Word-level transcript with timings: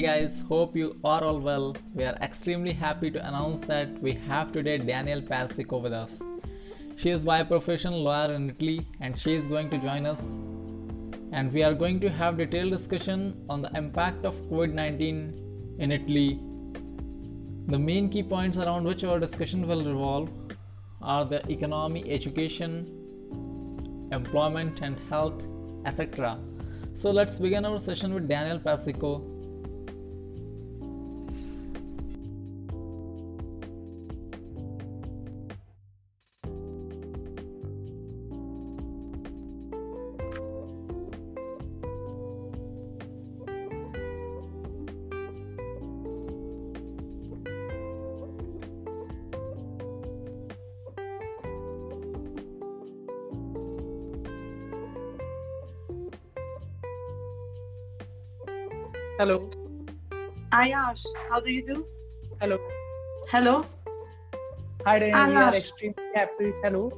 Hey 0.00 0.06
guys, 0.06 0.42
hope 0.48 0.74
you 0.74 0.98
are 1.04 1.22
all 1.22 1.38
well. 1.40 1.76
We 1.92 2.04
are 2.04 2.14
extremely 2.22 2.72
happy 2.72 3.10
to 3.10 3.18
announce 3.28 3.66
that 3.66 4.00
we 4.00 4.14
have 4.28 4.50
today 4.50 4.78
Danielle 4.78 5.20
Persico 5.20 5.76
with 5.76 5.92
us. 5.92 6.22
She 6.96 7.10
is 7.10 7.22
by 7.22 7.42
profession 7.42 7.92
lawyer 7.92 8.32
in 8.32 8.48
Italy 8.48 8.86
and 9.02 9.18
she 9.18 9.34
is 9.34 9.44
going 9.48 9.68
to 9.68 9.76
join 9.76 10.06
us. 10.06 10.22
And 11.32 11.52
we 11.52 11.62
are 11.64 11.74
going 11.74 12.00
to 12.00 12.08
have 12.08 12.38
detailed 12.38 12.70
discussion 12.70 13.44
on 13.50 13.60
the 13.60 13.70
impact 13.76 14.24
of 14.24 14.34
COVID-19 14.48 15.78
in 15.80 15.92
Italy. 15.92 16.40
The 17.66 17.78
main 17.78 18.08
key 18.08 18.22
points 18.22 18.56
around 18.56 18.84
which 18.84 19.04
our 19.04 19.20
discussion 19.20 19.68
will 19.68 19.84
revolve 19.84 20.30
are 21.02 21.26
the 21.26 21.46
economy, 21.52 22.10
education, 22.10 22.86
employment 24.12 24.80
and 24.80 24.98
health, 25.10 25.42
etc. 25.84 26.38
So 26.94 27.10
let's 27.10 27.38
begin 27.38 27.66
our 27.66 27.78
session 27.78 28.14
with 28.14 28.28
Danielle 28.28 28.60
Persico 28.60 29.29
Hello. 59.20 59.50
Hi 60.50 60.70
Ash, 60.70 61.02
how 61.28 61.40
do 61.40 61.52
you 61.52 61.62
do? 61.66 61.86
Hello. 62.40 62.56
Hello. 63.30 63.66
Hi, 64.86 64.98
Daniel. 64.98 65.18
Hi, 65.18 65.28
we 65.28 65.36
are 65.36 65.54
extremely 65.54 66.06
happy. 66.14 66.52
Hello. 66.62 66.90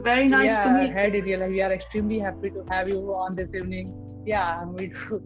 Very 0.00 0.26
nice 0.26 0.50
yeah, 0.54 0.64
to 0.64 0.70
meet 0.70 0.98
Hi, 0.98 1.04
you. 1.06 1.20
Daniel. 1.20 1.48
We 1.50 1.62
are 1.62 1.72
extremely 1.72 2.18
happy 2.18 2.50
to 2.50 2.64
have 2.68 2.88
you 2.88 3.14
on 3.14 3.36
this 3.36 3.54
evening. 3.54 3.94
Yeah, 4.26 4.64
me 4.72 4.88
too. 4.88 5.22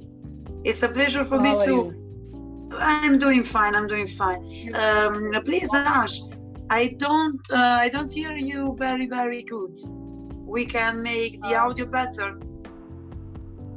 It's 0.63 0.83
a 0.83 0.91
pleasure 0.91 1.25
for 1.25 1.39
How 1.39 1.59
me 1.59 1.65
too. 1.65 1.81
you? 1.87 2.69
I'm 2.79 3.19
doing 3.19 3.43
fine. 3.43 3.75
I'm 3.75 3.87
doing 3.87 4.07
fine. 4.07 4.43
Um, 4.75 5.33
please, 5.43 5.75
Ash, 5.75 6.21
I 6.69 6.89
don't, 6.99 7.41
uh, 7.51 7.79
I 7.81 7.89
don't 7.89 8.13
hear 8.13 8.37
you 8.37 8.77
very, 8.79 9.07
very 9.07 9.43
good. 9.43 9.79
We 10.59 10.67
can 10.67 11.01
make 11.01 11.41
the 11.41 11.55
Uh, 11.57 11.65
audio 11.65 11.87
better. 11.87 12.39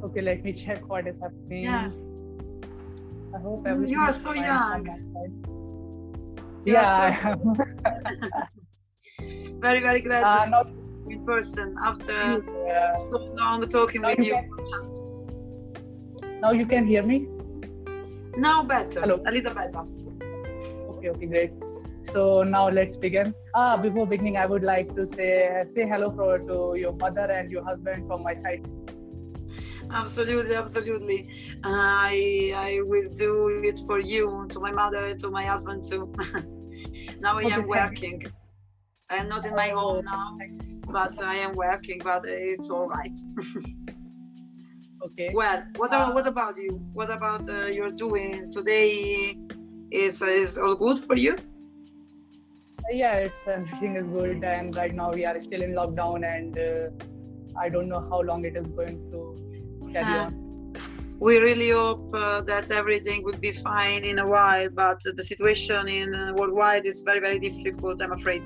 Okay, 0.05 0.21
let 0.21 0.43
me 0.43 0.53
check 0.53 0.87
what 0.87 1.07
is 1.07 1.19
happening. 1.19 1.63
Yes. 1.63 2.15
I 3.35 3.39
hope 3.39 3.65
You 3.65 3.71
everything 3.71 3.97
are 3.97 4.09
is 4.09 4.21
so 4.21 4.33
young. 4.33 4.85
You 6.65 6.75
are 6.77 6.83
Yeah, 6.83 7.09
so- 7.09 7.27
I 7.27 7.31
am. 7.31 7.39
Very, 9.61 9.81
very 9.81 10.01
glad 10.01 10.21
to 10.21 10.27
uh, 10.27 10.39
see 10.39 10.51
now, 10.51 10.63
you 10.63 11.17
in 11.17 11.25
person 11.25 11.75
after 11.83 12.13
uh, 12.13 12.97
so 12.97 13.17
long 13.39 13.67
talking 13.69 14.01
now 14.01 14.09
with 14.09 14.19
you 14.19 14.25
you. 14.25 14.39
now 16.41 16.51
you 16.51 16.65
can 16.65 16.85
hear 16.85 17.03
me. 17.03 17.27
Now 18.37 18.63
better, 18.63 19.01
Hello. 19.01 19.21
a 19.25 19.31
little 19.31 19.53
better. 19.53 19.83
Okay, 20.89 21.09
okay, 21.09 21.25
great. 21.25 21.51
So 22.03 22.43
now 22.43 22.69
let's 22.69 22.97
begin. 22.97 23.33
Ah, 23.55 23.77
before 23.77 24.05
beginning, 24.05 24.37
I 24.37 24.45
would 24.45 24.63
like 24.63 24.93
to 24.95 25.05
say 25.05 25.63
say 25.65 25.87
hello 25.87 26.11
for, 26.11 26.39
to 26.39 26.75
your 26.77 26.93
mother 26.93 27.27
and 27.39 27.51
your 27.51 27.63
husband 27.63 28.05
from 28.07 28.21
my 28.23 28.33
side. 28.35 28.61
Absolutely, 29.95 30.55
absolutely. 30.55 31.19
I 31.63 32.53
I 32.55 32.79
will 32.83 33.09
do 33.15 33.47
it 33.63 33.79
for 33.87 33.99
you, 33.99 34.47
to 34.51 34.59
my 34.59 34.71
mother, 34.71 35.15
to 35.15 35.31
my 35.31 35.45
husband 35.45 35.83
too. 35.89 36.13
now 37.19 37.37
I 37.37 37.43
am 37.57 37.67
working. 37.67 38.21
I 39.09 39.17
am 39.17 39.29
not 39.29 39.45
in 39.45 39.55
my 39.55 39.69
home 39.69 40.03
now, 40.05 40.37
but 40.87 41.21
I 41.21 41.35
am 41.35 41.55
working. 41.55 41.99
But 42.03 42.23
it's 42.25 42.69
all 42.69 42.87
right. 42.87 43.17
Okay. 45.03 45.33
Well, 45.33 45.63
what 45.77 45.91
Uh, 45.91 45.95
about 45.95 46.13
what 46.15 46.27
about 46.27 46.57
you? 46.57 46.79
What 46.93 47.09
about 47.11 47.49
uh, 47.49 47.67
you're 47.67 47.91
doing 47.91 48.51
today? 48.51 49.35
Is 49.91 50.21
is 50.21 50.57
all 50.57 50.75
good 50.75 50.99
for 50.99 51.15
you? 51.17 51.37
yeah 52.91 53.15
it's 53.17 53.47
everything 53.47 53.95
is 53.95 54.07
good 54.07 54.43
and 54.43 54.75
right 54.75 54.93
now 54.93 55.11
we 55.11 55.25
are 55.25 55.41
still 55.43 55.61
in 55.61 55.71
lockdown 55.73 56.25
and 56.25 56.57
uh, 56.57 57.59
i 57.59 57.69
don't 57.69 57.87
know 57.87 58.01
how 58.09 58.21
long 58.21 58.45
it 58.45 58.55
is 58.55 58.67
going 58.79 58.97
to 59.11 59.21
carry 59.95 60.15
Uh, 60.15 60.25
on 60.25 60.33
We 61.25 61.33
really 61.39 61.69
hope 61.69 62.13
uh, 62.13 62.41
that 62.51 62.71
everything 62.71 63.19
will 63.23 63.39
be 63.47 63.53
fine 63.69 64.03
in 64.11 64.19
a 64.19 64.27
while, 64.35 64.69
but 64.83 64.99
the 65.19 65.23
situation 65.23 65.87
in 65.87 66.13
uh, 66.13 66.33
worldwide 66.37 66.85
is 66.85 66.97
very 67.09 67.21
very 67.27 67.39
difficult. 67.47 68.01
I'm 68.03 68.15
afraid. 68.19 68.43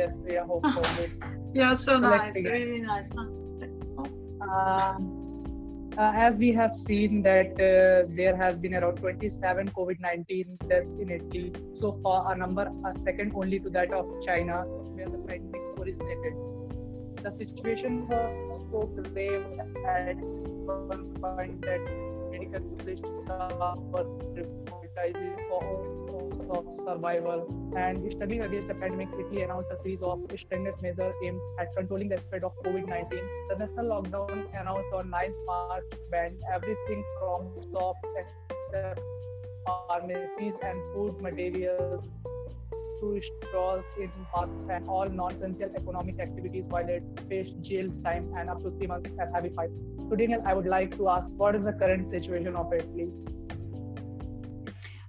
yes 0.00 0.12
we 0.26 0.36
are 0.40 0.46
hopeful 0.52 0.84
good. 0.98 1.12
Yeah, 1.60 1.74
so 1.86 1.92
nice, 1.98 2.36
really 2.44 2.80
nice. 2.92 3.10
Huh? 3.16 3.26
Um, 4.48 5.00
uh, 5.98 6.12
as 6.26 6.38
we 6.42 6.52
have 6.52 6.74
seen 6.74 7.22
that 7.22 7.52
uh, 7.70 8.08
there 8.18 8.36
has 8.36 8.58
been 8.58 8.74
around 8.74 8.96
27 8.96 9.68
covid-19 9.78 10.68
deaths 10.70 10.94
in 10.94 11.10
italy 11.10 11.52
so 11.74 11.92
far 12.02 12.32
a 12.32 12.36
number 12.36 12.64
a 12.90 12.98
second 12.98 13.32
only 13.34 13.60
to 13.60 13.68
that 13.76 13.92
of 13.92 14.08
china 14.28 14.62
where 14.94 15.10
the 15.14 15.20
pandemic 15.28 15.60
originated 15.82 16.34
the 17.22 17.30
situation 17.30 18.08
was 18.08 18.32
so 18.70 18.86
grave 19.12 19.44
at 19.86 20.16
one 20.16 21.14
point 21.20 21.60
that 21.62 21.80
medical 22.30 22.60
staff 23.24 23.78
were 23.78 24.04
prioritizing 24.34 25.36
for 25.48 25.62
hopes 26.10 26.46
of 26.50 26.84
survival. 26.84 27.72
And 27.76 28.10
struggling 28.12 28.42
against 28.42 28.68
the 28.68 28.74
pandemic, 28.74 29.08
Italy 29.18 29.42
announced 29.42 29.70
a 29.70 29.78
series 29.78 30.02
of 30.02 30.24
extended 30.30 30.74
measures 30.82 31.14
aimed 31.24 31.40
at 31.60 31.74
controlling 31.76 32.08
the 32.08 32.18
spread 32.18 32.44
of 32.44 32.52
COVID-19. 32.64 33.10
The 33.50 33.56
national 33.58 33.86
lockdown 33.86 34.48
announced 34.60 34.92
on 34.94 35.10
9th 35.10 35.46
March 35.46 35.84
banned 36.10 36.42
everything 36.52 37.04
from 37.20 37.52
shops 37.72 38.00
except 38.16 39.00
pharmacies 39.64 40.56
and 40.62 40.78
food 40.92 41.20
materials 41.20 42.08
to 43.02 43.20
stalls 43.48 43.84
in 43.98 44.10
parks 44.32 44.58
and 44.70 44.88
all 44.88 45.08
non-essential 45.08 45.70
economic 45.76 46.20
activities 46.20 46.66
while 46.68 46.88
it's 46.88 47.10
faced 47.28 47.60
jail 47.60 47.88
time 48.04 48.32
and 48.38 48.48
up 48.48 48.62
to 48.62 48.70
three 48.70 48.86
months 48.86 49.10
at 49.20 49.34
heavy 49.34 49.50
fine. 49.50 49.70
So 50.08 50.16
Daniel, 50.16 50.42
I 50.46 50.54
would 50.54 50.66
like 50.66 50.96
to 50.96 51.08
ask 51.08 51.30
what 51.32 51.54
is 51.56 51.64
the 51.64 51.72
current 51.72 52.08
situation 52.08 52.56
of 52.56 52.72
Italy? 52.72 53.08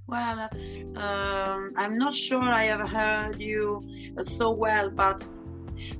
Well, 0.07 0.49
um, 0.95 1.73
I'm 1.77 1.97
not 1.97 2.13
sure 2.13 2.41
I 2.41 2.65
have 2.65 2.87
heard 2.89 3.39
you 3.39 3.81
so 4.21 4.51
well, 4.51 4.89
but 4.89 5.25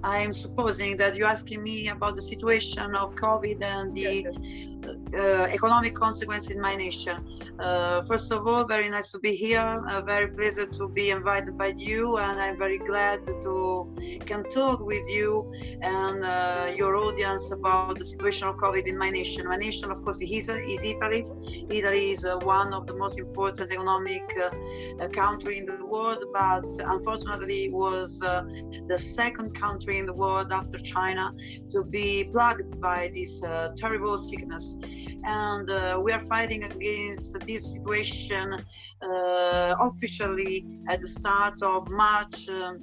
I'm 0.03 0.33
supposing 0.33 0.97
that 0.97 1.15
you're 1.15 1.27
asking 1.27 1.63
me 1.63 1.89
about 1.89 2.15
the 2.15 2.21
situation 2.21 2.95
of 2.95 3.15
COVID 3.15 3.63
and 3.63 3.95
the 3.95 4.03
Yes, 4.03 4.25
yes. 4.25 4.95
uh, 5.13 5.47
economic 5.51 5.95
consequence 5.95 6.49
in 6.51 6.59
my 6.61 6.75
nation. 6.75 7.17
Uh, 7.59 8.01
first 8.01 8.31
of 8.31 8.47
all, 8.47 8.65
very 8.65 8.89
nice 8.89 9.11
to 9.11 9.19
be 9.19 9.35
here. 9.35 9.59
Uh, 9.89 10.01
very 10.01 10.27
pleased 10.27 10.73
to 10.73 10.87
be 10.87 11.09
invited 11.09 11.57
by 11.57 11.73
you, 11.77 12.17
and 12.17 12.39
I'm 12.41 12.57
very 12.57 12.79
glad 12.79 13.25
to 13.25 13.87
can 14.25 14.43
talk 14.43 14.79
with 14.79 15.07
you 15.09 15.51
and 15.81 16.23
uh, 16.23 16.71
your 16.75 16.95
audience 16.95 17.51
about 17.51 17.97
the 17.97 18.03
situation 18.03 18.47
of 18.47 18.55
COVID 18.57 18.85
in 18.85 18.97
my 18.97 19.09
nation. 19.09 19.47
My 19.47 19.57
nation, 19.57 19.91
of 19.91 20.03
course, 20.03 20.21
is, 20.21 20.49
is 20.49 20.83
Italy. 20.83 21.25
Italy 21.69 22.11
is 22.11 22.25
uh, 22.25 22.37
one 22.37 22.73
of 22.73 22.87
the 22.87 22.95
most 22.95 23.19
important 23.19 23.71
economic 23.71 24.23
uh, 24.43 25.07
country 25.09 25.57
in 25.59 25.65
the 25.65 25.85
world, 25.85 26.23
but 26.33 26.65
unfortunately 26.79 27.69
was 27.69 28.21
uh, 28.23 28.43
the 28.87 28.97
second 28.97 29.53
country 29.53 29.72
in 29.87 30.05
the 30.05 30.13
world 30.13 30.51
after 30.51 30.77
China 30.77 31.31
to 31.71 31.83
be 31.83 32.25
plagued 32.31 32.79
by 32.81 33.09
this 33.13 33.43
uh, 33.43 33.69
terrible 33.75 34.17
sickness. 34.19 34.77
And 35.23 35.69
uh, 35.69 35.99
we 36.03 36.11
are 36.11 36.19
fighting 36.19 36.63
against 36.63 37.37
this 37.47 37.75
situation 37.75 38.53
uh, 39.01 39.75
officially 39.79 40.65
at 40.89 41.01
the 41.01 41.07
start 41.07 41.61
of 41.61 41.89
March. 41.89 42.49
Um, 42.49 42.79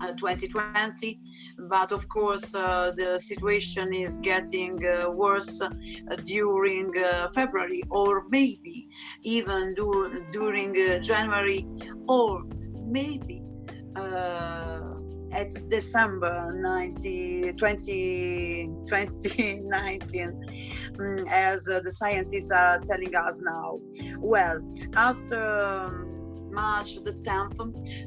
uh, 0.00 0.12
2020 0.12 1.20
but 1.68 1.90
of 1.92 2.08
course 2.08 2.54
uh, 2.54 2.92
the 2.96 3.18
situation 3.18 3.92
is 3.92 4.18
getting 4.18 4.78
uh, 4.86 5.10
worse 5.10 5.60
uh, 5.60 5.68
during 6.24 6.96
uh, 6.98 7.26
february 7.34 7.82
or 7.90 8.24
maybe 8.30 8.88
even 9.24 9.74
dur- 9.74 10.20
during 10.30 10.70
uh, 10.70 10.98
january 11.00 11.66
or 12.06 12.44
maybe 12.86 13.42
uh, 13.96 14.87
at 15.32 15.68
December 15.68 16.52
90, 16.54 17.52
20, 17.52 18.70
2019, 18.86 20.46
mm, 20.92 21.30
as 21.30 21.68
uh, 21.68 21.80
the 21.80 21.90
scientists 21.90 22.50
are 22.50 22.80
telling 22.80 23.14
us 23.14 23.40
now. 23.42 23.78
Well, 24.18 24.60
after 24.94 25.84
um, 25.84 26.08
March 26.52 26.96
the 27.04 27.12
10th, 27.12 27.58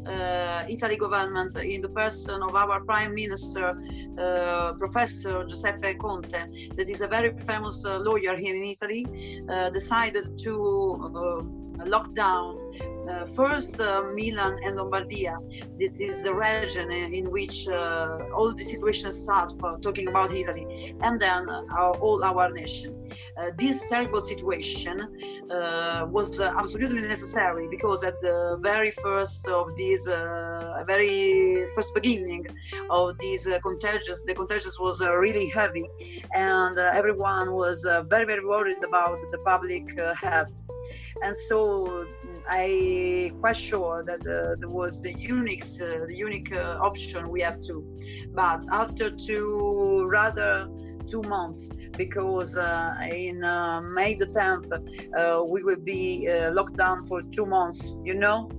uh, 0.07 0.65
Italy 0.67 0.97
government, 0.97 1.55
in 1.55 1.81
the 1.81 1.89
person 1.89 2.41
of 2.41 2.55
our 2.55 2.83
Prime 2.83 3.13
Minister, 3.13 3.79
uh, 4.17 4.73
Professor 4.73 5.43
Giuseppe 5.45 5.93
Conte, 5.95 6.41
that 6.75 6.89
is 6.89 7.01
a 7.01 7.07
very 7.07 7.37
famous 7.37 7.85
uh, 7.85 7.97
lawyer 7.99 8.35
here 8.35 8.55
in 8.55 8.63
Italy, 8.63 9.05
uh, 9.49 9.69
decided 9.69 10.37
to 10.39 11.60
lockdown. 11.85 12.57
Uh, 13.09 13.25
first, 13.25 13.81
uh, 13.81 14.03
Milan 14.13 14.59
and 14.63 14.77
Lombardia. 14.77 15.35
This 15.77 15.99
is 15.99 16.23
the 16.23 16.33
region 16.33 16.91
in, 16.91 17.13
in 17.13 17.31
which 17.31 17.67
uh, 17.67 18.19
all 18.33 18.53
the 18.53 18.63
situations 18.63 19.15
start 19.23 19.51
for 19.59 19.79
talking 19.79 20.07
about 20.07 20.31
Italy, 20.31 20.95
and 21.01 21.19
then 21.19 21.49
our, 21.49 21.95
all 21.97 22.23
our 22.23 22.51
nation. 22.51 22.95
Uh, 23.37 23.51
this 23.57 23.89
terrible 23.89 24.21
situation 24.21 25.01
uh, 25.49 26.05
was 26.09 26.39
absolutely 26.39 27.01
necessary 27.01 27.67
because 27.69 28.03
at 28.03 28.21
the 28.21 28.57
very 28.61 28.91
first 28.91 29.47
of 29.47 29.75
these, 29.75 30.07
uh, 30.07 30.83
very 30.87 31.67
first 31.75 31.93
beginning 31.95 32.45
of 32.91 33.17
these 33.17 33.49
contagions, 33.63 34.23
the 34.25 34.35
contagions 34.35 34.79
was 34.79 35.01
really 35.01 35.49
heavy, 35.49 35.87
and 36.35 36.77
everyone 36.77 37.51
was 37.53 37.83
very 38.07 38.25
very 38.25 38.45
worried 38.45 38.83
about 38.83 39.19
the 39.31 39.39
public 39.39 39.85
health 40.15 40.53
and 41.21 41.37
so 41.37 42.05
I 42.49 43.31
quite 43.39 43.57
sure 43.57 44.03
that 44.05 44.21
uh, 44.21 44.55
there 44.59 44.69
was 44.69 45.01
the 45.01 45.13
unique 45.13 45.63
uh, 45.81 46.05
the 46.07 46.15
unique 46.15 46.51
uh, 46.51 46.77
option 46.81 47.29
we 47.29 47.41
have 47.41 47.61
to, 47.61 47.85
but 48.33 48.65
after 48.71 49.09
two 49.11 50.05
rather 50.07 50.67
two 51.07 51.21
months 51.23 51.69
because 51.97 52.57
uh, 52.57 52.95
in 53.11 53.43
uh, 53.43 53.81
May 53.81 54.15
the 54.15 54.27
10th 54.27 54.71
uh, 54.71 55.43
we 55.43 55.63
will 55.63 55.83
be 55.95 56.27
locked 56.51 56.77
down 56.77 57.05
for 57.07 57.21
two 57.21 57.45
months. 57.45 57.95
You 58.03 58.15
know, 58.15 58.49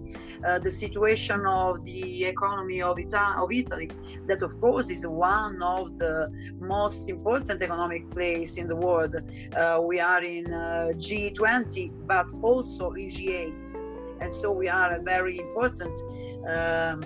uh, 0.44 0.58
the 0.58 0.70
situation 0.70 1.46
of 1.46 1.84
the 1.84 2.24
economy 2.24 2.82
of, 2.82 2.98
Ita- 2.98 3.36
of 3.38 3.52
Italy, 3.52 3.90
that 4.26 4.42
of 4.42 4.60
course 4.60 4.90
is 4.90 5.06
one 5.06 5.62
of 5.62 5.98
the 5.98 6.28
most 6.58 7.08
important 7.08 7.62
economic 7.62 8.10
place 8.10 8.56
in 8.56 8.66
the 8.66 8.76
world. 8.76 9.16
Uh, 9.56 9.80
we 9.82 10.00
are 10.00 10.22
in 10.22 10.46
uh, 10.52 10.88
G20, 10.96 11.92
but 12.06 12.26
also 12.42 12.92
in 12.92 13.08
G8, 13.08 13.74
and 14.20 14.32
so 14.32 14.52
we 14.52 14.68
are 14.68 14.94
a 14.94 15.02
very 15.02 15.38
important 15.38 15.98
um, 16.46 17.02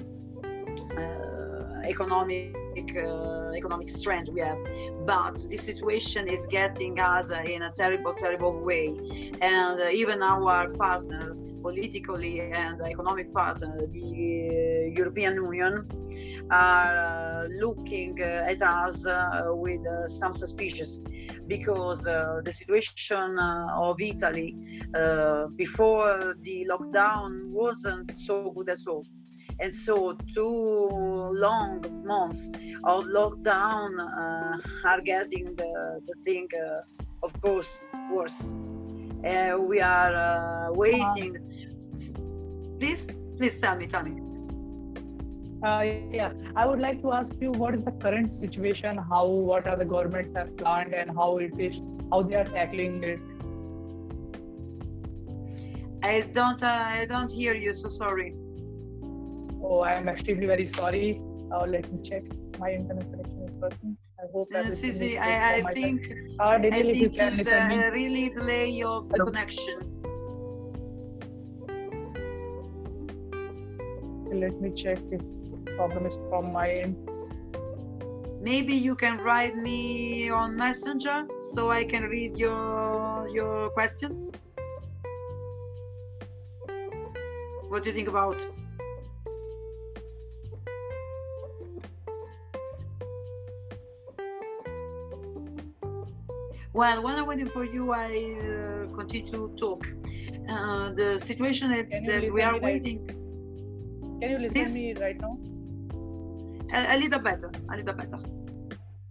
uh, 0.97 1.89
economic 1.89 2.55
uh, 2.97 3.53
economic 3.57 3.89
strength 3.89 4.29
we 4.33 4.41
have. 4.41 4.59
But 5.07 5.37
this 5.49 5.63
situation 5.63 6.29
is 6.29 6.47
getting 6.47 7.01
us 7.01 7.31
in 7.31 7.63
a 7.63 7.71
terrible 7.71 8.15
terrible 8.15 8.53
way. 8.53 8.89
And 9.41 9.81
uh, 9.81 9.89
even 9.91 10.23
our 10.23 10.69
partner 10.71 11.37
politically 11.67 12.41
and 12.41 12.81
economic 12.81 13.29
partner, 13.35 13.75
the 13.99 14.07
uh, 14.07 15.01
European 15.01 15.35
Union, 15.35 15.75
are 16.51 16.97
uh, 16.97 17.49
looking 17.65 18.15
uh, 18.21 18.53
at 18.53 18.63
us 18.63 18.99
with 19.65 19.85
some 20.07 20.33
suspicious 20.33 21.01
because 21.49 22.05
the 22.49 22.53
situation 22.61 23.39
of 23.87 23.95
Italy 24.13 24.51
before 25.57 26.35
the 26.47 26.57
lockdown 26.73 27.31
wasn't 27.63 28.09
so 28.27 28.37
good 28.57 28.69
at 28.69 28.83
all. 28.87 29.05
And 29.59 29.73
so 29.73 29.97
two 30.35 30.57
long 31.47 31.73
months 32.05 32.43
of 32.93 32.99
lockdown 33.19 33.89
uh, 33.99 34.89
are 34.91 35.01
getting 35.01 35.45
the, 35.61 35.73
the 36.09 36.17
thing 36.25 36.47
uh, 36.55 36.83
of 37.27 37.31
course 37.41 37.73
worse 38.13 38.53
uh, 39.25 39.57
we 39.59 39.81
are 39.81 40.73
waiting 40.73 41.37
Please, 42.79 43.11
please 43.39 43.59
tell 43.59 43.77
me, 43.77 43.87
tell 43.87 44.03
me. 44.03 44.21
Uh, 45.63 45.81
yeah, 46.13 46.33
I 46.55 46.67
would 46.67 46.79
like 46.79 47.01
to 47.01 47.13
ask 47.13 47.33
you 47.41 47.51
what 47.51 47.75
is 47.75 47.85
the 47.85 47.93
current 47.93 48.31
situation, 48.33 48.99
how, 48.99 49.27
what 49.27 49.67
are 49.67 49.77
the 49.77 49.85
governments 49.87 50.37
have 50.37 50.55
planned, 50.59 50.93
and 50.93 51.11
how 51.11 51.39
it 51.39 51.59
is, 51.59 51.81
how 52.11 52.23
they 52.23 52.35
are 52.35 52.45
tackling 52.45 53.03
it. 53.03 53.19
I 56.03 56.21
don't, 56.33 56.63
uh, 56.63 56.67
I 56.67 57.07
don't 57.09 57.33
hear 57.33 57.55
you. 57.55 57.73
So 57.73 57.89
sorry. 57.89 58.35
Oh, 59.63 59.81
I 59.81 59.95
am 59.95 60.09
extremely 60.09 60.47
very 60.47 60.67
sorry. 60.67 61.21
Uh, 61.51 61.65
let 61.67 61.91
me 61.91 62.03
check. 62.03 62.25
My 62.59 62.73
internet 62.73 63.11
connection 63.11 63.43
is 63.43 63.55
working. 63.55 63.97
I 64.27 64.29
hope 64.33 64.53
uh, 64.55 64.71
see, 64.73 64.91
see, 64.91 65.19
I, 65.19 65.59
I 65.59 65.73
think, 65.73 66.13
uh, 66.41 66.59
I 66.59 66.59
think 66.59 67.17
it's 67.17 67.53
a 67.53 67.91
really 67.93 68.31
delay 68.31 68.83
of 68.83 69.09
the 69.09 69.25
connection. 69.25 69.79
let 74.35 74.61
me 74.61 74.71
check 74.73 74.99
if 75.13 75.21
the 75.21 75.73
problem 75.77 76.07
is 76.07 76.19
from 76.29 76.53
my 76.53 76.69
end. 76.69 76.97
Maybe 78.43 78.75
you 78.75 78.97
can 78.97 79.19
write 79.19 79.57
me 79.57 80.29
on 80.29 80.57
messenger 80.57 81.27
so 81.39 81.71
i 81.71 81.85
can 81.85 82.03
read 82.03 82.37
your 82.37 83.29
your 83.29 83.71
question. 83.71 84.33
What 87.69 87.85
do 87.85 87.91
you 87.91 87.95
think 87.95 88.09
about 88.09 88.45
well 96.81 97.03
when 97.03 97.19
i'm 97.19 97.27
waiting 97.27 97.53
for 97.57 97.65
you 97.65 97.93
i 97.93 98.09
uh, 98.49 98.97
continue 98.97 99.27
to 99.35 99.41
talk 99.63 99.87
uh, 100.55 100.91
the 101.01 101.09
situation 101.19 101.73
is 101.73 102.03
that 102.09 102.29
we 102.33 102.43
are 102.43 102.59
waiting 102.71 102.99
can 104.21 104.31
you 104.31 104.39
listen 104.39 104.65
to 104.65 104.73
me 104.73 104.95
right 104.95 105.21
now? 105.21 105.39
A, 106.73 106.95
a, 106.95 106.99
little 106.99 107.19
better. 107.19 107.51
A 107.71 107.77
little 107.77 107.95
better. 107.95 108.19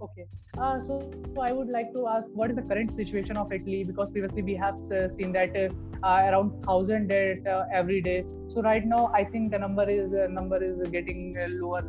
Okay. 0.02 0.26
Uh, 0.58 0.80
so, 0.80 1.12
so, 1.36 1.42
I 1.42 1.52
would 1.52 1.70
like 1.70 1.94
to 1.94 2.08
ask, 2.08 2.32
what 2.34 2.50
is 2.50 2.56
the 2.56 2.64
current 2.64 2.92
situation 2.92 3.38
of 3.38 3.54
Italy? 3.54 3.84
Because 3.84 4.10
previously 4.10 4.42
we 4.42 4.56
have 4.56 4.80
uh, 4.92 5.08
seen 5.08 5.32
that 5.34 5.56
uh, 5.56 5.70
around 6.04 6.64
thousand 6.66 7.08
dead 7.08 7.46
uh, 7.48 7.66
every 7.72 8.02
day. 8.02 8.26
So 8.48 8.64
right 8.64 8.84
now, 8.84 9.12
I 9.14 9.24
think 9.26 9.52
the 9.52 9.60
number 9.60 9.88
is 9.88 10.12
uh, 10.12 10.26
number 10.28 10.64
is 10.64 10.90
getting 10.90 11.38
uh, 11.38 11.50
lower 11.50 11.84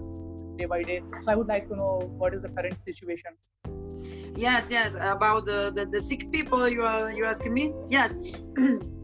day 0.59 0.67
by 0.67 0.83
day. 0.83 1.03
So 1.23 1.33
I 1.33 1.37
would 1.37 1.49
like 1.49 1.69
to 1.69 1.77
know 1.77 2.13
what 2.19 2.35
is 2.35 2.43
the 2.43 2.51
current 2.51 2.83
situation. 2.83 3.33
Yes, 4.37 4.71
yes. 4.71 4.95
About 4.95 5.47
the, 5.47 5.73
the, 5.75 5.87
the 5.87 6.01
sick 6.01 6.31
people 6.31 6.69
you 6.69 6.83
are 6.83 7.11
you 7.11 7.25
asking 7.25 7.55
me? 7.55 7.73
Yes. 7.89 8.15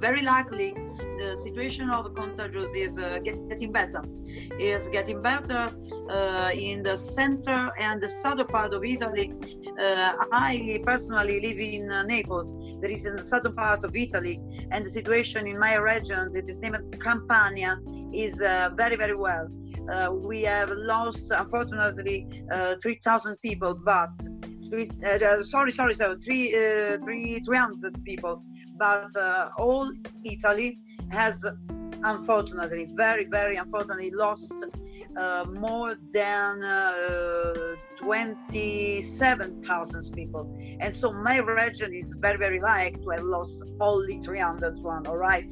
very 0.00 0.22
likely 0.22 0.74
the 1.20 1.36
situation 1.36 1.90
of 1.90 2.14
contagious 2.14 2.74
is 2.74 2.98
uh, 2.98 3.18
getting 3.22 3.72
better. 3.72 4.02
Is 4.58 4.88
getting 4.88 5.20
better 5.22 5.70
uh, 6.08 6.50
in 6.54 6.82
the 6.82 6.96
center 6.96 7.70
and 7.78 8.00
the 8.00 8.08
southern 8.08 8.46
part 8.46 8.72
of 8.72 8.84
Italy. 8.84 9.32
Uh, 9.78 10.12
I 10.32 10.80
personally 10.84 11.40
live 11.40 11.58
in 11.58 11.88
Naples. 12.06 12.54
there 12.80 12.90
is 12.90 13.04
in 13.06 13.16
the 13.16 13.22
southern 13.22 13.54
part 13.54 13.84
of 13.84 13.94
Italy, 13.94 14.40
and 14.70 14.84
the 14.84 14.90
situation 14.90 15.46
in 15.46 15.58
my 15.58 15.76
region, 15.76 16.32
that 16.32 16.48
is 16.48 16.60
named 16.62 16.78
Campania, 17.00 17.78
is 18.12 18.38
very 18.82 18.96
very 18.96 19.16
well. 19.16 19.46
Uh, 19.88 20.12
we 20.12 20.42
have 20.42 20.70
lost 20.70 21.30
unfortunately 21.30 22.26
uh, 22.52 22.74
3000 22.82 23.36
people 23.40 23.74
but 23.74 24.10
three, 24.68 24.88
uh, 25.04 25.42
sorry 25.42 25.72
sorry 25.72 25.94
so 25.94 26.16
three, 26.24 26.52
three 27.04 27.40
300 27.40 28.04
people 28.04 28.42
but 28.76 29.08
all 29.58 29.90
italy 30.24 30.78
has 31.10 31.44
unfortunately, 32.04 32.88
very, 32.94 33.24
very 33.26 33.56
unfortunately, 33.56 34.10
lost 34.10 34.64
uh, 35.16 35.44
more 35.50 35.96
than 36.12 36.62
uh, 36.62 37.74
27,000 37.96 40.14
people. 40.14 40.54
And 40.80 40.94
so 40.94 41.10
my 41.12 41.38
region 41.38 41.92
is 41.92 42.16
very, 42.20 42.38
very 42.38 42.60
like 42.60 43.02
to 43.02 43.10
have 43.10 43.24
lost 43.24 43.64
only 43.80 44.20
301, 44.20 45.06
all 45.06 45.16
right? 45.16 45.50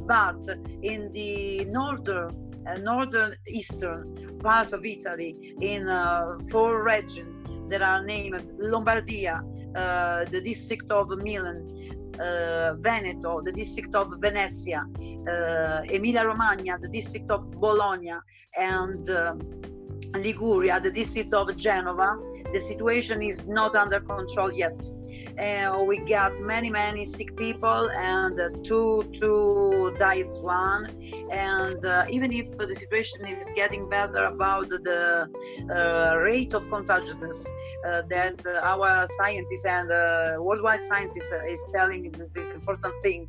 But 0.00 0.44
in 0.82 1.12
the 1.12 1.66
northern, 1.66 2.28
uh, 2.28 2.32
northern 2.78 3.34
eastern 3.48 4.38
part 4.42 4.72
of 4.72 4.84
Italy, 4.84 5.54
in 5.60 5.88
uh, 5.88 6.36
four 6.50 6.82
regions 6.82 7.70
that 7.70 7.82
are 7.82 8.04
named 8.04 8.58
Lombardia, 8.58 9.42
uh, 9.74 10.24
the 10.30 10.40
district 10.40 10.90
of 10.90 11.08
Milan, 11.08 11.58
uh, 12.20 12.74
Veneto, 12.78 13.42
the 13.42 13.52
district 13.52 13.94
of 13.94 14.12
Venezia, 14.20 14.84
uh, 15.28 15.82
Emilia 15.92 16.24
Romagna, 16.24 16.78
the 16.78 16.88
district 16.88 17.30
of 17.30 17.50
Bologna, 17.50 18.14
and 18.56 19.08
uh, 19.10 19.34
Liguria, 20.14 20.80
the 20.80 20.90
district 20.90 21.34
of 21.34 21.54
Genova, 21.56 22.16
the 22.52 22.60
situation 22.60 23.22
is 23.22 23.46
not 23.48 23.74
under 23.74 24.00
control 24.00 24.52
yet. 24.52 24.80
We 25.86 25.98
got 25.98 26.32
many 26.40 26.70
many 26.70 27.04
sick 27.04 27.36
people 27.36 27.90
and 27.90 28.38
uh, 28.40 28.48
two 28.64 29.04
two 29.12 29.94
died 29.98 30.32
one. 30.40 30.86
And 31.32 31.84
uh, 31.84 32.04
even 32.10 32.32
if 32.32 32.56
the 32.56 32.74
situation 32.74 33.26
is 33.26 33.50
getting 33.54 33.88
better 33.88 34.24
about 34.24 34.68
the 34.68 35.28
uh, 35.70 36.16
rate 36.18 36.54
of 36.54 36.68
contagiousness 36.68 37.48
uh, 37.86 38.02
that 38.08 38.36
uh, 38.46 38.72
our 38.72 39.06
scientists 39.06 39.64
and 39.64 39.90
uh, 39.90 40.36
worldwide 40.38 40.80
scientists 40.80 41.32
is 41.48 41.64
telling 41.74 42.10
this 42.12 42.36
is 42.36 42.50
important 42.50 42.94
thing 43.02 43.26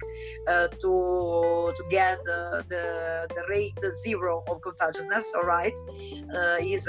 to 0.81 1.71
to 1.77 1.83
get 1.89 2.17
the, 2.23 2.63
the 2.69 3.43
rate 3.49 3.79
zero 4.03 4.43
of 4.49 4.61
contagiousness 4.61 5.33
all 5.35 5.43
right? 5.43 5.77
Is 6.61 6.87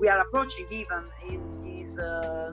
we 0.00 0.08
are 0.08 0.20
approaching 0.20 0.66
even 0.70 1.02
in 1.28 1.40
this 1.80 1.98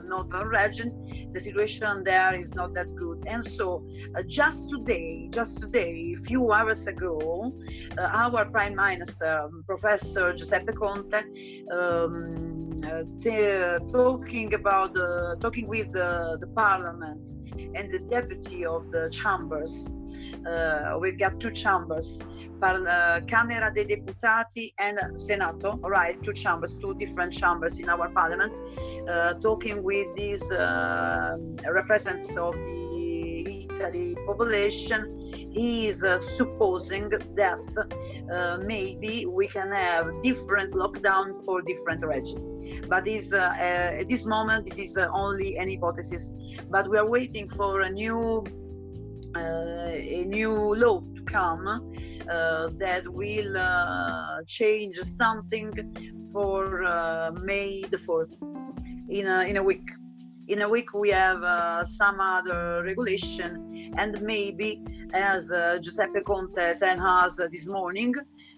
northern 0.04 0.48
region 0.48 0.88
the 1.32 1.40
situation 1.40 2.04
there 2.04 2.34
is 2.34 2.54
not 2.54 2.74
that 2.74 2.94
good 2.94 3.22
and 3.26 3.44
so 3.44 3.86
just 4.26 4.68
today 4.70 5.28
just 5.30 5.60
today 5.60 6.14
a 6.18 6.20
few 6.28 6.52
hours 6.52 6.86
ago 6.86 7.52
our 7.98 8.44
prime 8.46 8.74
minister 8.74 9.48
professor 9.66 10.32
giuseppe 10.32 10.72
conte 10.72 11.20
um, 11.70 12.58
uh, 12.84 13.78
talking 13.92 14.54
about 14.54 14.96
uh, 14.96 15.34
talking 15.40 15.66
with 15.66 15.92
the, 15.92 16.38
the 16.40 16.46
parliament 16.48 17.32
and 17.74 17.90
the 17.90 17.98
deputy 18.10 18.64
of 18.64 18.90
the 18.92 19.08
chambers. 19.10 19.90
Uh, 20.46 20.98
we've 21.00 21.18
got 21.18 21.38
two 21.40 21.50
chambers, 21.50 22.22
uh, 22.62 23.20
Camera 23.26 23.72
dei 23.74 23.84
Deputati 23.84 24.74
and 24.78 24.98
Senato, 25.14 25.78
right, 25.82 26.22
two 26.22 26.32
chambers, 26.32 26.76
two 26.76 26.94
different 26.94 27.32
chambers 27.32 27.78
in 27.78 27.88
our 27.88 28.08
parliament, 28.10 28.58
uh, 29.08 29.34
talking 29.34 29.82
with 29.82 30.14
these 30.14 30.50
uh, 30.52 31.36
representatives 31.70 32.36
of 32.36 32.54
the 32.54 33.68
Italy 33.70 34.16
population. 34.26 35.16
He 35.50 35.88
is 35.88 36.04
supposing 36.36 37.10
that 37.10 38.60
maybe 38.64 39.26
we 39.26 39.46
can 39.48 39.72
have 39.72 40.22
different 40.22 40.72
lockdown 40.72 41.44
for 41.44 41.62
different 41.62 42.04
regions 42.04 42.58
but 42.88 43.06
uh, 43.06 43.36
uh, 43.36 44.00
at 44.00 44.08
this 44.08 44.26
moment 44.26 44.66
this 44.66 44.78
is 44.78 44.96
uh, 44.96 45.08
only 45.12 45.56
an 45.58 45.68
hypothesis. 45.68 46.32
But 46.70 46.88
we 46.88 46.98
are 46.98 47.08
waiting 47.08 47.48
for 47.48 47.82
a 47.82 47.90
new 47.90 48.44
a 49.36 50.24
new 50.26 50.74
law 50.74 51.00
to 51.14 51.22
come 51.22 51.94
that 52.26 53.02
will 53.06 54.44
change 54.46 54.96
something 54.96 55.72
for 56.32 57.32
May 57.42 57.82
the 57.90 57.96
4th 57.96 58.32
in 59.08 59.26
a, 59.26 59.42
in 59.44 59.56
a 59.56 59.62
week. 59.62 59.88
In 60.48 60.62
a 60.62 60.68
week 60.68 60.94
we 60.94 61.10
have 61.10 61.42
uh, 61.42 61.84
some 61.84 62.20
other 62.20 62.82
regulation 62.82 63.92
and 63.98 64.18
maybe 64.22 64.82
as 65.12 65.52
uh, 65.52 65.78
giuseppe 65.82 66.20
conte 66.20 66.74
ten 66.78 67.00
us 67.00 67.38
uh, 67.38 67.48
this 67.50 67.68
morning 67.68 68.14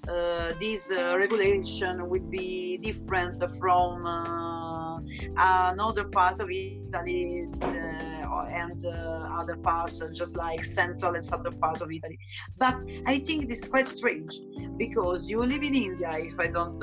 uh, 0.09 0.53
this 0.61 0.93
uh, 0.93 1.17
regulation 1.19 2.09
will 2.09 2.29
be 2.31 2.79
different 2.79 3.43
from 3.59 4.07
uh, 4.07 5.01
another 5.37 6.05
part 6.05 6.39
of 6.39 6.49
italy 6.49 7.49
and 8.49 8.85
other 9.41 9.57
parts 9.57 10.03
just 10.13 10.37
like 10.37 10.65
central 10.65 11.15
and 11.15 11.25
southern 11.25 11.59
part 11.59 11.81
of 11.81 11.91
italy 11.91 12.19
but 12.59 12.83
i 13.07 13.19
think 13.19 13.49
this 13.49 13.63
is 13.63 13.69
quite 13.69 13.87
strange 13.87 14.41
because 14.77 15.29
you 15.31 15.45
live 15.45 15.63
in 15.63 15.75
india 15.75 16.13
if 16.19 16.39
i 16.39 16.47
don't 16.47 16.81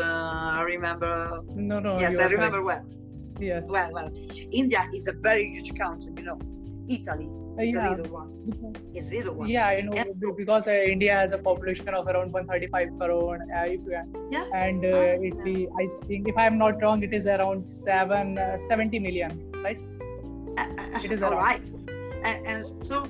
remember 0.65 1.41
no 1.55 1.79
no 1.79 1.99
yes 1.99 2.19
i 2.19 2.25
remember 2.25 2.61
right. 2.61 2.83
well 2.83 2.97
Yes. 3.39 3.67
Well, 3.69 3.91
well, 3.93 4.11
India 4.51 4.87
is 4.93 5.07
a 5.07 5.13
very 5.13 5.51
huge 5.51 5.77
country, 5.77 6.13
you 6.17 6.23
know. 6.23 6.39
Italy 6.89 7.29
is 7.59 7.75
yeah. 7.75 7.87
a 7.87 7.95
little 7.95 8.13
one. 8.13 8.31
It's 8.93 9.11
a 9.11 9.17
little 9.17 9.35
one. 9.35 9.49
Yeah, 9.49 9.67
I 9.67 9.81
know 9.81 9.91
so, 10.21 10.31
because 10.31 10.67
uh, 10.67 10.71
India 10.71 11.13
has 11.13 11.33
a 11.33 11.37
population 11.37 11.89
of 11.89 12.07
around 12.07 12.31
135 12.31 12.97
crore. 12.97 13.39
Uh, 13.53 13.65
yeah. 14.31 14.45
And 14.53 14.85
uh, 14.85 14.87
oh, 14.87 15.23
Italy. 15.23 15.67
I 15.79 15.89
think, 16.05 16.29
if 16.29 16.37
I'm 16.37 16.57
not 16.57 16.81
wrong, 16.81 17.03
it 17.03 17.13
is 17.13 17.27
around 17.27 17.67
seven, 17.67 18.37
uh, 18.37 18.57
70 18.57 18.99
million, 18.99 19.51
right? 19.63 19.79
Uh, 20.57 20.67
uh, 20.77 20.99
it 21.03 21.11
is 21.11 21.23
all 21.23 21.35
right. 21.35 21.69
And, 22.23 22.47
and 22.47 22.85
so 22.85 23.07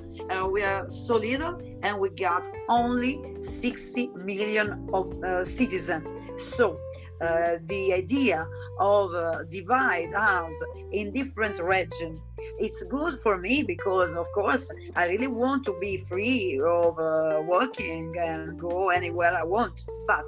we 0.50 0.62
are 0.62 0.88
so 0.88 1.16
little, 1.16 1.60
and 1.82 1.98
we 1.98 2.10
got 2.10 2.48
only 2.68 3.36
60 3.40 4.08
million 4.08 4.88
of 4.92 5.46
citizens. 5.46 6.06
So 6.36 6.78
uh, 7.20 7.58
the 7.64 7.92
idea 7.92 8.46
of 8.78 9.12
uh, 9.12 9.42
divide 9.44 10.14
us 10.14 10.54
in 10.92 11.10
different 11.10 11.58
regions 11.58 12.20
it's 12.58 12.84
good 12.84 13.12
for 13.14 13.36
me 13.36 13.64
because 13.64 14.14
of 14.14 14.30
course 14.32 14.70
i 14.94 15.06
really 15.06 15.26
want 15.26 15.64
to 15.64 15.76
be 15.80 15.96
free 15.96 16.60
of 16.64 16.96
uh, 17.00 17.42
working 17.44 18.14
and 18.20 18.56
go 18.56 18.90
anywhere 18.90 19.36
i 19.36 19.42
want 19.42 19.84
but 20.06 20.24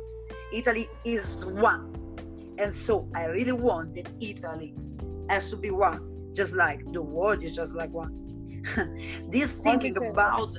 italy 0.53 0.89
is 1.05 1.47
one 1.47 1.95
and 2.59 2.75
so 2.75 3.09
i 3.15 3.27
really 3.27 3.53
want 3.53 3.95
that 3.95 4.09
italy 4.21 4.75
has 5.29 5.49
to 5.49 5.57
be 5.57 5.71
one 5.71 6.10
just 6.34 6.54
like 6.54 6.80
the 6.92 7.02
world 7.02 7.42
is 7.42 7.54
just 7.54 7.75
like 7.75 7.90
one. 7.90 8.16
This 9.30 9.62
thinking 9.62 9.96
about 9.96 10.56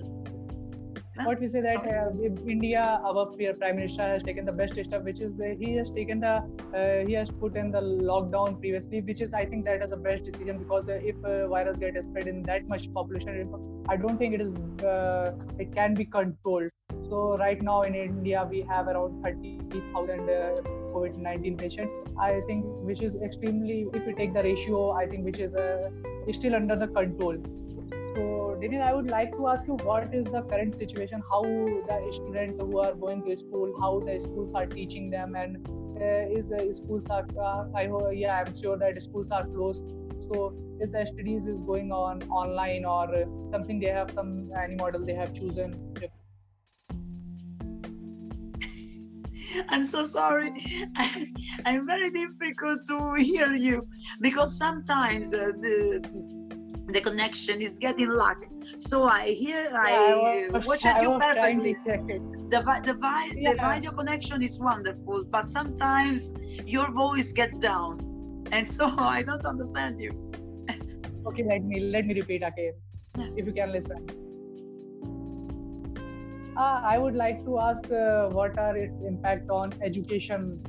what 1.25 1.39
we 1.39 1.47
say 1.47 1.61
that 1.61 1.85
uh, 1.85 2.11
India, 2.47 3.01
our 3.03 3.25
prime 3.25 3.75
minister 3.75 4.03
has 4.03 4.23
taken 4.23 4.45
the 4.45 4.51
best 4.51 4.73
step, 4.73 5.03
which 5.03 5.19
is 5.19 5.33
the, 5.35 5.55
he 5.59 5.75
has 5.75 5.91
taken 5.91 6.19
the 6.19 6.35
uh, 6.73 7.07
he 7.07 7.13
has 7.13 7.29
put 7.29 7.55
in 7.55 7.71
the 7.71 7.81
lockdown 7.81 8.59
previously, 8.59 9.01
which 9.01 9.21
is 9.21 9.33
I 9.33 9.45
think 9.45 9.65
that 9.65 9.81
is 9.83 9.89
the 9.89 9.97
best 9.97 10.23
decision 10.23 10.59
because 10.59 10.89
uh, 10.89 10.99
if 11.01 11.15
virus 11.49 11.79
gets 11.79 12.05
spread 12.07 12.27
in 12.27 12.43
that 12.43 12.67
much 12.67 12.93
population, 12.93 13.53
I 13.87 13.97
don't 13.97 14.17
think 14.17 14.33
it 14.33 14.41
is 14.41 14.55
uh, 14.83 15.33
it 15.59 15.73
can 15.73 15.93
be 15.93 16.05
controlled. 16.05 16.69
So 17.09 17.37
right 17.37 17.61
now 17.61 17.81
in 17.81 17.95
India 17.95 18.47
we 18.49 18.61
have 18.61 18.87
around 18.87 19.23
thirty 19.23 19.59
thousand 19.93 20.29
uh, 20.29 20.61
COVID-19 20.93 21.57
patients. 21.57 21.91
I 22.19 22.41
think 22.47 22.65
which 22.91 23.01
is 23.01 23.15
extremely 23.15 23.87
if 23.93 24.05
we 24.05 24.13
take 24.13 24.33
the 24.33 24.43
ratio, 24.43 24.91
I 24.91 25.07
think 25.07 25.25
which 25.25 25.39
is 25.39 25.55
uh, 25.55 25.89
still 26.31 26.55
under 26.55 26.75
the 26.75 26.87
control 26.87 27.37
so, 28.15 28.57
Daniel, 28.61 28.83
I 28.83 28.93
would 28.93 29.09
like 29.09 29.31
to 29.37 29.47
ask 29.47 29.67
you 29.67 29.75
what 29.83 30.13
is 30.13 30.25
the 30.25 30.41
current 30.43 30.77
situation? 30.77 31.23
How 31.29 31.43
the 31.43 32.09
students 32.11 32.59
who 32.59 32.79
are 32.79 32.93
going 32.93 33.23
to 33.23 33.37
school, 33.37 33.73
how 33.79 33.99
the 33.99 34.19
schools 34.19 34.53
are 34.53 34.65
teaching 34.65 35.09
them, 35.09 35.35
and 35.35 35.65
uh, 35.97 36.37
is 36.37 36.51
uh, 36.51 36.73
schools 36.73 37.07
are? 37.07 37.25
Uh, 37.39 37.65
I 37.75 37.87
hope, 37.87 38.11
yeah, 38.13 38.43
I'm 38.43 38.53
sure 38.53 38.77
that 38.77 39.01
schools 39.01 39.31
are 39.31 39.45
closed. 39.45 39.83
So, 40.21 40.53
is 40.79 40.91
the 40.91 41.05
studies 41.05 41.45
is 41.45 41.61
going 41.61 41.91
on 41.91 42.23
online 42.23 42.85
or 42.85 43.25
something? 43.51 43.79
They 43.79 43.87
have 43.87 44.11
some 44.11 44.51
any 44.61 44.75
model 44.75 45.05
they 45.05 45.13
have 45.13 45.33
chosen. 45.33 45.95
I'm 49.69 49.83
so 49.83 50.03
sorry. 50.03 50.53
I, 50.95 51.27
am 51.65 51.85
very 51.85 52.09
difficult 52.11 52.87
to 52.87 53.13
hear 53.15 53.53
you 53.53 53.85
because 54.21 54.57
sometimes 54.57 55.33
uh, 55.33 55.51
the 55.59 56.40
the 56.87 57.01
connection 57.01 57.61
is 57.61 57.79
getting 57.79 58.09
lag. 58.13 58.37
So 58.77 59.03
I 59.03 59.29
hear 59.31 59.69
I, 59.73 60.49
I 60.53 60.57
watch 60.59 60.83
you 60.85 61.17
perfectly. 61.19 61.73
The, 61.83 62.01
the, 62.49 62.93
the, 62.93 62.95
yeah. 63.35 63.53
the 63.53 63.73
video 63.73 63.91
connection 63.91 64.43
is 64.43 64.59
wonderful, 64.59 65.23
but 65.25 65.45
sometimes 65.45 66.33
your 66.65 66.91
voice 66.91 67.31
get 67.31 67.59
down, 67.59 68.45
and 68.51 68.67
so 68.67 68.93
I 68.97 69.23
don't 69.23 69.45
understand 69.45 70.01
you. 70.01 70.11
okay, 71.27 71.43
let 71.43 71.63
me 71.63 71.79
let 71.79 72.05
me 72.05 72.13
repeat 72.13 72.43
again, 72.43 72.73
yes. 73.17 73.37
if 73.37 73.45
you 73.45 73.53
can 73.53 73.71
listen. 73.71 74.05
Uh, 76.57 76.81
I 76.83 76.97
would 76.97 77.15
like 77.15 77.43
to 77.45 77.59
ask 77.59 77.89
uh, 77.89 78.27
what 78.27 78.57
are 78.59 78.75
its 78.75 79.01
impact 79.01 79.49
on 79.49 79.73
education 79.81 80.61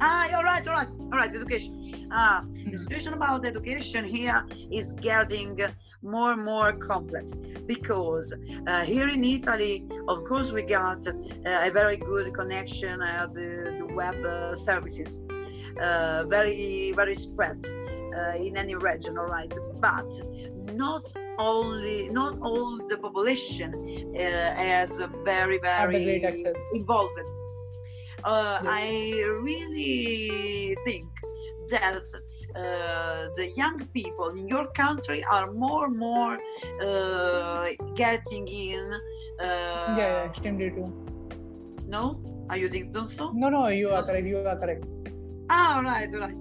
Ah, 0.00 0.28
all 0.36 0.44
right, 0.44 0.66
all 0.66 0.74
right, 0.74 0.88
all 1.12 1.18
right. 1.18 1.34
Education. 1.34 2.08
Ah, 2.10 2.44
the 2.52 2.62
hmm. 2.62 2.76
situation 2.76 3.12
about 3.14 3.44
education 3.44 4.04
here 4.04 4.46
is 4.70 4.94
getting 4.94 5.58
more 6.02 6.32
and 6.32 6.44
more 6.44 6.72
complex 6.72 7.34
because 7.66 8.32
uh, 8.66 8.84
here 8.84 9.08
in 9.08 9.24
Italy, 9.24 9.84
of 10.06 10.24
course, 10.24 10.52
we 10.52 10.62
got 10.62 11.06
uh, 11.06 11.12
a 11.44 11.70
very 11.70 11.96
good 11.96 12.32
connection 12.32 13.02
of 13.02 13.34
the, 13.34 13.74
the 13.78 13.86
web 13.86 14.14
uh, 14.24 14.54
services, 14.54 15.22
uh, 15.80 16.24
very 16.28 16.92
very 16.92 17.14
spread 17.14 17.66
uh, 18.16 18.36
in 18.36 18.56
any 18.56 18.76
region, 18.76 19.18
all 19.18 19.26
right. 19.26 19.52
But 19.80 20.10
not 20.74 21.12
only 21.38 22.08
not 22.10 22.38
all 22.40 22.78
the 22.88 22.98
population 22.98 23.74
uh, 24.14 24.54
has 24.54 25.00
a 25.00 25.08
very 25.24 25.58
very 25.58 26.22
involved 26.72 27.47
uh, 28.24 28.58
I 28.64 29.22
really 29.42 30.76
think 30.84 31.08
that 31.70 32.02
uh, 32.56 33.28
the 33.36 33.52
young 33.56 33.78
people 33.92 34.28
in 34.30 34.48
your 34.48 34.70
country 34.72 35.22
are 35.30 35.50
more 35.52 35.86
and 35.86 35.98
more 35.98 36.38
uh, 36.82 37.68
getting 37.94 38.48
in. 38.48 38.92
Uh, 39.40 39.94
yeah, 39.96 40.24
extremely 40.24 40.70
true. 40.70 40.92
No, 41.86 42.20
are 42.50 42.56
you 42.56 42.68
think 42.68 42.94
so? 43.06 43.32
No, 43.32 43.48
no, 43.48 43.68
you 43.68 43.90
are 43.90 44.02
correct. 44.02 44.26
You 44.26 44.38
are 44.38 44.56
correct. 44.56 44.84
Ah, 45.50 45.80
right, 45.82 46.12
right. 46.12 46.34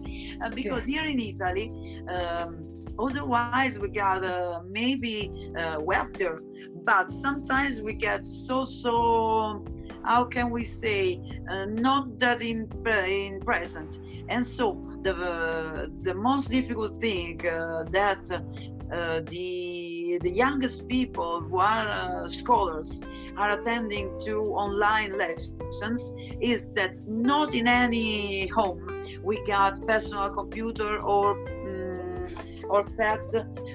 Uh, 0.44 0.50
because 0.50 0.86
here 0.86 1.06
in 1.06 1.20
Italy, 1.20 1.72
um, 2.10 2.66
otherwise 3.00 3.80
we 3.80 3.90
got 3.90 4.24
uh, 4.24 4.62
maybe 4.70 5.32
uh, 5.58 5.78
wealthier, 5.80 6.42
but 6.84 7.10
sometimes 7.10 7.82
we 7.82 7.94
get 7.94 8.26
so 8.26 8.64
so. 8.64 9.64
How 10.08 10.24
can 10.24 10.52
we 10.52 10.64
say 10.64 11.20
uh, 11.50 11.66
not 11.66 12.18
that 12.20 12.42
in 12.42 12.70
in 12.86 13.42
present? 13.42 14.00
And 14.30 14.46
so 14.46 14.78
the 15.02 15.92
the 16.02 16.14
most 16.14 16.50
difficult 16.50 16.94
thing 17.02 17.46
uh, 17.46 17.84
that 17.92 18.24
uh, 18.32 19.22
the 19.26 20.18
the 20.22 20.30
youngest 20.30 20.88
people 20.88 21.42
who 21.42 21.60
are 21.60 21.90
uh, 21.90 22.28
scholars 22.28 23.02
are 23.36 23.60
attending 23.60 24.18
to 24.22 24.34
online 24.64 25.18
lessons 25.18 26.14
is 26.40 26.72
that 26.74 26.94
not 27.06 27.54
in 27.54 27.68
any 27.68 28.48
home 28.48 28.82
we 29.22 29.36
got 29.46 29.74
personal 29.86 30.30
computer 30.30 31.02
or 31.02 31.32
um, 31.68 32.30
or 32.70 32.86
pad 32.98 33.20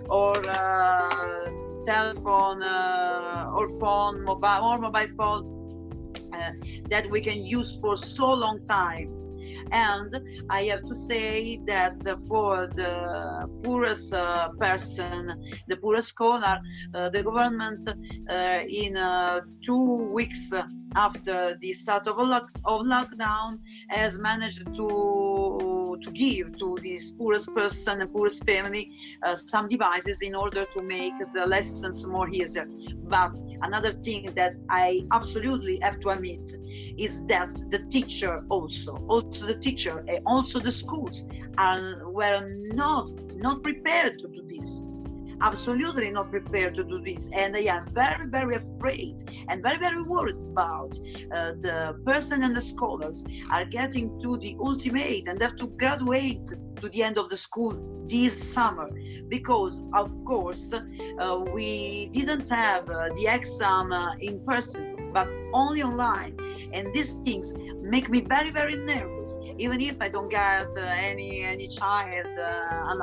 or 0.09 0.35
uh, 0.49 1.51
telephone 1.85 2.63
uh, 2.63 3.57
or 3.57 3.69
phone 3.79 4.23
mobile 4.25 4.63
or 4.63 4.79
mobile 4.79 5.13
phone 5.19 5.52
uh, 6.33 6.53
that 6.89 7.09
we 7.11 7.21
can 7.21 7.45
use 7.45 7.79
for 7.81 7.97
so 7.97 8.31
long 8.31 8.65
time. 8.65 9.23
And 9.71 10.15
I 10.51 10.65
have 10.65 10.85
to 10.85 10.95
say 10.95 11.61
that 11.67 12.03
for 12.29 12.67
the 12.67 13.49
poorest 13.65 14.13
uh, 14.13 14.51
person, 14.61 15.33
the 15.67 15.77
poorest 15.77 16.09
scholar, 16.09 16.59
uh, 16.95 17.09
the 17.09 17.23
government 17.23 17.89
uh, 17.89 18.61
in 18.69 18.95
two 19.63 20.13
weeks 20.13 20.53
after 20.95 21.57
the 21.61 21.73
start 21.73 22.07
of, 22.07 22.19
lock, 22.19 22.51
of 22.65 22.83
lockdown 22.83 23.61
has 23.89 24.21
managed 24.21 24.75
to 24.75 25.82
to 25.97 26.11
give 26.11 26.57
to 26.59 26.79
this 26.83 27.13
poorest 27.13 27.55
person 27.55 28.01
and 28.01 28.13
poorest 28.13 28.45
family 28.45 28.91
uh, 29.23 29.35
some 29.35 29.69
devices 29.69 30.23
in 30.23 30.35
order 30.35 30.65
to 30.65 30.83
make 30.83 31.15
the 31.33 31.47
lessons 31.47 32.07
more 32.07 32.29
easier. 32.29 32.67
But 33.05 33.37
another 33.63 33.93
thing 33.93 34.33
that 34.37 34.55
i 34.69 35.03
absolutely 35.13 35.79
have 35.83 35.99
to 36.01 36.09
admit 36.11 36.51
is 36.99 37.27
that 37.27 37.53
the 37.71 37.81
teacher 37.91 38.45
also 38.49 38.97
also 39.09 39.47
the 39.47 39.59
teacher 39.59 40.05
and 40.09 40.21
also 40.27 40.59
the 40.61 40.71
schools 40.71 41.25
are 41.59 42.11
were 42.11 42.41
not 42.75 43.11
not 43.37 43.63
prepared 43.63 44.19
to 44.19 44.29
do 44.29 44.43
this 44.49 44.83
absolutely 45.43 46.11
not 46.11 46.31
prepared 46.31 46.75
to 46.77 46.85
do 46.85 47.01
this. 47.01 47.31
And 47.35 47.57
i 47.57 47.65
am 47.77 47.87
very 47.91 48.29
very 48.29 48.57
afraid 48.57 49.17
and 49.49 49.63
very 49.63 49.79
very 49.79 50.03
worried 50.03 50.41
about 50.53 50.93
uh, 51.33 51.53
the 51.67 52.01
person 52.07 52.43
and 52.43 52.55
the 52.55 52.61
scholars 52.61 53.25
are 53.51 53.65
getting 53.65 54.21
to 54.21 54.39
the 54.39 54.57
ultimate 54.61 55.25
and 55.29 55.43
have 55.43 55.57
to 55.57 55.67
graduate 55.67 56.47
to 56.81 56.89
the 56.89 57.03
end 57.03 57.19
of 57.19 57.29
the 57.29 57.37
school 57.37 57.75
this 58.07 58.33
summer. 58.55 58.89
Because 59.29 59.83
of 59.95 60.11
course 60.25 60.73
uh, 60.73 61.39
we 61.55 62.09
didn't 62.13 62.49
have 62.49 62.89
uh, 62.89 63.09
the 63.17 63.27
exam 63.29 63.93
uh, 63.93 64.15
in 64.21 64.45
person 64.45 65.11
but 65.13 65.29
only 65.53 65.83
online. 65.83 66.37
And 66.73 66.93
these 66.95 67.21
things 67.21 67.53
make 67.83 68.09
me 68.09 68.21
very 68.21 68.51
very 68.51 68.77
nervous 68.77 69.37
even 69.59 69.81
if 69.81 70.01
i 70.01 70.09
don't 70.09 70.31
get 70.31 70.69
uh, 70.77 70.81
any 70.81 71.43
any 71.43 71.69
child 71.69 72.27
uh, 72.39 72.95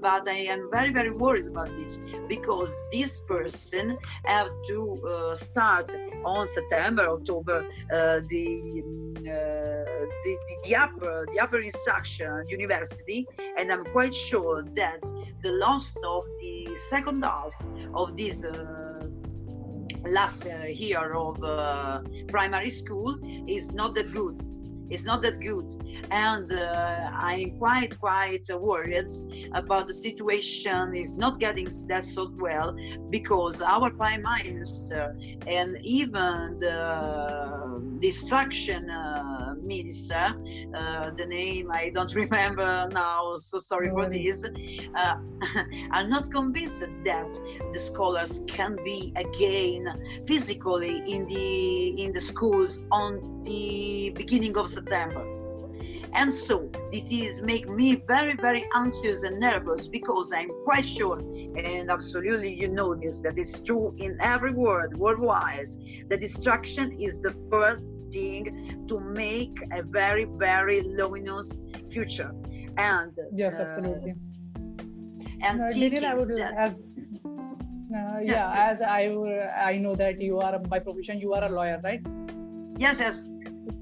but 0.00 0.28
i 0.28 0.40
am 0.54 0.68
very 0.70 0.92
very 0.92 1.10
worried 1.10 1.46
about 1.46 1.74
this 1.76 2.00
because 2.28 2.84
this 2.92 3.20
person 3.22 3.96
have 4.24 4.50
to 4.66 4.98
uh, 5.06 5.34
start 5.34 5.88
on 6.24 6.46
september 6.46 7.08
october 7.08 7.66
uh, 7.92 8.20
the, 8.28 8.82
uh, 9.18 10.04
the, 10.24 10.38
the 10.46 10.56
the 10.64 10.76
upper 10.76 11.26
the 11.32 11.40
upper 11.40 11.60
instruction 11.60 12.44
university 12.48 13.26
and 13.58 13.70
i'm 13.72 13.84
quite 13.84 14.14
sure 14.14 14.64
that 14.74 15.00
the 15.42 15.52
loss 15.52 15.94
of 16.04 16.24
the 16.40 16.76
second 16.76 17.24
half 17.24 17.54
of 17.94 18.16
this 18.16 18.44
uh, 18.44 19.08
last 20.08 20.46
uh, 20.46 20.66
year 20.66 21.14
of 21.14 21.42
uh, 21.42 22.00
primary 22.28 22.70
school 22.70 23.18
is 23.48 23.72
not 23.72 23.94
that 23.94 24.12
good 24.12 24.40
it's 24.90 25.04
not 25.04 25.22
that 25.22 25.40
good. 25.40 25.66
And 26.10 26.50
uh, 26.52 27.10
i'm 27.16 27.58
quite 27.58 27.98
quite 27.98 28.46
worried 28.60 29.12
about 29.52 29.86
the 29.88 29.94
situation 29.94 30.94
is 30.94 31.16
not 31.16 31.40
getting 31.40 31.68
that 31.88 32.04
so 32.04 32.30
well 32.38 32.76
because 33.10 33.62
our 33.62 33.90
prime 33.90 34.22
minister 34.22 35.16
and 35.46 35.76
even 35.82 36.58
the 36.60 36.78
destruction 38.00 38.90
uh, 38.90 39.45
minister 39.66 40.34
uh, 40.74 41.10
the 41.10 41.26
name 41.26 41.70
i 41.70 41.90
don't 41.90 42.14
remember 42.24 42.88
now 42.92 43.36
so 43.36 43.58
sorry 43.58 43.90
for 43.90 44.06
this 44.06 44.44
uh, 44.96 45.16
are 45.92 46.06
not 46.06 46.30
convinced 46.30 46.84
that 47.04 47.30
the 47.72 47.78
scholars 47.78 48.40
can 48.48 48.76
be 48.84 49.12
again 49.16 49.92
physically 50.26 50.98
in 51.12 51.26
the 51.26 52.04
in 52.04 52.12
the 52.12 52.20
schools 52.20 52.80
on 52.90 53.42
the 53.44 54.10
beginning 54.14 54.56
of 54.58 54.68
September. 54.68 55.35
And 56.16 56.32
so 56.32 56.70
this 56.90 57.12
is 57.12 57.42
make 57.42 57.68
me 57.68 57.96
very, 58.08 58.34
very 58.36 58.64
anxious 58.74 59.22
and 59.22 59.38
nervous 59.38 59.86
because 59.86 60.32
I'm 60.32 60.50
quite 60.64 60.86
sure, 60.86 61.18
and 61.18 61.90
absolutely 61.90 62.54
you 62.54 62.68
know 62.68 62.94
this, 62.94 63.20
that 63.20 63.36
is 63.38 63.60
true 63.60 63.94
in 63.98 64.16
every 64.20 64.54
world 64.54 64.94
worldwide, 64.94 65.72
The 66.08 66.16
distraction 66.16 66.92
is 66.98 67.20
the 67.20 67.34
first 67.50 67.94
thing 68.10 68.86
to 68.88 68.98
make 68.98 69.58
a 69.72 69.82
very, 69.82 70.24
very 70.24 70.80
luminous 70.80 71.60
future. 71.92 72.32
And 72.78 73.12
yes, 73.34 73.58
uh, 73.58 73.62
absolutely. 73.62 74.14
And 75.42 75.60
uh, 75.60 75.68
thinking 75.68 76.04
I 76.04 76.14
would, 76.14 76.30
that, 76.30 76.54
as 76.56 76.72
uh, 76.74 78.18
yeah, 78.20 78.20
yes. 78.22 78.44
as 78.70 78.82
I 78.82 79.02
I 79.72 79.76
know 79.76 79.94
that 79.96 80.20
you 80.20 80.38
are 80.38 80.58
by 80.58 80.78
profession 80.78 81.20
you 81.20 81.34
are 81.34 81.44
a 81.44 81.50
lawyer, 81.50 81.78
right? 81.84 82.00
yes, 82.78 83.00
yes, 83.00 83.22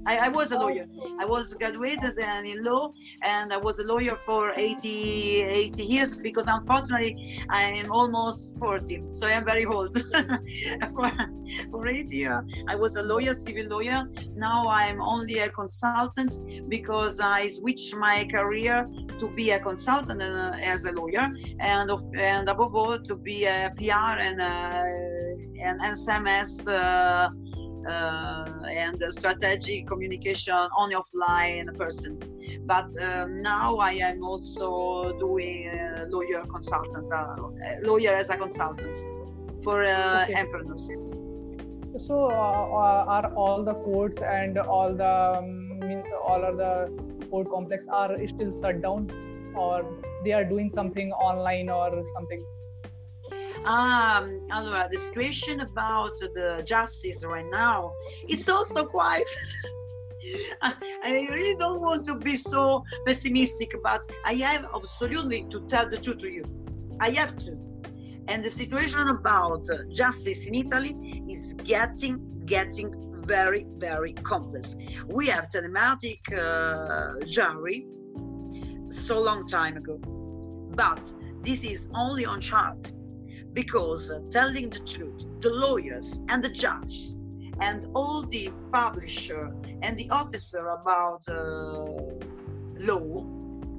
I, 0.06 0.26
I, 0.26 0.28
was 0.28 0.52
a 0.52 0.58
lawyer. 0.58 0.86
I 1.20 1.24
was 1.24 1.54
graduated 1.54 2.18
and 2.18 2.46
in 2.46 2.62
law, 2.64 2.92
and 3.22 3.52
I 3.52 3.56
was 3.56 3.78
a 3.78 3.84
lawyer 3.84 4.16
for 4.16 4.52
80, 4.56 5.42
80 5.42 5.82
years 5.82 6.14
because 6.14 6.48
unfortunately 6.48 7.42
I 7.48 7.62
am 7.62 7.90
almost 7.90 8.58
40, 8.58 9.04
so 9.08 9.26
I 9.26 9.32
am 9.32 9.44
very 9.44 9.64
old. 9.64 9.96
for, 10.94 11.12
for 11.70 11.88
80 11.88 12.16
years, 12.16 12.44
I 12.68 12.76
was 12.76 12.96
a 12.96 13.02
lawyer, 13.02 13.34
civil 13.34 13.66
lawyer. 13.66 14.04
Now 14.36 14.68
I'm 14.68 15.00
only 15.00 15.38
a 15.38 15.48
consultant 15.48 16.34
because 16.68 17.20
I 17.20 17.48
switched 17.48 17.94
my 17.96 18.26
career 18.30 18.88
to 19.18 19.28
be 19.34 19.50
a 19.50 19.60
consultant 19.60 20.22
uh, 20.22 20.52
as 20.62 20.84
a 20.84 20.92
lawyer, 20.92 21.28
and 21.60 21.90
of, 21.90 22.02
and 22.14 22.48
above 22.48 22.74
all 22.74 22.98
to 22.98 23.16
be 23.16 23.44
a 23.44 23.72
PR 23.76 24.20
and 24.20 24.40
uh, 24.40 25.64
an 25.64 25.78
SMS. 25.80 26.68
Uh, 26.68 27.30
and 27.86 29.02
strategic 29.10 29.86
communication 29.86 30.54
on 30.54 30.92
offline 30.92 31.76
person. 31.76 32.18
But 32.66 32.90
uh, 33.00 33.26
now 33.26 33.76
I 33.76 33.92
am 33.92 34.24
also 34.24 35.12
doing 35.18 35.68
uh, 35.68 36.06
lawyer 36.08 36.44
consultant, 36.46 37.10
lawyer 37.82 38.14
as 38.14 38.30
a 38.30 38.36
consultant 38.36 38.96
for 39.62 39.82
okay. 39.82 40.34
entrepreneurs. 40.34 40.88
So 41.96 42.30
are 42.30 43.32
all 43.34 43.62
the 43.62 43.74
courts 43.74 44.20
and 44.20 44.58
all 44.58 44.92
the 44.92 45.38
um, 45.38 45.78
means 45.78 46.06
all 46.26 46.42
of 46.44 46.56
the 46.56 46.90
court 47.30 47.48
complex 47.50 47.86
are 47.86 48.16
still 48.26 48.52
shut 48.60 48.82
down, 48.82 49.10
or 49.54 49.84
they 50.24 50.32
are 50.32 50.44
doing 50.44 50.70
something 50.70 51.12
online 51.12 51.68
or 51.68 52.04
something? 52.14 52.44
Um, 53.64 54.46
the 54.48 54.98
situation 54.98 55.60
about 55.60 56.18
the 56.18 56.62
justice 56.66 57.24
right 57.24 57.46
now, 57.50 57.94
it's 58.28 58.48
also 58.48 58.84
quite. 58.84 59.24
I 60.62 61.26
really 61.30 61.56
don't 61.56 61.80
want 61.80 62.04
to 62.06 62.18
be 62.18 62.36
so 62.36 62.84
pessimistic, 63.06 63.74
but 63.82 64.02
I 64.24 64.34
have 64.34 64.66
absolutely 64.74 65.46
to 65.50 65.60
tell 65.66 65.88
the 65.88 65.98
truth 65.98 66.18
to 66.18 66.28
you. 66.28 66.44
I 67.00 67.10
have 67.10 67.36
to. 67.38 67.58
And 68.28 68.42
the 68.42 68.50
situation 68.50 69.08
about 69.08 69.66
justice 69.90 70.46
in 70.46 70.54
Italy 70.54 71.22
is 71.28 71.54
getting, 71.64 72.42
getting 72.46 72.94
very, 73.26 73.66
very 73.76 74.12
complex. 74.12 74.76
We 75.06 75.28
have 75.28 75.48
telematic 75.48 76.20
uh, 76.32 77.24
jury 77.26 77.86
so 78.90 79.20
long 79.20 79.46
time 79.46 79.76
ago, 79.76 79.98
but 80.74 81.12
this 81.42 81.64
is 81.64 81.88
only 81.94 82.24
on 82.24 82.40
chart 82.40 82.92
because 83.54 84.10
uh, 84.10 84.20
telling 84.30 84.68
the 84.70 84.80
truth, 84.80 85.24
the 85.40 85.50
lawyers 85.50 86.20
and 86.28 86.42
the 86.42 86.48
judge 86.48 87.14
and 87.60 87.86
all 87.94 88.22
the 88.22 88.50
publisher 88.72 89.54
and 89.82 89.96
the 89.96 90.10
officer 90.10 90.66
about 90.68 91.22
uh, 91.28 91.34
law 92.80 93.24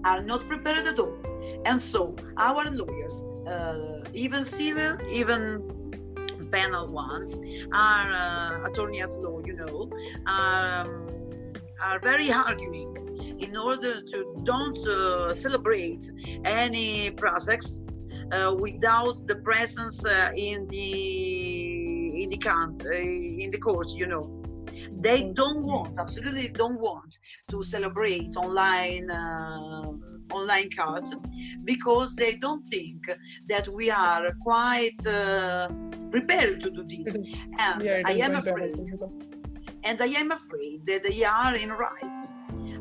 are 0.05 0.21
not 0.21 0.47
prepared 0.47 0.87
at 0.87 0.99
all. 0.99 1.17
And 1.65 1.81
so 1.81 2.15
our 2.37 2.69
lawyers, 2.71 3.21
uh, 3.47 4.03
even 4.13 4.45
civil, 4.45 4.97
even 5.09 5.91
penal 6.51 6.87
ones, 6.87 7.39
are 7.73 8.11
uh, 8.13 8.69
attorney 8.69 9.01
at 9.01 9.11
law, 9.13 9.41
you 9.45 9.53
know, 9.53 9.89
um, 10.25 11.09
are 11.81 11.99
very 11.99 12.31
arguing 12.31 12.95
in 13.39 13.57
order 13.57 14.01
to 14.01 14.41
don't 14.43 14.77
uh, 14.87 15.33
celebrate 15.33 16.09
any 16.45 17.11
projects 17.11 17.79
uh, 17.79 17.94
without 18.59 19.27
the 19.27 19.35
presence 19.35 20.05
uh, 20.05 20.31
in 20.35 20.67
the 20.67 22.23
in 22.23 22.29
the 22.29 22.39
uh, 22.49 23.43
in 23.43 23.51
the 23.51 23.59
court 23.59 23.87
you 23.95 24.07
know. 24.07 24.41
They 24.97 25.31
don't 25.33 25.63
want 25.63 25.99
absolutely 25.99 26.47
don't 26.47 26.79
want 26.79 27.17
to 27.49 27.63
celebrate 27.63 28.35
online 28.35 29.09
uh, 29.09 29.91
online 30.31 30.69
cards 30.69 31.15
because 31.63 32.15
they 32.15 32.35
don't 32.35 32.67
think 32.69 33.01
that 33.47 33.67
we 33.67 33.89
are 33.89 34.33
quite 34.41 34.99
uh, 35.07 35.67
prepared 36.11 36.61
to 36.61 36.69
do 36.71 36.83
this. 36.83 37.15
And 37.59 37.83
Yeah, 37.83 38.01
i 38.05 38.13
am 38.13 38.35
afraid. 38.35 38.75
and 39.83 40.01
I 40.01 40.11
am 40.21 40.31
afraid 40.31 40.85
that 40.87 41.03
they 41.03 41.23
are 41.23 41.55
in 41.55 41.69
right. 41.69 42.23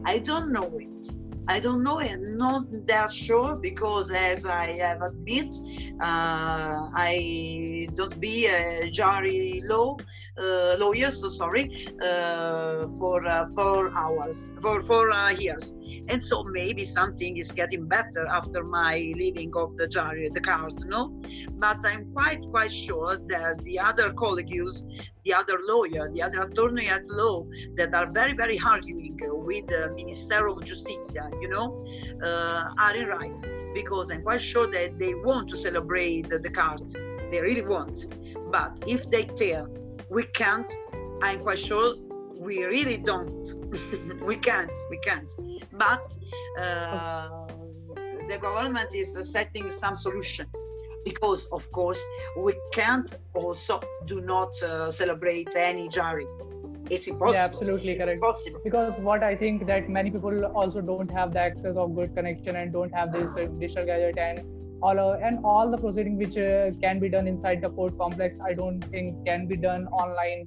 I 0.06 0.18
don't 0.18 0.52
know 0.52 0.70
it. 0.78 1.02
I 1.46 1.60
don't 1.60 1.82
know 1.82 2.00
it, 2.00 2.18
not 2.20 2.64
that 2.86 3.12
sure 3.12 3.56
because, 3.56 4.10
as 4.10 4.46
I 4.46 4.72
have 4.78 5.02
admit, 5.02 5.54
uh, 6.00 6.88
I 6.96 7.88
don't 7.94 8.18
be 8.18 8.46
a 8.46 8.90
jury 8.90 9.60
law 9.64 9.96
uh, 10.38 10.76
lawyer. 10.78 11.10
So 11.10 11.28
sorry 11.28 11.86
uh, 12.02 12.86
for 12.98 13.26
uh, 13.26 13.44
four 13.54 13.92
hours 13.96 14.52
for 14.60 14.80
four 14.82 15.10
uh, 15.10 15.30
years, 15.30 15.74
and 16.08 16.22
so 16.22 16.44
maybe 16.44 16.84
something 16.84 17.36
is 17.36 17.52
getting 17.52 17.86
better 17.86 18.26
after 18.28 18.64
my 18.64 19.12
leaving 19.16 19.52
of 19.56 19.76
the 19.76 19.86
jury, 19.86 20.30
the 20.32 20.40
court, 20.40 20.84
no. 20.86 21.20
But 21.52 21.84
I'm 21.84 22.12
quite 22.12 22.42
quite 22.50 22.72
sure 22.72 23.16
that 23.16 23.62
the 23.62 23.78
other 23.78 24.12
colleagues 24.12 24.86
the 25.24 25.32
other 25.32 25.58
lawyer, 25.66 26.10
the 26.12 26.22
other 26.22 26.42
attorney 26.42 26.86
at 26.88 27.06
law 27.08 27.46
that 27.76 27.94
are 27.94 28.12
very, 28.12 28.34
very 28.34 28.58
arguing 28.60 29.18
with 29.22 29.66
the 29.66 29.92
Minister 29.96 30.48
of 30.48 30.62
Justice, 30.64 31.16
you 31.40 31.48
know, 31.48 31.84
uh, 32.22 32.70
are 32.78 32.94
in 32.94 33.06
right 33.06 33.38
because 33.74 34.10
I'm 34.10 34.22
quite 34.22 34.40
sure 34.40 34.70
that 34.70 34.98
they 34.98 35.14
want 35.14 35.48
to 35.48 35.56
celebrate 35.56 36.28
the, 36.28 36.38
the 36.38 36.50
card. 36.50 36.82
They 37.30 37.40
really 37.40 37.66
want. 37.66 38.06
But 38.52 38.84
if 38.86 39.10
they 39.10 39.24
tell 39.24 39.66
we 40.10 40.24
can't, 40.24 40.70
I'm 41.22 41.40
quite 41.40 41.58
sure 41.58 41.96
we 42.38 42.64
really 42.64 42.98
don't. 42.98 43.48
we 44.26 44.36
can't. 44.36 44.72
We 44.90 44.98
can't. 44.98 45.30
But 45.72 46.14
uh, 46.58 47.46
the 48.28 48.38
government 48.40 48.94
is 48.94 49.18
setting 49.22 49.70
some 49.70 49.94
solution 49.94 50.46
because 51.04 51.46
of 51.52 51.70
course 51.72 52.02
we 52.36 52.54
can't 52.72 53.14
also 53.34 53.80
do 54.06 54.22
not 54.22 54.50
uh, 54.62 54.90
celebrate 54.90 55.54
any 55.54 55.86
jury 55.86 56.26
it's 56.90 57.06
impossible 57.06 57.34
Yeah, 57.34 57.44
absolutely 57.44 57.94
correct. 57.94 58.14
impossible 58.14 58.60
Because 58.62 59.00
what 59.00 59.22
I 59.22 59.34
think 59.34 59.66
that 59.66 59.88
many 59.88 60.10
people 60.10 60.44
also 60.46 60.80
don't 60.80 61.10
have 61.10 61.32
the 61.32 61.40
access 61.40 61.76
of 61.76 61.94
good 61.94 62.14
connection 62.14 62.56
and 62.56 62.72
don't 62.72 62.92
have 62.94 63.12
this 63.12 63.36
uh, 63.36 63.46
digital 63.58 63.86
gadget 63.86 64.18
and 64.18 64.42
all 64.82 64.98
of, 64.98 65.20
and 65.22 65.38
all 65.44 65.70
the 65.70 65.78
proceeding 65.78 66.18
which 66.18 66.36
uh, 66.36 66.70
can 66.82 67.00
be 67.00 67.08
done 67.08 67.26
inside 67.26 67.62
the 67.62 67.70
court 67.70 67.96
complex. 67.98 68.38
I 68.44 68.52
don't 68.52 68.82
think 68.82 69.24
can 69.24 69.46
be 69.46 69.56
done 69.56 69.86
online. 69.88 70.46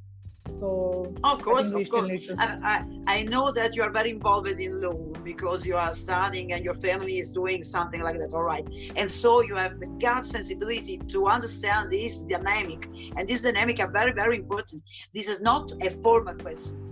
So 0.59 1.13
of 1.23 1.41
course 1.41 1.71
of 1.71 1.89
course. 1.89 2.29
I, 2.37 2.83
I, 3.07 3.17
I 3.19 3.23
know 3.23 3.51
that 3.51 3.75
you 3.75 3.83
are 3.83 3.91
very 3.91 4.11
involved 4.11 4.47
in 4.47 4.81
law 4.81 4.93
because 5.23 5.65
you 5.65 5.75
are 5.75 5.91
studying 5.91 6.53
and 6.53 6.63
your 6.63 6.73
family 6.73 7.19
is 7.19 7.31
doing 7.31 7.63
something 7.63 8.01
like 8.01 8.17
that 8.19 8.33
all 8.33 8.43
right. 8.43 8.67
And 8.95 9.11
so 9.11 9.41
you 9.41 9.55
have 9.55 9.79
the 9.79 9.87
gut 9.87 10.25
sensibility 10.25 10.97
to 11.09 11.27
understand 11.27 11.91
this 11.91 12.21
dynamic. 12.21 12.87
And 13.17 13.27
this 13.27 13.41
dynamic 13.41 13.79
are 13.79 13.91
very 13.91 14.13
very 14.13 14.37
important. 14.37 14.83
This 15.13 15.27
is 15.27 15.41
not 15.41 15.71
a 15.81 15.89
formal 15.89 16.35
question. 16.35 16.83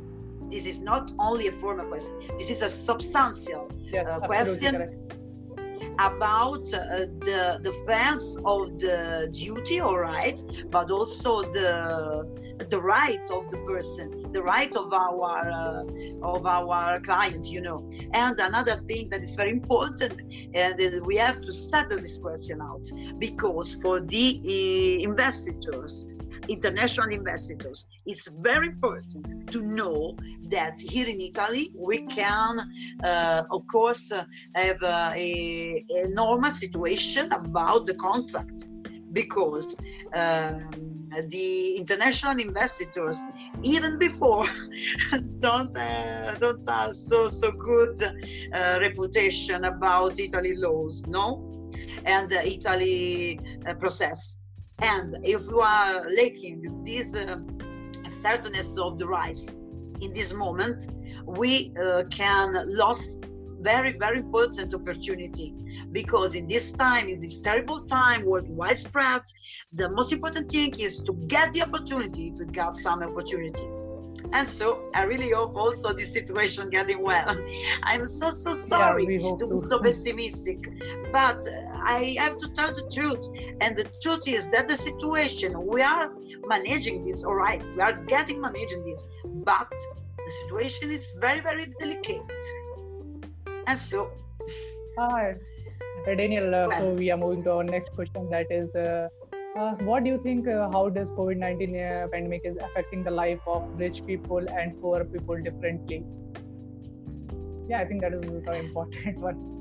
This 0.49 0.65
is 0.65 0.79
not 0.79 1.11
only 1.19 1.47
a 1.47 1.51
formal 1.51 1.87
question. 1.87 2.19
This 2.37 2.49
is 2.49 2.61
a 2.61 2.69
substantial 2.69 3.69
yes, 3.91 4.11
uh, 4.11 4.19
question. 4.19 4.75
correct. 4.75 5.24
About 5.99 6.73
uh, 6.73 7.05
the 7.29 7.59
defense 7.63 8.37
of 8.45 8.79
the 8.79 9.29
duty 9.31 9.81
or 9.81 10.01
right, 10.01 10.41
but 10.69 10.91
also 10.91 11.41
the 11.51 12.25
the 12.69 12.81
right 12.81 13.25
of 13.31 13.49
the 13.51 13.57
person 13.65 14.31
the 14.31 14.41
right 14.41 14.75
of 14.75 14.91
our 14.93 15.49
uh, 15.49 15.83
of 16.21 16.45
our 16.45 16.99
client 16.99 17.47
you 17.49 17.61
know. 17.61 17.89
And 18.13 18.39
another 18.39 18.77
thing 18.87 19.09
that 19.09 19.21
is 19.21 19.35
very 19.35 19.51
important 19.51 20.21
and 20.53 21.05
we 21.05 21.15
have 21.17 21.41
to 21.41 21.53
settle 21.53 21.99
this 21.99 22.17
question 22.17 22.61
out 22.61 22.85
because 23.17 23.75
for 23.75 23.99
the 23.99 24.27
uh, 24.43 25.09
investors 25.09 26.11
international 26.49 27.09
investors 27.09 27.87
it's 28.05 28.27
very 28.41 28.67
important 28.67 29.51
to 29.51 29.61
know 29.61 30.15
that 30.49 30.79
here 30.79 31.07
in 31.07 31.19
italy 31.19 31.71
we 31.75 32.05
can 32.07 32.59
uh, 33.03 33.43
of 33.51 33.65
course 33.67 34.11
uh, 34.11 34.23
have 34.55 34.81
uh, 34.83 35.11
a, 35.15 35.83
normal 36.09 36.51
situation 36.51 37.31
about 37.31 37.85
the 37.85 37.93
contract 37.95 38.65
because 39.11 39.77
um, 40.13 40.69
the 41.29 41.75
international 41.77 42.37
investors 42.39 43.23
even 43.63 43.97
before 43.97 44.47
don't 45.39 45.75
uh, 45.77 46.35
don't 46.35 46.67
have 46.67 46.93
so 46.93 47.27
so 47.27 47.51
good 47.51 47.95
uh, 48.03 48.77
reputation 48.81 49.65
about 49.65 50.19
italy 50.19 50.55
laws 50.55 51.05
no? 51.07 51.51
And 52.05 52.29
the 52.29 52.45
italy 52.45 53.39
uh, 53.65 53.73
process 53.75 54.44
and 54.79 55.15
if 55.23 55.41
you 55.47 55.61
are 55.61 56.09
lacking 56.09 56.83
this 56.83 57.15
uh, 57.15 57.37
certainness 58.07 58.77
of 58.77 58.97
the 58.97 59.07
rights 59.07 59.55
in 60.01 60.11
this 60.13 60.33
moment 60.33 60.87
we 61.25 61.73
uh, 61.81 62.03
can 62.09 62.67
lose 62.67 63.19
very 63.61 63.97
very 63.97 64.19
important 64.19 64.73
opportunity. 64.73 65.53
Because 65.91 66.35
in 66.35 66.47
this 66.47 66.73
time 66.73 67.07
in 67.07 67.19
this 67.19 67.41
terrible 67.41 67.85
time 67.85 68.25
world 68.25 68.47
widespread 68.49 69.21
the 69.73 69.89
most 69.89 70.13
important 70.13 70.51
thing 70.51 70.73
is 70.79 70.99
to 70.99 71.13
get 71.27 71.51
the 71.53 71.63
opportunity 71.63 72.27
if 72.27 72.39
you 72.39 72.45
got 72.45 72.75
some 72.75 73.01
opportunity 73.01 73.67
and 74.33 74.47
so 74.47 74.89
i 74.93 75.03
really 75.03 75.31
hope 75.31 75.55
also 75.55 75.93
this 75.93 76.11
situation 76.11 76.69
getting 76.69 77.01
well 77.01 77.37
i'm 77.83 78.05
so 78.05 78.29
so 78.29 78.53
sorry 78.53 79.05
yeah, 79.21 79.35
to 79.37 79.47
be 79.47 79.69
so 79.69 79.79
pessimistic 79.79 80.59
but 81.11 81.41
i 81.83 82.15
have 82.17 82.35
to 82.37 82.47
tell 82.49 82.73
the 82.73 82.87
truth 82.93 83.25
and 83.61 83.75
the 83.77 83.85
truth 84.01 84.27
is 84.27 84.51
that 84.51 84.67
the 84.67 84.75
situation 84.75 85.53
we 85.65 85.81
are 85.81 86.11
managing 86.47 87.03
this 87.03 87.23
all 87.23 87.35
right 87.35 87.67
we 87.75 87.81
are 87.81 87.93
getting 88.07 88.41
managing 88.41 88.83
this 88.85 89.09
but 89.23 89.69
the 90.25 90.31
situation 90.41 90.91
is 90.91 91.15
very 91.19 91.41
very 91.41 91.67
delicate 91.79 92.45
and 93.67 93.77
so 93.77 94.09
Hi, 94.97 95.35
Uh, 96.07 96.15
Daniel. 96.15 96.55
Uh, 96.55 96.71
so 96.71 96.93
we 96.93 97.11
are 97.11 97.17
moving 97.17 97.43
to 97.43 97.51
our 97.51 97.63
next 97.63 97.93
question. 97.95 98.29
That 98.29 98.47
is, 98.49 98.73
uh, 98.75 99.09
uh, 99.55 99.75
what 99.89 100.03
do 100.03 100.09
you 100.09 100.17
think? 100.21 100.47
Uh, 100.47 100.69
how 100.69 100.89
does 100.89 101.11
COVID 101.11 101.37
nineteen 101.37 101.79
uh, 101.79 102.07
pandemic 102.11 102.41
is 102.43 102.57
affecting 102.57 103.03
the 103.03 103.11
life 103.11 103.39
of 103.47 103.63
rich 103.79 104.05
people 104.05 104.47
and 104.49 104.79
poor 104.81 105.03
people 105.05 105.41
differently? 105.41 106.03
Yeah, 107.69 107.79
I 107.79 107.85
think 107.85 108.01
that 108.01 108.13
is 108.13 108.23
very 108.23 108.59
important 108.59 109.17
one. 109.27 109.55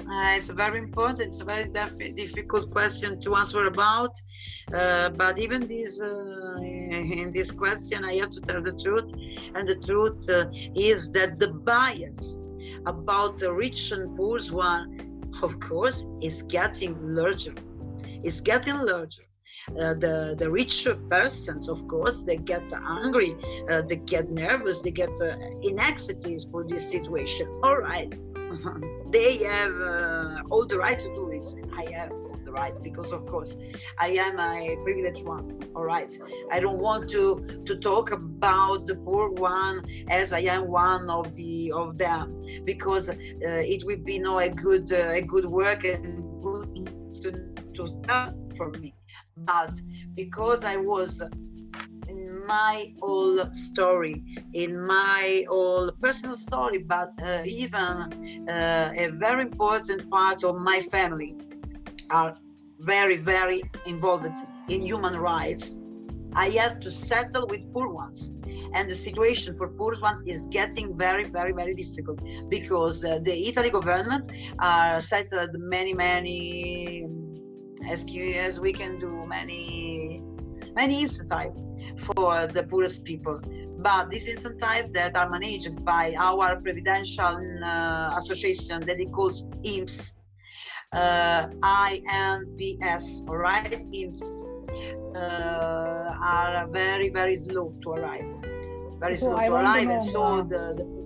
Uh, 0.00 0.36
it's 0.36 0.50
very 0.50 0.78
important. 0.78 1.20
It's 1.20 1.40
a 1.40 1.44
very 1.44 1.64
def- 1.64 1.98
difficult 2.16 2.70
question 2.70 3.20
to 3.22 3.36
answer 3.36 3.66
about. 3.66 4.14
Uh, 4.72 5.08
but 5.10 5.38
even 5.38 5.66
this, 5.66 6.02
uh, 6.02 6.56
in 6.62 7.30
this 7.32 7.50
question, 7.50 8.04
I 8.04 8.14
have 8.16 8.30
to 8.30 8.40
tell 8.40 8.60
the 8.60 8.72
truth, 8.72 9.12
and 9.54 9.66
the 9.66 9.76
truth 9.76 10.28
uh, 10.28 10.46
is 10.74 11.12
that 11.12 11.36
the 11.36 11.48
bias 11.48 12.38
about 12.86 13.38
the 13.38 13.52
rich 13.52 13.92
and 13.92 14.14
poor 14.16 14.40
one, 14.50 15.30
of 15.42 15.58
course, 15.60 16.04
is 16.20 16.42
getting 16.42 16.96
larger. 17.00 17.54
It's 18.22 18.40
getting 18.40 18.78
larger. 18.78 19.24
Uh, 19.70 19.94
the 19.94 20.34
the 20.38 20.50
richer 20.50 20.94
persons, 21.08 21.68
of 21.68 21.88
course, 21.88 22.24
they 22.24 22.36
get 22.36 22.70
angry, 23.02 23.34
uh, 23.70 23.80
they 23.82 23.96
get 23.96 24.30
nervous, 24.30 24.82
they 24.82 24.90
get 24.90 25.10
uh, 25.22 25.36
in 25.62 25.78
anxieties 25.78 26.46
for 26.50 26.64
this 26.68 26.90
situation. 26.90 27.48
All 27.62 27.78
right, 27.78 28.12
they 29.10 29.38
have 29.38 29.72
uh, 29.72 30.42
all 30.50 30.66
the 30.66 30.76
right 30.76 30.98
to 30.98 31.08
do 31.14 31.30
it. 31.30 31.46
I 31.74 31.90
have 31.92 32.10
all 32.12 32.38
the 32.44 32.52
right 32.52 32.74
because, 32.82 33.10
of 33.12 33.24
course, 33.24 33.56
I 33.98 34.08
am 34.08 34.38
a 34.38 34.76
privileged 34.84 35.24
one. 35.24 35.58
All 35.74 35.84
right, 35.84 36.14
I 36.52 36.60
don't 36.60 36.78
want 36.78 37.08
to 37.10 37.62
to 37.64 37.76
talk 37.76 38.12
about 38.12 38.86
the 38.86 38.96
poor 38.96 39.30
one 39.30 39.84
as 40.08 40.34
I 40.34 40.40
am 40.40 40.68
one 40.68 41.08
of 41.08 41.34
the 41.34 41.72
of 41.72 41.96
them 41.96 42.44
because 42.64 43.08
uh, 43.08 43.14
it 43.40 43.82
would 43.84 44.04
be 44.04 44.18
no 44.18 44.38
a 44.40 44.50
good 44.50 44.92
a 44.92 45.22
good 45.22 45.46
work 45.46 45.84
and 45.84 46.42
good 46.42 46.68
to 47.22 47.30
to 47.72 47.86
start 47.86 48.34
for 48.56 48.70
me. 48.72 48.94
But 49.44 49.80
because 50.14 50.64
I 50.64 50.76
was 50.76 51.22
in 52.08 52.46
my 52.46 52.92
whole 53.00 53.44
story, 53.52 54.22
in 54.52 54.86
my 54.86 55.44
whole 55.48 55.90
personal 56.00 56.36
story, 56.36 56.78
but 56.78 57.10
uh, 57.22 57.42
even 57.46 58.48
uh, 58.48 58.92
a 58.96 59.08
very 59.08 59.42
important 59.42 60.08
part 60.10 60.44
of 60.44 60.56
my 60.56 60.80
family 60.80 61.36
are 62.10 62.36
very, 62.78 63.16
very 63.16 63.62
involved 63.86 64.36
in 64.68 64.80
human 64.82 65.16
rights. 65.16 65.78
I 66.34 66.48
had 66.50 66.82
to 66.82 66.90
settle 66.90 67.46
with 67.46 67.72
poor 67.72 67.88
ones. 67.88 68.32
and 68.74 68.90
the 68.90 68.94
situation 68.94 69.56
for 69.56 69.68
poor 69.68 69.94
ones 70.02 70.22
is 70.26 70.48
getting 70.48 70.96
very 70.96 71.24
very 71.24 71.52
very 71.52 71.74
difficult 71.74 72.18
because 72.48 73.04
uh, 73.04 73.18
the 73.28 73.36
italy 73.50 73.70
government 73.70 74.24
are 74.58 75.00
settled 75.00 75.50
many 75.74 75.94
many 75.94 77.06
as, 77.90 78.06
as 78.36 78.60
we 78.60 78.72
can 78.72 78.98
do 78.98 79.24
many 79.26 80.22
many 80.74 81.02
incentive 81.02 81.54
for 81.96 82.46
the 82.46 82.62
poorest 82.64 83.04
people 83.04 83.40
but 83.84 84.08
these 84.08 84.26
incentives 84.28 84.88
that 84.92 85.14
are 85.14 85.28
managed 85.28 85.84
by 85.84 86.14
our 86.16 86.58
providential 86.60 87.36
uh, 87.62 88.14
association 88.16 88.80
that 88.80 88.98
it 88.98 89.12
calls 89.12 89.44
INPS, 89.62 90.22
uh, 90.92 91.48
INPS, 91.62 93.28
all 93.28 93.36
right, 93.36 93.84
INPS, 93.92 94.30
uh, 95.14 96.16
are 96.22 96.66
very, 96.68 97.10
very 97.10 97.36
slow 97.36 97.74
to 97.82 97.90
arrive. 97.90 98.32
Very 99.00 99.16
So 99.16 99.26
slow 99.26 99.36
I 99.36 99.46
to 99.48 99.54
arrive. 99.54 99.88
and 99.90 100.02
so 100.02 100.42
the, 100.48 100.72
the 100.78 101.03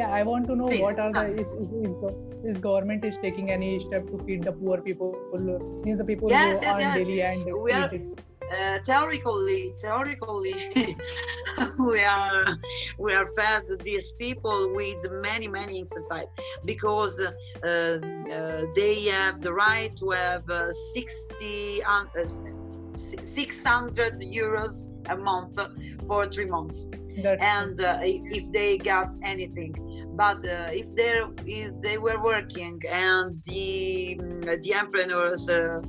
Yeah, 0.00 0.10
I 0.18 0.22
want 0.22 0.46
to 0.46 0.56
know 0.56 0.68
Please, 0.68 0.80
what 0.80 0.98
are 0.98 1.12
the 1.12 1.24
is, 1.40 1.52
is, 1.52 1.68
is, 2.50 2.58
government 2.58 3.04
is 3.04 3.18
taking 3.22 3.50
any 3.50 3.80
step 3.80 4.06
to 4.10 4.22
feed 4.24 4.44
the 4.44 4.52
poor 4.52 4.80
people, 4.80 5.10
means 5.84 5.98
the 5.98 6.06
people 6.06 6.30
Yes, 6.30 6.60
who 6.60 6.66
yes, 6.66 6.80
yes. 6.80 7.06
daily 7.06 7.22
and 7.22 7.62
We 7.62 7.72
are- 7.72 7.90
uh, 8.52 8.78
theoretically, 8.86 9.74
theoretically, 9.82 10.54
we 11.90 12.00
are 12.02 12.46
we 12.98 13.12
are 13.12 13.26
fed 13.36 13.64
these 13.84 14.12
people 14.12 14.72
with 14.74 15.00
many 15.28 15.48
many 15.48 15.78
incentives 15.80 16.32
because 16.64 17.20
uh, 17.20 17.30
uh, 17.68 17.98
they 18.80 18.96
have 19.18 19.40
the 19.42 19.52
right 19.52 19.94
to 19.98 20.10
have 20.10 20.48
uh, 20.48 20.72
60 20.72 21.82
uh, 21.84 22.26
600 22.94 24.14
euros 24.42 24.74
a 25.10 25.16
month 25.16 25.56
for 26.08 26.26
three 26.26 26.46
months. 26.46 26.88
That's 27.22 27.42
and 27.42 27.80
uh, 27.80 27.98
if 28.02 28.50
they 28.52 28.78
got 28.78 29.08
anything 29.22 29.74
but 30.20 30.40
uh, 30.44 30.80
if 30.82 30.88
they 30.98 31.12
if 31.46 31.72
they 31.80 31.96
were 31.96 32.20
working 32.22 32.78
and 32.90 33.42
the 33.50 34.18
mm, 34.20 34.62
the 34.62 34.70
entrepreneurs 34.74 35.48
uh, 35.48 35.80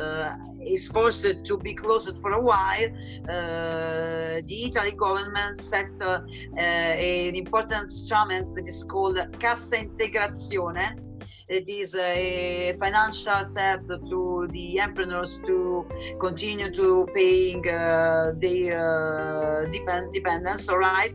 uh, 0.00 0.32
is 0.74 0.88
forced 0.88 1.36
to 1.48 1.54
be 1.66 1.72
closed 1.82 2.16
for 2.22 2.32
a 2.40 2.42
while 2.50 2.90
uh, 3.34 4.40
the 4.50 4.58
Italy 4.68 4.94
government 5.04 5.56
set 5.72 5.92
uh, 6.00 6.20
an 6.58 7.34
important 7.44 7.84
instrument 7.84 8.46
that 8.56 8.66
is 8.66 8.82
called 8.92 9.18
Cassa 9.38 9.76
Integrazione 9.86 11.05
it 11.48 11.68
is 11.68 11.94
a 11.94 12.74
financial 12.78 13.44
step 13.44 13.86
to 14.08 14.48
the 14.50 14.80
entrepreneurs 14.80 15.40
to 15.46 15.86
continue 16.18 16.70
to 16.70 17.06
paying 17.14 17.66
uh, 17.68 18.32
their 18.36 19.62
uh, 19.64 19.70
depend- 19.70 20.12
dependents 20.12 20.68
all 20.68 20.78
right? 20.78 21.14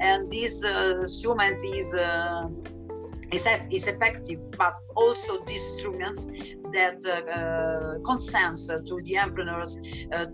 And 0.00 0.30
this 0.32 0.64
uh, 0.64 0.96
instrument 0.98 1.60
is 1.64 1.94
uh, 1.94 2.48
is, 3.30 3.86
effective 3.86 4.40
but 4.56 4.74
also 4.96 5.44
these 5.44 5.72
instruments 5.74 6.26
that 6.72 6.98
uh, 7.06 7.30
uh, 7.30 7.98
consents 8.04 8.66
to 8.66 9.00
the 9.04 9.18
entrepreneurs 9.18 9.78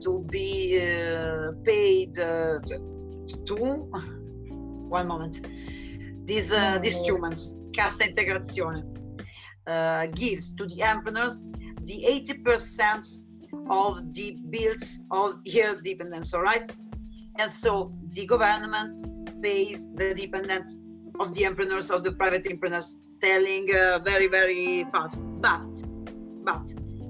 to 0.01 0.25
be 0.31 0.81
uh, 0.81 1.53
paid 1.65 2.19
uh, 2.19 2.61
to, 3.47 3.57
one 4.89 5.07
moment. 5.09 5.41
These 6.25 6.53
uh, 6.55 6.79
these 6.79 6.95
no. 6.95 7.01
instruments 7.01 7.59
cassa 7.75 8.05
integrazione 8.05 8.94
uh, 9.67 10.07
gives 10.07 10.55
to 10.55 10.67
the 10.67 10.83
entrepreneurs 10.83 11.45
the 11.85 12.05
80% 12.45 13.27
of 13.71 14.15
the 14.15 14.37
bills 14.51 15.01
of 15.11 15.45
their 15.45 15.77
dependents, 15.81 16.35
all 16.35 16.43
right? 16.43 16.75
And 17.39 17.51
so 17.51 17.93
the 18.11 18.27
government 18.27 19.43
pays 19.43 19.95
the 19.95 20.15
dependent 20.15 20.71
of 21.21 21.35
the 21.35 21.47
entrepreneurs, 21.47 21.91
of 21.91 22.03
the 22.03 22.13
private 22.13 22.47
entrepreneurs, 22.47 23.03
telling 23.21 23.69
uh, 23.75 23.99
very, 24.01 24.27
very 24.29 24.85
fast. 24.93 25.27
But, 25.41 25.83
but 26.45 26.67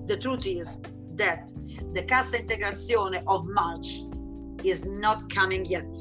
the 0.06 0.16
truth 0.16 0.46
is 0.46 0.80
that 1.14 1.50
the 1.92 2.02
Cassa 2.02 2.38
Integrazione 2.38 3.22
of 3.26 3.46
March 3.46 4.00
is 4.64 4.84
not 4.86 5.32
coming 5.32 5.64
yet. 5.66 5.96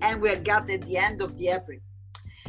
And 0.00 0.20
we 0.20 0.30
are 0.30 0.40
got 0.40 0.68
at 0.70 0.82
the 0.86 0.96
end 0.96 1.22
of 1.22 1.36
the 1.36 1.48
April. 1.48 1.78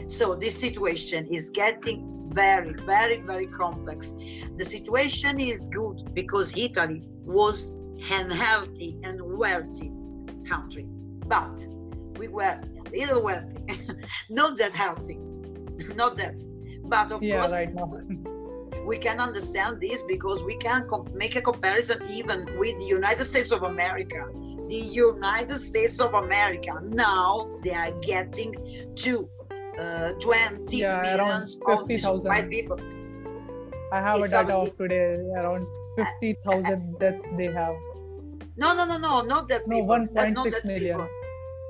So 0.08 0.36
this 0.36 0.60
situation 0.60 1.28
is 1.28 1.50
getting 1.50 2.23
very, 2.34 2.74
very, 2.74 3.22
very 3.22 3.48
complex. 3.48 4.14
The 4.58 4.66
situation 4.66 5.40
is 5.40 5.68
good 5.68 6.14
because 6.14 6.56
Italy 6.58 7.02
was 7.24 7.70
an 8.10 8.30
healthy 8.30 8.98
and 9.04 9.22
wealthy 9.38 9.92
country, 10.48 10.86
but 11.28 11.66
we 12.18 12.28
were 12.28 12.60
a 12.60 12.90
little 12.92 13.24
wealthy, 13.24 13.64
not 14.30 14.58
that 14.58 14.74
healthy, 14.74 15.16
not 15.96 16.16
that. 16.18 16.38
But 16.84 17.12
of 17.12 17.24
yeah, 17.24 17.40
course, 17.40 17.54
right 17.54 17.74
we 18.86 18.98
can 18.98 19.20
understand 19.20 19.80
this 19.80 20.02
because 20.04 20.44
we 20.44 20.58
can 20.58 20.88
com- 20.90 21.08
make 21.14 21.36
a 21.36 21.42
comparison 21.42 22.02
even 22.12 22.46
with 22.58 22.78
the 22.80 22.86
United 22.86 23.26
States 23.26 23.52
of 23.52 23.64
America. 23.64 24.28
The 24.68 24.76
United 24.76 25.60
States 25.60 26.00
of 26.00 26.14
America 26.14 26.80
now 26.84 27.50
they 27.64 27.74
are 27.74 27.92
getting 28.02 28.54
to 28.96 29.30
uh, 29.80 30.14
20 30.20 30.78
Yeah, 30.78 31.16
around 31.16 31.44
of 31.68 32.24
white 32.24 32.50
people. 32.50 32.80
I 33.92 34.02
have 34.02 34.22
a 34.22 34.28
data 34.28 34.56
of 34.58 34.76
today 34.78 35.16
around 35.38 35.68
50,000 35.96 37.00
deaths 37.00 37.28
they 37.38 37.52
have. 37.52 37.76
No, 38.58 38.74
no, 38.76 38.86
no, 38.86 38.98
no, 38.98 39.22
not 39.22 39.48
that 39.50 39.68
No, 39.68 39.78
people. 39.82 40.08
that- 40.14 40.34
not 40.34 40.48
1.6 40.48 40.52
that 40.52 40.66
million. 40.66 40.98
people. 41.00 41.08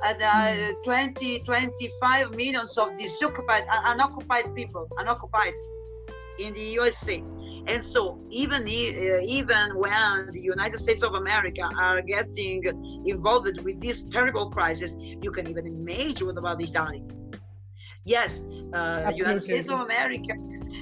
And 0.06 0.22
uh, 0.22 0.74
20, 0.84 1.40
25 1.40 2.32
millions 2.32 2.78
of 2.78 2.98
disoccupied, 2.98 3.64
uh, 3.72 3.82
unoccupied 3.86 4.54
people, 4.54 4.88
unoccupied 4.98 5.54
in 6.40 6.54
the 6.54 6.62
USA. 6.82 7.24
And 7.68 7.82
so, 7.82 8.20
even 8.30 8.64
uh, 8.64 9.22
even 9.24 9.78
when 9.78 10.30
the 10.32 10.42
United 10.42 10.78
States 10.78 11.04
of 11.04 11.14
America 11.14 11.70
are 11.80 12.02
getting 12.02 12.62
involved 13.06 13.62
with 13.62 13.80
this 13.80 14.06
terrible 14.06 14.50
crisis, 14.50 14.94
you 15.00 15.32
can 15.32 15.48
even 15.48 15.66
imagine 15.68 16.28
what 16.28 16.38
about 16.38 16.62
Italy. 16.62 17.02
Yes, 18.06 18.44
uh, 18.74 19.12
United 19.16 19.42
States 19.42 19.70
of 19.70 19.80
America. 19.80 20.34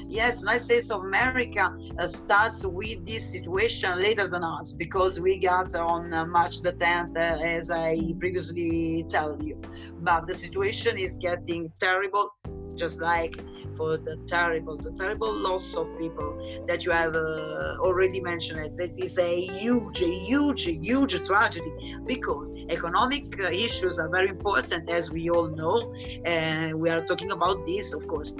Yes, 0.07 0.41
United 0.41 0.61
States 0.61 0.89
of 0.91 1.01
America 1.01 1.77
uh, 1.99 2.07
starts 2.07 2.65
with 2.65 3.05
this 3.05 3.31
situation 3.31 4.01
later 4.01 4.27
than 4.27 4.43
us 4.43 4.73
because 4.73 5.19
we 5.19 5.37
got 5.37 5.75
on 5.75 6.13
uh, 6.13 6.25
March 6.25 6.61
the 6.61 6.73
10th, 6.73 7.15
uh, 7.15 7.43
as 7.43 7.69
I 7.69 8.13
previously 8.19 9.05
told 9.11 9.43
you. 9.43 9.59
But 9.99 10.25
the 10.25 10.33
situation 10.33 10.97
is 10.97 11.17
getting 11.17 11.71
terrible, 11.79 12.33
just 12.75 13.01
like 13.01 13.35
for 13.75 13.97
the 13.97 14.17
terrible, 14.27 14.77
the 14.77 14.91
terrible 14.91 15.33
loss 15.33 15.75
of 15.75 15.97
people 15.97 16.63
that 16.67 16.85
you 16.85 16.91
have 16.91 17.15
uh, 17.15 17.77
already 17.79 18.19
mentioned. 18.21 18.77
That 18.77 18.97
is 18.97 19.17
a 19.17 19.45
huge, 19.45 19.99
huge, 19.99 20.63
huge 20.63 21.23
tragedy 21.25 21.97
because 22.05 22.49
economic 22.69 23.39
uh, 23.39 23.49
issues 23.49 23.99
are 23.99 24.09
very 24.09 24.29
important, 24.29 24.89
as 24.89 25.11
we 25.11 25.29
all 25.29 25.47
know, 25.47 25.93
and 26.25 26.79
we 26.79 26.89
are 26.89 27.05
talking 27.05 27.31
about 27.31 27.65
this, 27.65 27.93
of 27.93 28.07
course. 28.07 28.31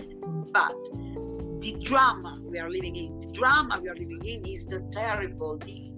But 0.51 0.75
the 1.61 1.75
drama 1.81 2.39
we 2.43 2.59
are 2.59 2.69
living 2.69 2.95
in, 2.95 3.19
the 3.19 3.31
drama 3.31 3.79
we 3.81 3.89
are 3.89 3.95
living 3.95 4.21
in 4.25 4.45
is 4.45 4.67
the 4.67 4.81
terrible, 4.91 5.57
the 5.57 5.91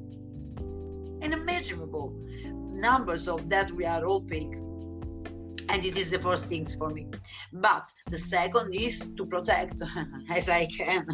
unimaginable 1.24 2.14
numbers 2.74 3.28
of 3.28 3.50
that 3.50 3.72
we 3.72 3.86
are 3.86 4.06
all 4.06 4.22
paying. 4.22 4.63
And 5.70 5.86
it 5.86 5.98
is 5.98 6.12
the 6.12 6.20
first 6.20 6.46
things 6.46 6.76
for 6.76 6.90
me. 6.90 7.08
But 7.52 7.92
the 8.10 8.18
second 8.18 8.74
is 8.74 9.12
to 9.18 9.26
protect 9.26 9.82
as 10.30 10.50
I 10.50 10.66
can, 10.66 11.06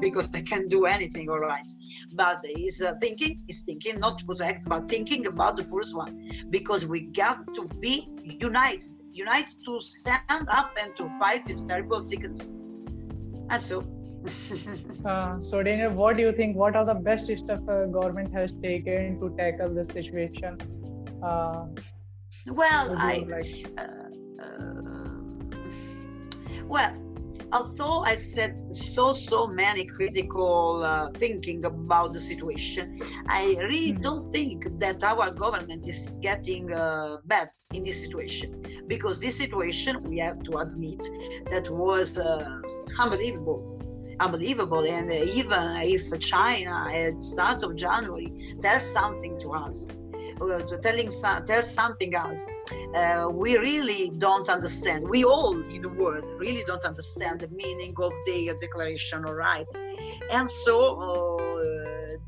because 0.00 0.34
I 0.34 0.42
can't 0.42 0.68
do 0.68 0.86
anything, 0.86 1.28
all 1.30 1.40
right. 1.40 1.68
But 2.14 2.42
is 2.44 2.82
uh, 2.82 2.94
thinking, 3.00 3.42
is 3.48 3.60
thinking 3.60 4.00
not 4.00 4.18
to 4.18 4.24
protect, 4.24 4.68
but 4.68 4.88
thinking 4.88 5.26
about 5.26 5.56
the 5.56 5.64
poorest 5.64 5.94
one, 5.94 6.30
because 6.50 6.86
we 6.86 7.02
got 7.02 7.54
to 7.54 7.68
be 7.80 8.08
united, 8.22 9.00
united 9.12 9.54
to 9.64 9.80
stand 9.80 10.48
up 10.48 10.76
and 10.80 10.94
to 10.96 11.08
fight 11.18 11.44
this 11.44 11.64
terrible 11.64 12.00
sickness. 12.00 12.50
And 13.50 13.60
so, 13.60 13.84
Uh, 15.04 15.40
so, 15.40 15.62
Daniel, 15.62 15.90
what 15.90 16.16
do 16.16 16.22
you 16.22 16.32
think? 16.32 16.56
What 16.56 16.76
are 16.76 16.84
the 16.84 16.94
best 16.94 17.24
steps 17.24 17.50
uh, 17.68 17.86
government 17.86 18.32
has 18.32 18.52
taken 18.62 19.18
to 19.20 19.34
tackle 19.36 19.74
this 19.74 19.88
situation? 19.88 20.58
Uh, 21.22 21.66
well, 22.48 22.94
I 22.96 23.24
like? 23.28 23.46
uh, 23.78 23.82
uh, 24.42 25.20
well 26.66 26.94
although 27.52 28.02
i 28.04 28.14
said 28.14 28.54
so 28.70 29.12
so 29.12 29.46
many 29.46 29.84
critical 29.84 30.82
uh, 30.84 31.08
thinking 31.16 31.64
about 31.64 32.12
the 32.12 32.20
situation 32.20 32.98
i 33.28 33.54
really 33.70 33.94
Mhm. 33.94 34.02
don't 34.02 34.24
think 34.32 34.64
that 34.78 35.02
our 35.02 35.30
government 35.30 35.86
is 35.86 36.18
getting 36.22 36.72
uh, 36.72 37.16
bad 37.24 37.48
in 37.72 37.84
this 37.84 38.02
situation 38.02 38.50
because 38.86 39.20
this 39.20 39.36
situation 39.36 40.02
we 40.02 40.18
have 40.18 40.42
to 40.42 40.56
admit 40.58 41.00
that 41.50 41.68
was 41.70 42.18
uh, 42.18 42.44
unbelievable 42.98 43.62
unbelievable 44.20 44.84
and 44.86 45.10
even 45.12 45.64
if 45.82 46.02
china 46.20 46.88
at 46.92 47.16
the 47.16 47.22
start 47.22 47.62
of 47.62 47.74
january 47.76 48.32
tells 48.60 48.84
something 48.92 49.38
to 49.38 49.50
us 49.52 49.86
uh, 50.42 50.76
telling 50.82 51.10
tell 51.46 51.62
something 51.62 52.14
else. 52.14 52.44
Uh, 52.94 53.28
we 53.32 53.56
really 53.56 54.10
don't 54.18 54.48
understand. 54.48 55.08
We 55.08 55.24
all 55.24 55.54
in 55.74 55.82
the 55.82 55.88
world 55.88 56.24
really 56.38 56.64
don't 56.66 56.84
understand 56.84 57.40
the 57.40 57.48
meaning 57.48 57.94
of 57.98 58.12
their 58.26 58.54
declaration, 58.58 59.24
all 59.24 59.34
right? 59.34 59.66
And 60.30 60.48
so 60.48 60.76
uh, 60.96 61.62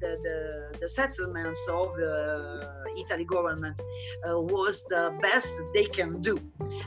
the, 0.00 0.18
the, 0.27 0.79
the 0.81 0.88
settlements 0.88 1.66
of 1.68 1.96
the 1.96 2.68
Italy 2.98 3.24
government 3.24 3.81
uh, 4.29 4.38
was 4.38 4.85
the 4.85 5.12
best 5.20 5.57
they 5.74 5.85
can 5.85 6.20
do. 6.20 6.38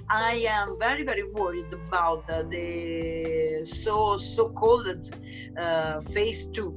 I 0.10 0.46
am 0.48 0.80
very 0.80 1.04
very 1.04 1.30
worried 1.32 1.72
about 1.74 2.28
the, 2.28 2.48
the 2.50 3.63
so 3.63 4.18
so 4.18 4.50
called 4.50 5.12
uh, 5.58 6.00
phase 6.02 6.48
two 6.48 6.76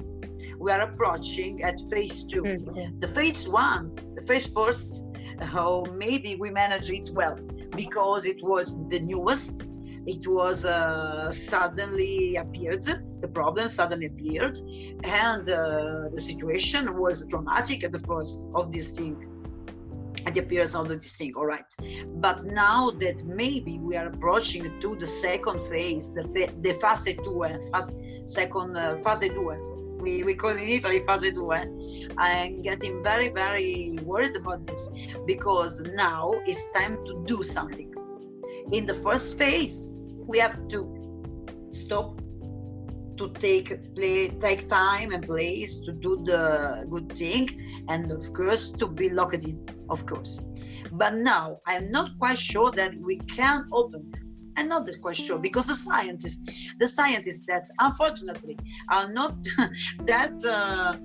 we 0.60 0.70
are 0.70 0.82
approaching 0.82 1.62
at 1.62 1.80
phase 1.90 2.24
2 2.24 2.42
mm-hmm. 2.42 3.00
The 3.00 3.08
phase 3.08 3.48
one, 3.48 3.96
the 4.14 4.22
phase 4.22 4.46
first, 4.52 5.04
how 5.40 5.84
uh, 5.88 5.92
maybe 5.92 6.36
we 6.36 6.50
manage 6.50 6.90
it 6.90 7.10
well 7.14 7.36
because 7.74 8.26
it 8.26 8.42
was 8.42 8.76
the 8.88 9.00
newest. 9.00 9.66
It 10.06 10.26
was 10.26 10.66
uh, 10.66 11.30
suddenly 11.30 12.36
appeared. 12.36 12.84
The 13.20 13.28
problem 13.28 13.68
suddenly 13.68 14.06
appeared, 14.06 14.58
and 15.04 15.48
uh, 15.48 16.08
the 16.10 16.20
situation 16.20 16.98
was 16.98 17.26
dramatic 17.26 17.84
at 17.84 17.92
the 17.92 17.98
first 17.98 18.48
of 18.54 18.70
this 18.70 18.90
thing 18.90 19.26
at 20.26 20.34
the 20.34 20.40
appearance 20.40 20.74
of 20.74 20.86
this 20.86 21.16
thing 21.16 21.32
all 21.34 21.46
right 21.46 21.74
but 22.16 22.44
now 22.44 22.90
that 22.90 23.24
maybe 23.24 23.78
we 23.78 23.96
are 23.96 24.08
approaching 24.08 24.78
to 24.78 24.94
the 24.96 25.06
second 25.06 25.58
phase 25.58 26.12
the, 26.12 26.22
the 26.60 26.74
fase 26.74 27.16
2 27.24 27.70
fast 27.72 27.92
second 28.26 28.76
uh, 28.76 28.96
fase 28.98 29.30
2 29.30 29.69
we, 30.00 30.22
we 30.22 30.34
call 30.34 30.50
in 30.50 30.58
Italy 30.58 31.00
fase 31.00 31.32
2. 31.32 31.52
Eh? 31.52 31.64
I'm 32.18 32.62
getting 32.62 33.02
very, 33.02 33.28
very 33.28 33.98
worried 34.02 34.36
about 34.36 34.66
this 34.66 34.90
because 35.26 35.80
now 35.94 36.32
it's 36.46 36.70
time 36.72 37.04
to 37.06 37.22
do 37.26 37.42
something. 37.42 37.92
In 38.72 38.86
the 38.86 38.94
first 38.94 39.38
phase, 39.38 39.90
we 40.26 40.38
have 40.38 40.68
to 40.68 41.00
stop 41.70 42.20
to 43.16 43.28
take 43.34 43.94
play, 43.94 44.30
take 44.40 44.66
time 44.68 45.12
and 45.12 45.26
place 45.26 45.80
to 45.80 45.92
do 45.92 46.22
the 46.24 46.86
good 46.88 47.12
thing 47.12 47.48
and 47.88 48.10
of 48.10 48.32
course 48.32 48.70
to 48.70 48.86
be 48.86 49.10
locked 49.10 49.44
in 49.44 49.62
of 49.90 50.06
course 50.06 50.40
but 50.92 51.14
now 51.14 51.60
i'm 51.66 51.90
not 51.90 52.08
quite 52.18 52.38
sure 52.38 52.70
that 52.70 52.94
we 52.98 53.16
can 53.36 53.68
open 53.72 54.10
not 54.68 54.86
the 54.86 54.96
question 54.98 55.40
because 55.40 55.66
the 55.66 55.74
scientists 55.74 56.42
the 56.78 56.88
scientists 56.88 57.46
that 57.46 57.68
unfortunately 57.78 58.58
are 58.88 59.08
not 59.08 59.34
that 60.04 60.34
uh, 60.44 60.96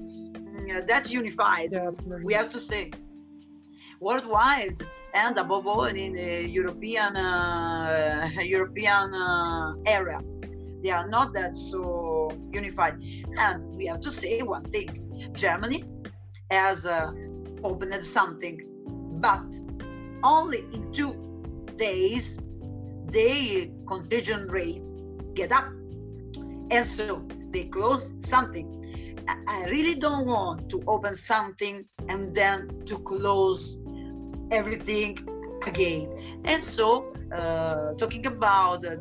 that 0.85 1.11
unified 1.11 1.71
we 2.23 2.33
have 2.33 2.49
to 2.49 2.59
say 2.59 2.91
worldwide 3.99 4.77
and 5.13 5.37
above 5.37 5.65
all 5.67 5.85
in 5.85 6.13
the 6.13 6.47
european 6.47 7.15
uh, 7.15 8.29
european 8.43 9.13
uh, 9.13 9.73
area 9.85 10.19
they 10.85 10.91
are 10.91 11.07
not 11.07 11.33
that 11.33 11.57
so 11.57 12.31
unified. 12.51 13.01
And 13.39 13.75
we 13.75 13.87
have 13.87 14.01
to 14.01 14.11
say 14.11 14.43
one 14.43 14.65
thing 14.65 14.89
germany 15.33 15.83
has 16.51 16.85
uh, 16.85 17.11
opened 17.63 18.05
something 18.05 18.61
but 19.19 19.47
only 20.23 20.59
in 20.75 20.91
two 20.91 21.13
days 21.75 22.39
their 23.11 23.67
contagion 23.87 24.47
rate 24.47 24.87
get 25.33 25.51
up. 25.51 25.65
And 26.71 26.85
so 26.85 27.27
they 27.51 27.65
close 27.65 28.11
something. 28.21 29.23
I 29.47 29.65
really 29.65 29.99
don't 29.99 30.25
want 30.25 30.69
to 30.69 30.83
open 30.87 31.15
something 31.15 31.85
and 32.09 32.33
then 32.33 32.83
to 32.85 32.99
close 32.99 33.77
everything 34.51 35.17
again. 35.65 36.41
And 36.45 36.61
so 36.61 37.11
uh, 37.33 37.93
talking 37.95 38.25
about 38.25 38.81
the, 38.83 38.97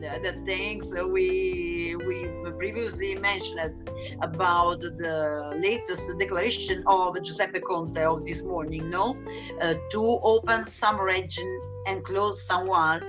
the, 0.00 0.20
the 0.22 0.32
things 0.44 0.94
we 0.94 1.96
we 1.96 2.26
previously 2.56 3.14
mentioned 3.16 3.88
about 4.22 4.80
the 4.80 5.52
latest 5.56 6.18
declaration 6.18 6.82
of 6.86 7.20
Giuseppe 7.22 7.60
Conte 7.60 8.02
of 8.02 8.24
this 8.24 8.44
morning, 8.44 8.90
no, 8.90 9.16
uh, 9.60 9.74
to 9.90 10.18
open 10.22 10.66
some 10.66 10.98
region 11.00 11.60
and 11.86 12.04
close 12.04 12.46
someone, 12.46 13.02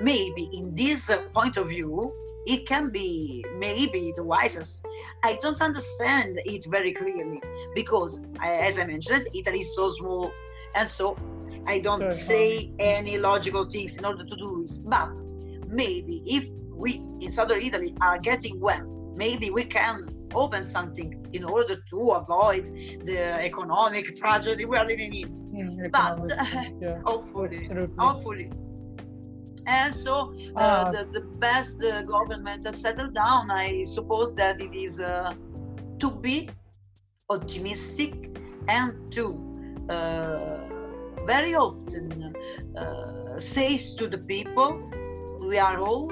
maybe 0.00 0.48
in 0.52 0.74
this 0.74 1.10
uh, 1.10 1.22
point 1.34 1.56
of 1.56 1.68
view, 1.68 2.12
it 2.46 2.66
can 2.66 2.90
be 2.90 3.44
maybe 3.56 4.12
the 4.16 4.24
wisest. 4.24 4.86
I 5.22 5.38
don't 5.42 5.60
understand 5.60 6.40
it 6.44 6.66
very 6.68 6.92
clearly 6.94 7.42
because, 7.74 8.24
as 8.42 8.78
I 8.78 8.84
mentioned, 8.86 9.28
Italy 9.34 9.60
is 9.60 9.74
so 9.74 9.90
small, 9.90 10.32
and 10.74 10.88
so 10.88 11.16
I 11.66 11.80
don't 11.80 12.10
say 12.12 12.72
any 12.78 13.18
logical 13.18 13.68
things 13.68 13.98
in 13.98 14.04
order 14.04 14.24
to 14.24 14.36
do 14.36 14.62
this. 14.62 14.78
But 14.78 15.10
maybe 15.66 16.22
if 16.24 16.48
we 16.72 17.04
in 17.20 17.32
southern 17.32 17.60
Italy 17.60 17.94
are 18.00 18.18
getting 18.18 18.60
well, 18.60 18.86
maybe 19.14 19.50
we 19.50 19.64
can 19.64 20.08
open 20.34 20.62
something 20.64 21.26
in 21.32 21.44
order 21.44 21.76
to 21.90 22.10
avoid 22.12 22.64
the 23.04 23.44
economic 23.44 24.16
tragedy 24.16 24.64
we 24.64 24.76
are 24.76 24.86
living 24.86 25.14
in. 25.14 25.47
Mm, 25.52 25.90
but 25.90 26.28
yeah. 26.80 27.00
hopefully, 27.04 27.60
Absolutely. 27.62 27.94
hopefully. 27.98 28.52
And 29.66 29.94
so 29.94 30.32
uh, 30.56 30.58
uh, 30.58 30.90
the, 30.92 31.08
the 31.12 31.20
best 31.20 31.84
uh, 31.84 32.02
government 32.02 32.64
has 32.64 32.80
settled 32.80 33.14
down. 33.14 33.50
I 33.50 33.82
suppose 33.82 34.34
that 34.36 34.60
it 34.60 34.74
is 34.74 35.00
uh, 35.00 35.34
to 35.98 36.10
be 36.10 36.48
optimistic 37.28 38.14
and 38.66 39.12
to 39.12 39.24
uh, 39.90 40.58
very 41.26 41.54
often 41.54 42.34
uh, 42.76 43.38
says 43.38 43.94
to 43.94 44.08
the 44.08 44.18
people, 44.18 44.80
we 45.40 45.58
are 45.58 45.78
all, 45.78 46.10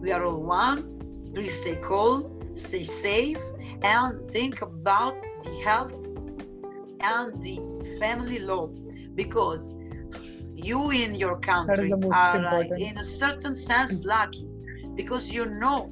we 0.00 0.10
are 0.12 0.24
all 0.24 0.42
one. 0.42 1.30
Please 1.34 1.60
stay 1.60 1.76
calm, 1.76 2.40
stay 2.54 2.84
safe, 2.84 3.42
and 3.82 4.30
think 4.30 4.62
about 4.62 5.14
the 5.42 5.50
health 5.64 6.11
and 7.02 7.42
the 7.42 7.58
family 7.98 8.38
love 8.38 8.72
because 9.14 9.74
you 10.54 10.90
in 10.90 11.14
your 11.14 11.38
country 11.40 11.92
are 11.92 12.44
uh, 12.46 12.62
in 12.76 12.98
a 12.98 13.04
certain 13.04 13.56
sense 13.56 14.04
lucky 14.04 14.46
because 14.94 15.32
you 15.32 15.46
know 15.46 15.86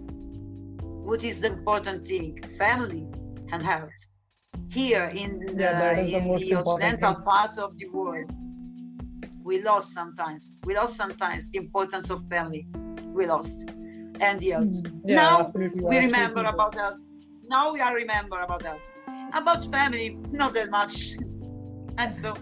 what 1.05 1.25
is 1.25 1.40
the 1.40 1.49
important 1.49 2.07
thing 2.07 2.40
family 2.59 3.07
and 3.53 3.62
health. 3.64 3.90
Here 4.70 5.11
in 5.12 5.40
the, 5.57 5.62
yeah, 5.62 5.99
in 5.99 6.29
the, 6.29 6.38
the 6.38 6.55
occidental 6.55 7.14
thing. 7.14 7.25
part 7.25 7.59
of 7.59 7.77
the 7.77 7.88
world 7.88 8.31
we 9.42 9.61
lost 9.62 9.92
sometimes 9.92 10.53
we 10.64 10.77
lost 10.77 10.94
sometimes 10.96 11.51
the 11.51 11.59
importance 11.59 12.11
of 12.11 12.29
family. 12.29 12.66
We 13.12 13.27
lost. 13.27 13.68
And 14.20 14.42
health. 14.42 14.68
Mm, 14.68 15.03
yeah, 15.07 15.16
now 15.16 15.53
we 15.55 15.99
remember 15.99 16.44
about 16.44 16.75
health. 16.75 17.03
Now 17.49 17.73
we 17.73 17.81
are 17.81 17.94
remember 17.94 18.40
about 18.40 18.62
that. 18.62 18.81
About 19.33 19.64
family, 19.66 20.16
not 20.33 20.55
that 20.55 20.71
much. 20.71 21.14
and 21.99 22.12
so. 22.12 22.37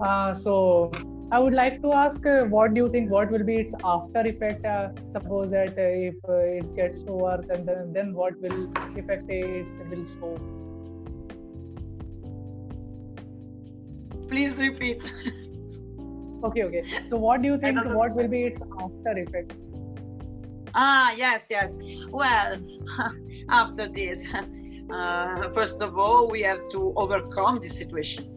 Uh, 0.00 0.34
so 0.34 0.90
I 1.30 1.38
would 1.38 1.54
like 1.54 1.80
to 1.82 1.92
ask, 1.92 2.24
uh, 2.26 2.44
what 2.44 2.74
do 2.74 2.82
you 2.82 2.90
think? 2.90 3.10
What 3.10 3.30
will 3.30 3.44
be 3.44 3.56
its 3.56 3.74
after 3.84 4.20
effect? 4.20 4.64
Uh, 4.64 4.88
suppose 5.08 5.50
that 5.50 5.70
uh, 5.70 6.08
if 6.08 6.14
uh, 6.28 6.34
it 6.60 6.76
gets 6.76 7.04
worse, 7.04 7.48
and 7.48 7.66
then, 7.66 7.92
then 7.92 8.14
what 8.14 8.38
will 8.40 8.70
effect 8.96 9.30
it 9.30 9.66
will 9.90 10.04
show? 10.04 10.36
Please 14.28 14.60
repeat. 14.60 15.14
okay, 16.44 16.64
okay. 16.64 16.84
So, 17.06 17.16
what 17.16 17.42
do 17.42 17.48
you 17.48 17.58
think? 17.58 17.84
What 17.84 18.14
will 18.14 18.28
be 18.28 18.44
its 18.44 18.62
after 18.80 19.18
effect? 19.18 19.54
Ah, 20.74 21.14
yes, 21.16 21.46
yes. 21.50 21.74
Well, 22.10 22.58
after 23.48 23.88
this, 23.88 24.26
uh, 24.90 25.48
first 25.48 25.82
of 25.82 25.98
all, 25.98 26.28
we 26.28 26.42
have 26.42 26.60
to 26.70 26.92
overcome 26.96 27.58
this 27.58 27.78
situation. 27.78 28.28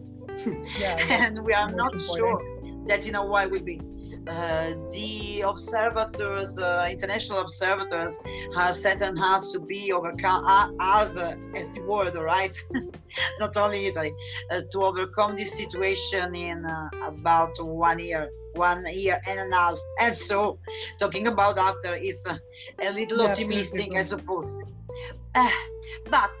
Yeah, 0.78 0.96
and 1.10 1.42
we 1.44 1.54
are 1.54 1.72
not 1.72 1.94
important. 1.94 2.16
sure 2.16 2.86
that 2.88 3.06
in 3.06 3.14
a 3.14 3.24
while 3.24 3.48
we 3.50 3.58
will 3.58 3.64
be. 3.64 3.80
Uh, 4.28 4.74
the 4.90 5.42
observators, 5.42 6.58
uh, 6.58 6.88
international 6.90 7.38
observators, 7.38 8.18
have 8.56 8.74
on 9.02 9.18
us 9.18 9.52
to 9.52 9.60
be 9.60 9.92
overcome 9.92 10.44
uh, 10.44 10.68
as 10.80 11.16
uh, 11.16 11.34
as 11.54 11.74
the 11.74 11.82
world, 11.86 12.14
right? 12.16 12.54
Not 13.40 13.56
only 13.56 13.86
Italy, 13.86 14.12
uh, 14.50 14.62
to 14.72 14.84
overcome 14.84 15.36
this 15.36 15.56
situation 15.56 16.34
in 16.34 16.64
uh, 16.64 16.88
about 17.06 17.54
one 17.60 18.00
year 18.00 18.28
one 18.56 18.84
year 18.92 19.20
and 19.28 19.52
a 19.52 19.56
half. 19.56 19.78
And 20.00 20.16
so, 20.16 20.58
talking 20.98 21.26
about 21.28 21.58
after 21.58 21.94
is 21.94 22.26
uh, 22.26 22.36
a 22.82 22.92
little 22.92 23.18
yeah, 23.18 23.30
optimistic, 23.30 23.92
I 23.96 24.02
suppose. 24.02 24.58
Uh, 25.36 25.50
but 26.10 26.32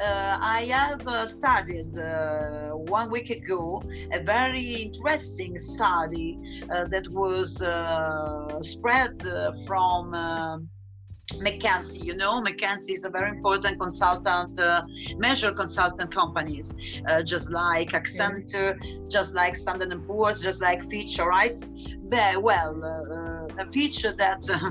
uh, 0.00 0.36
I 0.40 0.64
have 0.64 1.06
uh, 1.06 1.26
studied 1.26 1.96
uh, 1.96 2.70
one 2.70 3.08
week 3.08 3.30
ago 3.30 3.80
a 4.12 4.20
very 4.20 4.82
interesting 4.86 5.56
study 5.56 6.38
uh, 6.68 6.88
that 6.88 7.06
was 7.10 7.62
uh, 7.62 8.60
spread 8.60 9.16
from 9.66 10.68
McKinsey, 11.34 12.04
you 12.04 12.14
know, 12.14 12.42
McKinsey 12.42 12.92
is 12.92 13.04
a 13.04 13.10
very 13.10 13.30
important 13.30 13.78
consultant, 13.78 14.58
uh, 14.58 14.82
measure 15.16 15.52
consultant 15.52 16.10
companies, 16.10 16.74
uh, 17.08 17.22
just 17.22 17.50
like 17.50 17.92
Accenture, 17.92 18.76
just 19.10 19.34
like 19.34 19.56
Standard 19.56 19.92
and 19.92 20.06
Poor's, 20.06 20.42
just 20.42 20.60
like 20.60 20.82
Fitch, 20.90 21.18
all 21.20 21.28
right? 21.28 21.58
But, 22.08 22.42
well, 22.42 22.84
uh, 22.84 23.31
a 23.58 23.66
feature 23.68 24.12
that 24.12 24.42
uh, 24.50 24.70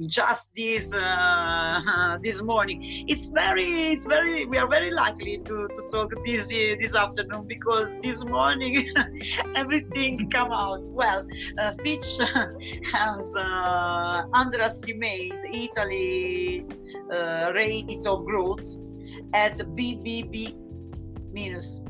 just 0.06 0.54
this 0.54 0.94
uh, 0.94 2.18
this 2.22 2.42
morning, 2.42 3.04
it's 3.08 3.26
very, 3.26 3.92
it's 3.92 4.06
very, 4.06 4.46
we 4.46 4.58
are 4.58 4.68
very 4.68 4.90
likely 4.90 5.38
to, 5.38 5.68
to 5.68 5.88
talk 5.90 6.12
this 6.24 6.48
this 6.48 6.94
afternoon 6.94 7.46
because 7.46 7.94
this 8.02 8.24
morning 8.24 8.92
everything 9.56 10.30
come 10.30 10.52
out. 10.52 10.86
Well, 10.88 11.26
uh, 11.58 11.72
Fitch 11.82 12.18
has 12.92 13.34
underestimated 14.34 15.40
Italy 15.52 16.64
uh, 17.12 17.52
rate 17.54 18.06
of 18.06 18.24
growth 18.24 18.66
at 19.34 19.58
BBB 19.58 20.56
minus 21.34 21.84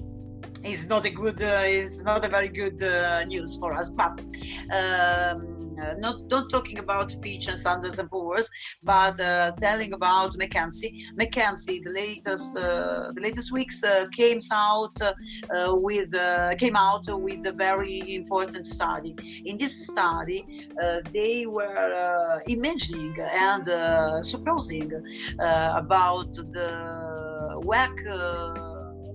is 0.65 0.89
not 0.89 1.05
a 1.05 1.11
good 1.11 1.41
uh, 1.41 1.63
it's 1.65 2.05
not 2.05 2.25
a 2.25 2.29
very 2.29 2.49
good 2.49 2.83
uh, 2.83 3.25
news 3.25 3.57
for 3.57 3.73
us 3.73 3.91
but 3.91 4.25
um, 4.75 5.58
uh, 5.81 5.95
not 5.99 6.17
not 6.29 6.51
talking 6.51 6.79
about 6.79 7.13
Fitch 7.23 7.49
and 7.49 7.59
Standards 7.59 7.99
and 7.99 8.11
Poor's, 8.11 8.51
but 8.83 9.19
uh, 9.21 9.53
telling 9.59 9.93
about 9.93 10.33
McKinsey. 10.35 10.91
McKinsey, 11.19 11.83
the 11.85 11.91
latest 11.91 12.57
uh, 12.57 13.11
the 13.15 13.21
latest 13.21 13.53
weeks 13.53 13.83
uh, 13.85 14.07
came 14.13 14.39
out 14.53 14.97
with 15.87 16.13
came 16.59 16.77
out 16.77 17.05
with 17.09 17.47
a 17.47 17.53
very 17.53 18.15
important 18.15 18.65
study. 18.67 19.15
In 19.45 19.57
this 19.57 19.87
study, 19.87 20.69
they 21.13 21.47
were 21.47 22.43
imagining 22.47 23.17
and 23.21 24.25
supposing 24.25 24.91
about 25.39 26.33
the 26.35 27.61
work 27.65 27.99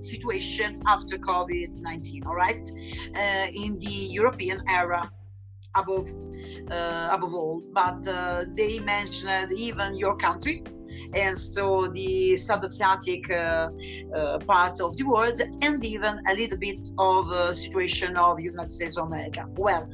situation 0.04 0.82
after 0.86 1.18
COVID 1.18 1.80
19, 1.80 2.24
all 2.26 2.36
right, 2.36 2.70
uh, 3.16 3.48
in 3.54 3.80
the 3.80 4.08
European 4.20 4.62
era 4.68 5.10
above 5.76 6.08
uh, 6.08 6.33
above 6.68 7.34
all 7.34 7.62
but 7.74 8.08
uh, 8.08 8.46
they 8.56 8.80
mentioned 8.80 9.52
even 9.54 9.96
your 9.96 10.16
country 10.18 10.64
and 11.14 11.40
so 11.40 11.88
the 11.88 12.36
sub-Asiatic 12.36 13.30
uh, 13.30 13.70
uh, 14.16 14.40
part 14.40 14.80
of 14.82 14.98
the 14.98 15.04
world, 15.04 15.40
and 15.62 15.84
even 15.86 16.20
a 16.30 16.34
little 16.34 16.58
bit 16.58 16.88
of 16.98 17.32
a 17.32 17.54
situation 17.54 18.18
of 18.18 18.40
United 18.40 18.72
States 18.72 18.98
of 18.98 19.08
America. 19.08 19.46
Well, 19.56 19.90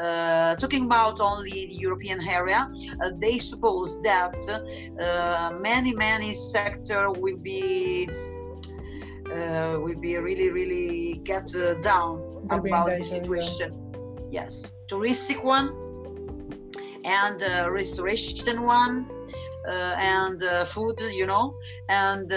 uh, 0.00 0.56
talking 0.56 0.84
about 0.84 1.20
only 1.20 1.66
the 1.66 1.74
European 1.74 2.26
area, 2.26 2.68
uh, 3.02 3.10
they 3.18 3.38
suppose 3.38 4.02
that 4.02 4.34
many 5.60 5.94
many 5.94 6.34
sector 6.34 7.10
will 7.10 7.36
be 7.36 8.08
will 9.26 10.00
be 10.00 10.16
really 10.16 10.50
really 10.50 11.20
get 11.24 11.46
down 11.82 12.46
about 12.50 12.94
the 12.94 13.02
situation. 13.02 13.80
Yes, 14.30 14.72
touristic 14.90 15.42
one 15.42 15.83
and 17.04 17.42
uh, 17.42 17.70
restoration 17.70 18.62
one 18.62 19.06
uh, 19.68 19.94
and 19.98 20.42
uh, 20.42 20.64
food 20.64 20.98
you 21.00 21.26
know 21.26 21.54
and 21.88 22.30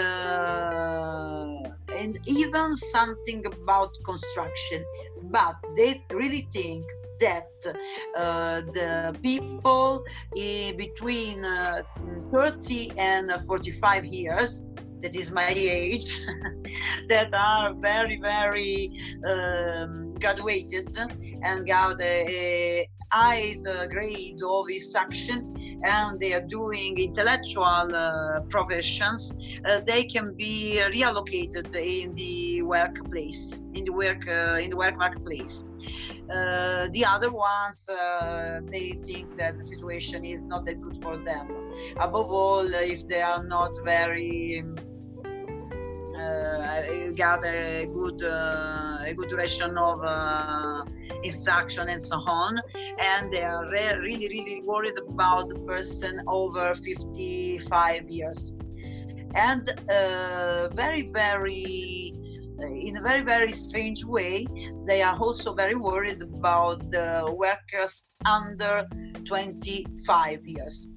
and 1.96 2.20
even 2.28 2.76
something 2.76 3.46
about 3.46 3.96
construction. 4.06 4.84
But 5.32 5.56
they 5.76 6.04
really 6.12 6.48
think 6.52 6.86
that 7.20 7.50
uh, 8.16 8.62
the 8.74 9.18
people 9.24 10.04
between 10.78 11.44
uh, 11.44 11.82
30 12.32 12.92
and 12.98 13.32
45 13.48 14.06
years 14.06 14.72
that 15.02 15.16
is 15.16 15.32
my 15.32 15.50
age 15.50 16.22
that 17.10 17.34
are 17.34 17.74
very 17.76 18.20
very 18.22 18.92
um, 19.26 20.14
graduated 20.20 20.90
and 21.44 21.68
got 21.68 22.00
a, 22.02 22.88
a 23.14 23.18
high 23.18 23.56
grade 23.90 24.42
of 24.44 24.66
action, 24.96 25.80
and 25.84 26.20
they 26.20 26.34
are 26.34 26.42
doing 26.42 26.98
intellectual 26.98 27.96
uh, 27.96 28.42
professions, 28.50 29.34
uh, 29.66 29.82
they 29.86 30.04
can 30.04 30.36
be 30.36 30.82
reallocated 30.92 31.74
in 31.76 32.14
the 32.16 32.62
workplace, 32.62 33.54
in 33.74 33.86
the 33.86 33.92
work 33.92 34.28
uh, 34.28 34.60
in 34.62 34.70
the 34.72 34.78
work 34.78 34.98
marketplace. 34.98 35.66
Uh, 36.30 36.88
the 36.92 37.06
other 37.06 37.32
ones, 37.32 37.90
uh, 37.90 38.60
they 38.70 38.92
think 39.02 39.38
that 39.38 39.56
the 39.56 39.64
situation 39.64 40.26
is 40.26 40.46
not 40.46 40.66
that 40.66 40.82
good 40.82 41.02
for 41.02 41.18
them. 41.18 41.48
Above 42.00 42.32
all, 42.32 42.68
if 42.68 43.08
they 43.08 43.22
are 43.22 43.44
not 43.44 43.72
very 43.86 44.64
uh, 46.18 47.12
got 47.16 47.44
a 47.46 47.86
good 47.88 48.24
uh, 48.24 48.98
a 49.06 49.14
good 49.14 49.30
duration 49.30 49.78
of 49.78 50.00
uh, 50.04 50.84
instruction 51.24 51.90
and 51.90 52.02
so 52.02 52.18
on. 52.18 52.62
And 53.00 53.32
they 53.32 53.44
are 53.44 53.70
re- 53.70 53.98
really 54.00 54.28
really 54.30 54.62
worried 54.66 54.98
about 54.98 55.50
the 55.50 55.60
person 55.72 56.22
over 56.28 56.74
55 56.74 58.10
years. 58.10 58.58
And 59.36 59.70
uh, 59.90 60.70
very 60.74 61.10
very 61.12 62.14
in 62.60 62.98
a 62.98 63.02
very 63.02 63.24
very 63.24 63.52
strange 63.52 64.04
way 64.04 64.48
they 64.88 65.04
are 65.04 65.16
also 65.20 65.54
very 65.54 65.76
worried 65.76 66.22
about 66.24 66.90
the 66.90 67.32
workers 67.38 68.10
under 68.26 68.88
25 69.26 70.48
years 70.48 70.88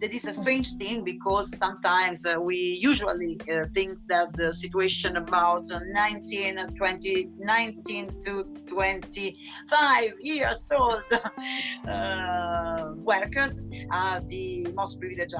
that 0.00 0.14
is 0.14 0.26
a 0.26 0.32
strange 0.32 0.72
thing 0.74 1.04
because 1.04 1.56
sometimes 1.56 2.24
uh, 2.24 2.40
we 2.40 2.56
usually 2.80 3.38
uh, 3.52 3.66
think 3.74 3.98
that 4.08 4.32
the 4.34 4.52
situation 4.52 5.16
about 5.16 5.70
uh, 5.70 5.80
19, 5.86 6.74
20, 6.74 7.28
19 7.38 8.22
to 8.22 8.44
25 8.66 10.12
years 10.20 10.70
old 10.72 11.02
uh, 11.88 12.92
workers 12.96 13.64
are 13.90 14.20
the 14.20 14.66
most 14.74 15.00
privileged. 15.00 15.34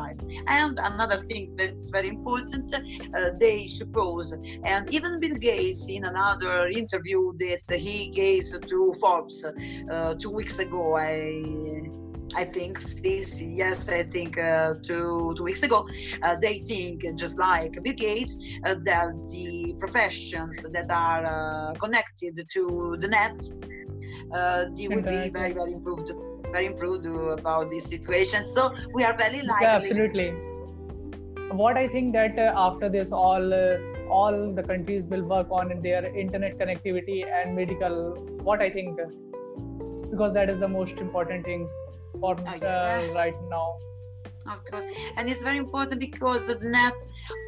And 0.47 0.79
another 0.79 1.19
thing 1.25 1.51
that's 1.57 1.91
very 1.91 2.09
important, 2.09 2.75
uh, 2.75 3.31
they 3.39 3.67
suppose, 3.67 4.33
and 4.65 4.93
even 4.93 5.21
Bill 5.21 5.37
Gates 5.37 5.89
in 5.89 6.05
another 6.05 6.69
interview 6.69 7.33
that 7.39 7.81
he 7.81 8.09
gave 8.09 8.45
to 8.69 8.93
Forbes 9.01 9.45
uh, 9.45 10.15
two 10.15 10.31
weeks 10.31 10.59
ago, 10.59 10.97
I 10.97 11.91
I 12.35 12.45
think 12.45 12.81
this 12.81 13.41
yes, 13.41 13.89
I 13.89 14.05
think 14.05 14.39
uh, 14.39 14.75
two 14.83 15.35
two 15.37 15.45
weeks 15.45 15.63
ago, 15.63 15.87
uh, 16.23 16.37
they 16.41 16.59
think 16.59 17.03
just 17.17 17.39
like 17.39 17.73
Bill 17.83 17.95
Gates 17.95 18.39
uh, 18.65 18.77
that 18.85 19.13
the 19.31 19.75
professions 19.79 20.65
that 20.73 20.91
are 20.91 21.25
uh, 21.27 21.75
connected 21.75 22.47
to 22.51 22.97
the 23.01 23.09
net, 23.09 23.35
uh, 24.33 24.67
they 24.77 24.89
will 24.89 25.03
be 25.03 25.29
very 25.31 25.53
very 25.53 25.73
improved, 25.73 26.13
very 26.53 26.67
improved 26.67 27.07
about 27.07 27.71
this 27.71 27.87
situation. 27.87 28.47
So 28.47 28.73
we 28.95 29.03
are 29.03 29.17
very 29.17 29.43
likely. 29.43 29.67
Yeah, 29.67 29.77
absolutely. 29.77 30.31
What 31.51 31.77
I 31.77 31.89
think 31.89 32.13
that 32.13 32.39
uh, 32.39 32.53
after 32.55 32.89
this, 32.89 33.11
all 33.11 33.53
all 34.09 34.53
the 34.53 34.63
countries 34.63 35.09
will 35.09 35.23
work 35.23 35.49
on 35.51 35.83
their 35.83 36.07
internet 36.17 36.59
connectivity 36.59 37.25
and 37.27 37.57
medical. 37.57 38.15
What 38.45 38.63
I 38.63 38.71
think, 38.71 38.99
because 40.11 40.33
that 40.35 40.49
is 40.49 40.59
the 40.59 40.69
most 40.69 41.01
important 41.01 41.45
thing 41.45 41.69
oh, 42.23 42.37
yeah. 42.63 43.09
uh, 43.11 43.15
right 43.15 43.37
now. 43.49 43.77
Of 44.47 44.65
course. 44.65 44.87
And 45.17 45.29
it's 45.29 45.43
very 45.43 45.59
important 45.59 46.01
because 46.01 46.47
the 46.47 46.59
net 46.61 46.95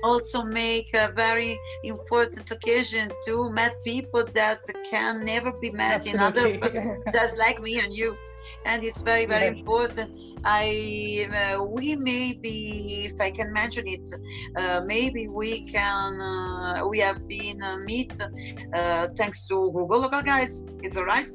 also 0.05 0.43
make 0.43 0.93
a 0.95 1.11
very 1.12 1.59
important 1.83 2.51
occasion 2.51 3.11
to 3.27 3.51
meet 3.51 3.73
people 3.85 4.25
that 4.35 4.61
can 4.91 5.25
never 5.25 5.53
be 5.53 5.70
met 5.70 6.07
Absolutely. 6.07 6.20
in 6.20 6.27
other 6.27 6.59
person 6.59 7.03
just 7.12 7.39
like 7.39 7.61
me 7.61 7.81
and 7.81 7.95
you. 7.95 8.16
And 8.64 8.83
it's 8.83 9.03
very 9.03 9.25
very 9.25 9.47
important. 9.47 10.11
I 10.45 11.29
uh, 11.33 11.62
we 11.62 11.95
maybe 11.95 13.05
if 13.05 13.20
i 13.20 13.31
can 13.31 13.53
mention 13.53 13.87
it 13.87 14.09
uh, 14.57 14.81
maybe 14.85 15.29
we 15.29 15.61
can 15.61 16.20
uh, 16.20 16.83
we 16.89 16.99
have 16.99 17.29
been 17.29 17.62
uh, 17.62 17.77
meet 17.79 18.12
uh, 18.20 19.07
thanks 19.16 19.47
to 19.47 19.70
google 19.70 20.01
local 20.01 20.23
guides 20.23 20.64
is 20.83 20.95
that 20.95 21.05
right? 21.05 21.33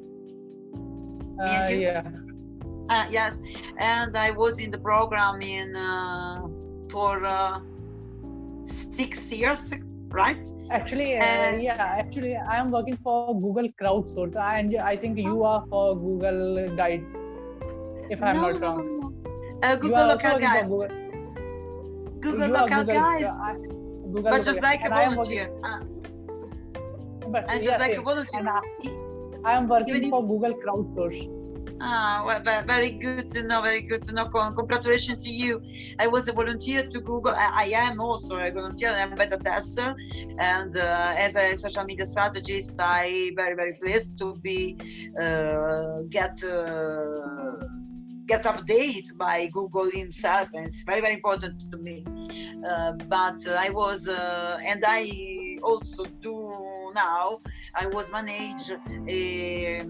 Uh, 1.40 1.70
yeah 1.70 2.04
uh, 2.90 3.06
yes, 3.10 3.42
and 3.78 4.16
I 4.18 4.32
was 4.32 4.60
in 4.60 4.72
the 4.72 4.78
program 4.78 5.42
in 5.42 5.76
uh, 5.76 6.48
for 6.90 7.24
uh, 7.26 7.60
six 8.64 9.32
years, 9.32 9.74
right? 10.10 10.48
Actually, 10.72 11.18
uh, 11.18 11.56
yeah, 11.56 11.96
actually, 12.02 12.36
I 12.36 12.58
am 12.58 12.72
working 12.72 12.98
for 13.04 13.40
Google 13.40 13.70
Crowdsource, 13.82 14.36
and 14.36 14.76
I 14.78 14.96
think 14.98 15.18
you 15.18 15.44
are 15.44 15.66
for 15.70 15.96
Google 15.96 16.76
Guide, 16.76 17.06
if 18.10 18.24
I'm 18.24 18.36
no, 18.36 18.52
not 18.52 18.62
wrong. 18.62 18.78
No, 18.78 19.10
no. 19.10 19.68
Uh, 19.68 19.76
Google 19.76 20.08
Local 20.08 20.40
Guides. 20.40 20.72
Google, 20.72 20.88
Google 22.20 22.50
Local 22.50 22.84
Google, 22.84 22.94
Guys. 22.94 23.40
Google 24.14 24.32
but 24.32 24.44
just 24.44 24.62
like 24.62 24.84
a 24.86 24.90
volunteer. 24.90 25.50
But 27.30 27.52
and 27.52 27.62
just 27.62 27.80
like 27.80 27.98
a 27.98 28.02
volunteer. 28.02 28.48
I, 28.48 28.62
I 29.44 29.58
am 29.58 29.68
working 29.68 30.10
for 30.10 30.26
Google 30.26 30.54
Crowdsource 30.54 31.37
Ah, 31.80 32.24
well, 32.26 32.42
very 32.66 32.92
good 32.92 33.30
to 33.30 33.44
know. 33.44 33.62
Very 33.62 33.82
good 33.82 34.02
to 34.04 34.14
know. 34.14 34.26
Congratulations 34.26 35.24
to 35.24 35.30
you. 35.30 35.62
I 36.00 36.08
was 36.08 36.28
a 36.28 36.34
volunteer 36.34 36.88
to 36.88 37.00
Google. 37.02 37.34
I, 37.36 37.66
I 37.66 37.88
am 37.88 38.00
also 38.00 38.38
a 38.38 38.52
volunteer. 38.52 38.90
I'm 38.90 39.14
a 39.14 39.16
beta 39.16 39.38
tester, 39.38 39.96
and 40.40 40.76
uh, 40.76 41.14
as 41.18 41.36
a 41.36 41.56
social 41.56 41.84
media 41.84 42.06
strategist, 42.06 42.80
I 42.80 43.32
very 43.36 43.56
very 43.56 43.74
pleased 43.74 44.18
to 44.20 44.36
be 44.36 44.78
uh, 45.20 46.04
get. 46.10 46.44
Uh, 46.44 47.58
get 48.28 48.44
updated 48.44 49.18
by 49.18 49.48
Google 49.54 49.90
himself, 49.90 50.50
and 50.54 50.66
it's 50.66 50.84
very 50.84 51.00
very 51.00 51.14
important 51.14 51.64
to 51.72 51.78
me. 51.78 52.04
Uh, 52.70 52.92
but 53.08 53.40
I 53.48 53.70
was, 53.70 54.10
uh, 54.10 54.60
and 54.66 54.84
I 54.86 55.58
also 55.64 56.04
do 56.20 56.92
now. 56.94 57.40
I 57.74 57.88
was 57.88 58.12
manage 58.12 58.70
a 59.08 59.86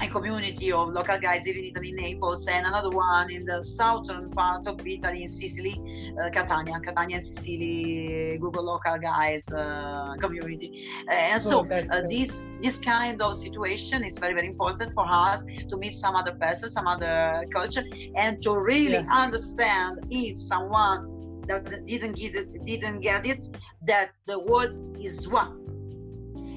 a 0.00 0.08
community 0.08 0.72
of 0.72 0.92
local 0.92 1.18
guides 1.18 1.46
here 1.46 1.56
in 1.56 1.64
Italy, 1.64 1.92
Naples, 1.92 2.46
and 2.48 2.66
another 2.66 2.90
one 2.90 3.30
in 3.30 3.44
the 3.44 3.62
southern 3.62 4.30
part 4.30 4.66
of 4.66 4.84
Italy, 4.86 5.22
in 5.22 5.28
Sicily, 5.28 5.80
uh, 6.20 6.30
Catania, 6.30 6.80
Catania 6.80 7.16
and 7.16 7.24
Sicily, 7.24 8.38
Google 8.40 8.64
local 8.64 8.98
guides 8.98 9.52
uh, 9.52 10.14
community. 10.18 10.88
Uh, 11.08 11.12
and 11.12 11.42
so 11.42 11.66
oh, 11.70 11.74
uh, 11.74 12.02
this 12.08 12.44
this 12.60 12.78
kind 12.78 13.20
of 13.22 13.34
situation 13.34 14.04
is 14.04 14.18
very 14.18 14.34
very 14.34 14.48
important 14.48 14.92
for 14.94 15.06
us 15.06 15.44
to 15.68 15.76
meet 15.76 15.92
some 15.92 16.16
other 16.16 16.32
person, 16.32 16.68
some 16.68 16.86
other 16.86 17.44
culture, 17.52 17.84
and 18.16 18.42
to 18.42 18.58
really 18.58 18.92
yeah. 18.92 19.22
understand 19.24 20.00
if 20.10 20.38
someone 20.38 21.42
that 21.46 21.86
didn't 21.86 22.16
get 22.16 22.34
it, 22.34 22.64
didn't 22.64 23.00
get 23.00 23.26
it, 23.26 23.48
that 23.86 24.10
the 24.26 24.38
word 24.38 24.74
is 24.98 25.28
one. 25.28 25.60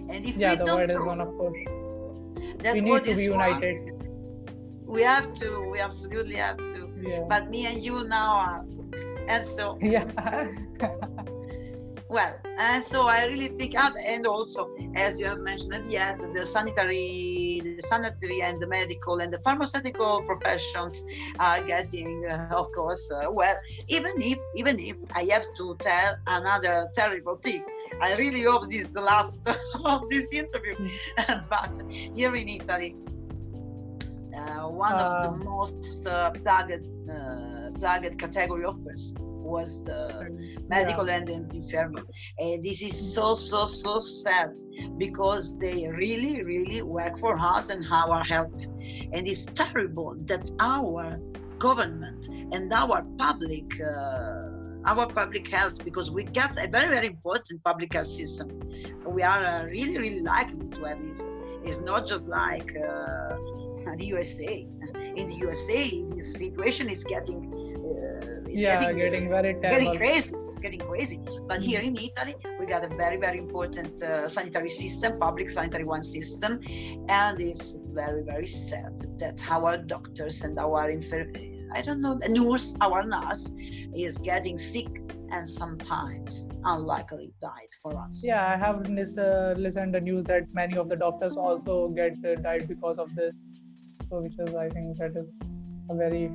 And 0.10 0.26
if 0.26 0.38
yeah, 0.38 0.52
we 0.52 0.58
the 0.58 0.66
don't 0.66 0.78
word 0.78 0.90
is 0.90 0.98
one, 0.98 1.22
of 1.22 1.28
course 1.38 1.77
that 2.60 2.74
we 2.74 2.82
need 2.82 3.04
to 3.06 3.16
be 3.16 3.24
united. 3.24 3.94
We 4.86 5.02
have 5.04 5.34
to 5.42 5.70
we 5.72 5.80
absolutely 5.80 6.36
have 6.36 6.58
to. 6.58 6.90
Yeah. 7.02 7.26
but 7.30 7.50
me 7.50 7.66
and 7.66 7.84
you 7.84 8.08
now 8.08 8.38
are 8.38 8.66
and 9.28 9.46
so. 9.46 9.78
Yeah. 9.82 10.06
Well 12.10 12.40
and 12.58 12.82
so 12.82 13.06
i 13.08 13.26
really 13.26 13.50
think 13.50 13.76
out 13.76 13.98
and 13.98 14.26
also 14.26 14.74
as 14.96 15.20
you 15.20 15.26
have 15.26 15.40
mentioned 15.40 15.94
end 15.94 16.22
the 16.34 16.46
sanitary 16.46 17.47
the 17.78 17.84
sanitary 17.84 18.42
and 18.42 18.62
the 18.62 18.68
medical 18.68 19.20
and 19.20 19.32
the 19.32 19.38
pharmaceutical 19.40 20.24
professions 20.24 21.06
are 21.40 21.62
getting 21.64 22.26
uh, 22.26 22.62
of 22.62 22.72
course 22.72 23.12
uh, 23.12 23.32
well 23.32 23.56
even 23.88 24.14
if 24.22 24.40
even 24.56 24.80
if 24.80 24.98
i 25.16 25.24
have 25.34 25.46
to 25.56 25.76
tell 25.80 26.16
another 26.28 26.90
terrible 26.94 27.36
thing. 27.36 27.64
I 28.02 28.16
really 28.16 28.44
hope 28.44 28.64
this 28.64 28.82
is 28.88 28.92
the 28.92 29.02
last 29.02 29.48
of 29.86 30.10
this 30.10 30.34
interview. 30.34 30.76
But 31.50 31.74
here 32.16 32.36
in 32.36 32.50
italy 32.50 32.96
uh, 34.38 34.68
one 34.68 34.94
of 34.94 35.12
the 35.24 35.30
uh. 35.30 35.52
most 35.52 36.08
uh, 36.08 36.32
plugged 36.32 36.84
uh, 37.10 37.72
plugged 37.80 38.20
category 38.20 38.66
of 38.66 38.84
person 38.84 39.37
was 39.48 39.84
the 39.84 40.00
medical 40.68 41.08
yeah. 41.08 41.18
and 41.18 41.56
infirmary. 41.56 42.04
And 42.40 42.64
this 42.64 42.82
is 42.82 43.16
so, 43.16 43.34
so, 43.34 43.66
so 43.66 44.00
sad 44.00 44.52
because 44.98 45.58
they 45.60 45.88
really, 45.88 46.44
really 46.44 46.82
work 46.82 47.18
for 47.18 47.40
us 47.40 47.70
and 47.70 47.86
our 47.92 48.24
health. 48.24 48.66
And 49.14 49.28
it's 49.28 49.46
terrible 49.46 50.16
that 50.26 50.50
our 50.60 51.20
government 51.60 52.28
and 52.52 52.72
our 52.72 53.04
public 53.18 53.80
uh, 53.82 54.48
our 54.86 55.06
public 55.08 55.48
health 55.48 55.84
because 55.84 56.12
we 56.12 56.24
got 56.24 56.52
a 56.58 56.68
very 56.68 56.90
very 56.90 57.08
important 57.08 57.64
public 57.64 57.94
health 57.94 58.08
system 58.08 58.48
we 59.06 59.22
are 59.22 59.44
uh, 59.46 59.66
really 59.66 59.98
really 59.98 60.22
likely 60.22 60.68
to 60.70 60.84
have 60.84 61.00
this 61.00 61.22
it's 61.64 61.82
not 61.82 62.08
just 62.08 62.28
like 62.28 62.76
uh, 62.78 63.36
the 63.98 64.06
usa 64.06 64.68
in 65.16 65.28
the 65.28 65.36
usa 65.36 66.06
the 66.16 66.22
situation 66.22 66.90
is 66.90 67.04
getting 67.04 67.57
it's 68.50 68.62
yeah, 68.62 68.80
getting, 68.80 68.98
getting 68.98 69.30
very 69.30 69.54
terrible. 69.54 69.70
getting 69.70 69.98
crazy. 69.98 70.36
It's 70.50 70.60
getting 70.60 70.80
crazy. 70.80 71.20
But 71.48 71.62
here 71.62 71.82
in 71.82 71.96
Italy, 71.96 72.36
we 72.60 72.66
got 72.66 72.84
a 72.84 72.88
very, 72.88 73.18
very 73.18 73.38
important 73.40 74.02
uh, 74.02 74.28
sanitary 74.28 74.70
system, 74.70 75.20
public 75.20 75.50
sanitary 75.50 75.84
one 75.84 76.04
system, 76.04 76.60
and 77.10 77.40
it's 77.40 77.84
very, 77.94 78.24
very 78.24 78.46
sad 78.46 78.94
that 79.20 79.42
our 79.50 79.78
doctors 79.78 80.44
and 80.44 80.58
our 80.60 80.90
infer- 80.90 81.32
I 81.74 81.82
don't 81.82 82.02
know, 82.02 82.20
nurse, 82.30 82.76
our 82.82 83.04
nurse 83.04 83.52
is 83.96 84.18
getting 84.18 84.58
sick 84.58 84.88
and 85.32 85.48
sometimes 85.48 86.48
unlikely 86.64 87.34
died 87.42 87.74
for 87.82 87.98
us. 87.98 88.24
Yeah, 88.26 88.48
I 88.48 88.56
have 88.56 88.78
uh, 88.88 89.54
listened 89.58 89.94
the 89.94 90.02
news 90.02 90.24
that 90.26 90.44
many 90.54 90.78
of 90.78 90.88
the 90.90 90.96
doctors 90.96 91.36
also 91.36 91.90
get 91.90 92.14
uh, 92.26 92.36
died 92.36 92.68
because 92.68 92.98
of 92.98 93.14
this. 93.16 93.36
So, 94.10 94.22
which 94.22 94.40
is, 94.40 94.56
I 94.56 94.70
think, 94.70 94.98
that 94.98 95.18
is 95.18 95.34
a 95.90 95.96
very 95.96 96.32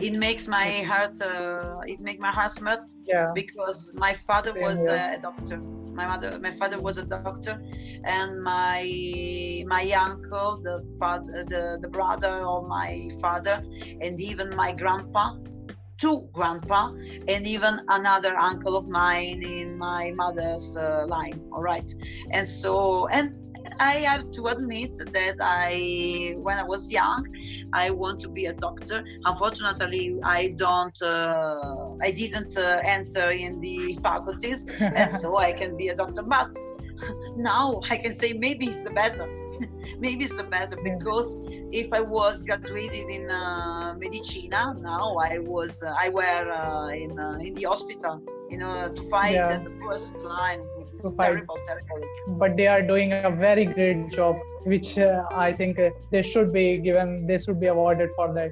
it 0.00 0.14
makes 0.14 0.48
my 0.48 0.82
heart 0.82 1.20
uh, 1.20 1.78
it 1.86 2.00
makes 2.00 2.20
my 2.20 2.30
heart 2.30 2.50
smart 2.50 2.90
yeah. 3.04 3.30
because 3.34 3.92
my 3.94 4.12
father 4.12 4.52
was 4.54 4.86
a 4.86 5.18
doctor. 5.20 5.58
My 5.58 6.06
mother 6.08 6.38
my 6.40 6.50
father 6.50 6.80
was 6.80 6.98
a 6.98 7.04
doctor 7.04 7.62
and 8.04 8.42
my 8.42 9.64
my 9.66 9.90
uncle 9.92 10.60
the 10.62 10.80
father 10.98 11.44
the, 11.44 11.78
the 11.80 11.88
brother 11.88 12.34
of 12.54 12.66
my 12.66 13.08
father 13.20 13.62
and 14.00 14.20
even 14.20 14.54
my 14.56 14.72
grandpa 14.72 15.36
two 15.98 16.28
grandpa 16.32 16.88
and 17.28 17.46
even 17.46 17.80
another 17.88 18.36
uncle 18.36 18.76
of 18.76 18.88
mine 18.88 19.42
in 19.42 19.78
my 19.78 20.10
mother's 20.12 20.76
uh, 20.76 21.04
line. 21.06 21.40
All 21.52 21.62
right. 21.62 21.90
And 22.30 22.48
so 22.48 23.06
and 23.08 23.32
I 23.80 23.94
have 24.10 24.30
to 24.32 24.46
admit 24.46 24.96
that 25.12 25.36
I, 25.40 26.34
when 26.38 26.58
I 26.58 26.62
was 26.62 26.92
young, 26.92 27.26
I 27.72 27.90
want 27.90 28.20
to 28.20 28.28
be 28.28 28.46
a 28.46 28.52
doctor. 28.52 29.04
Unfortunately, 29.24 30.16
I 30.22 30.48
don't, 30.56 31.00
uh, 31.02 31.96
I 32.00 32.10
didn't 32.12 32.56
uh, 32.56 32.80
enter 32.84 33.30
in 33.30 33.60
the 33.60 33.94
faculties, 34.02 34.68
and 34.80 35.10
so 35.10 35.38
I 35.38 35.52
can 35.52 35.76
be 35.76 35.88
a 35.88 35.94
doctor. 35.94 36.22
But 36.22 36.56
now 37.36 37.80
I 37.90 37.96
can 37.96 38.12
say 38.12 38.32
maybe 38.32 38.66
it's 38.66 38.82
the 38.82 38.90
better. 38.90 39.28
maybe 39.98 40.24
it's 40.24 40.36
the 40.36 40.42
better 40.42 40.76
because 40.82 41.44
if 41.72 41.92
I 41.92 42.00
was 42.00 42.42
graduated 42.42 43.08
in 43.08 43.30
uh, 43.30 43.94
medicina, 43.98 44.74
now 44.80 45.16
I 45.16 45.38
was, 45.38 45.82
uh, 45.82 45.94
I 45.98 46.08
were 46.08 46.50
uh, 46.50 46.88
in 46.88 47.18
uh, 47.18 47.38
in 47.40 47.54
the 47.54 47.64
hospital, 47.64 48.20
you 48.50 48.58
know, 48.58 48.92
to 48.92 49.02
fight 49.02 49.34
yeah. 49.34 49.58
the 49.58 49.70
first 49.80 50.16
line 50.16 50.66
it's 50.94 51.16
terrible, 51.16 51.58
terrible. 51.66 52.00
But 52.38 52.56
they 52.56 52.66
are 52.66 52.82
doing 52.82 53.12
a 53.12 53.30
very 53.30 53.66
great 53.66 54.10
job, 54.10 54.36
which 54.64 54.98
uh, 54.98 55.24
I 55.32 55.52
think 55.52 55.78
uh, 55.78 55.90
they 56.10 56.22
should 56.22 56.52
be 56.52 56.78
given. 56.78 57.26
They 57.26 57.38
should 57.38 57.60
be 57.60 57.66
awarded 57.66 58.10
for 58.16 58.32
that. 58.34 58.50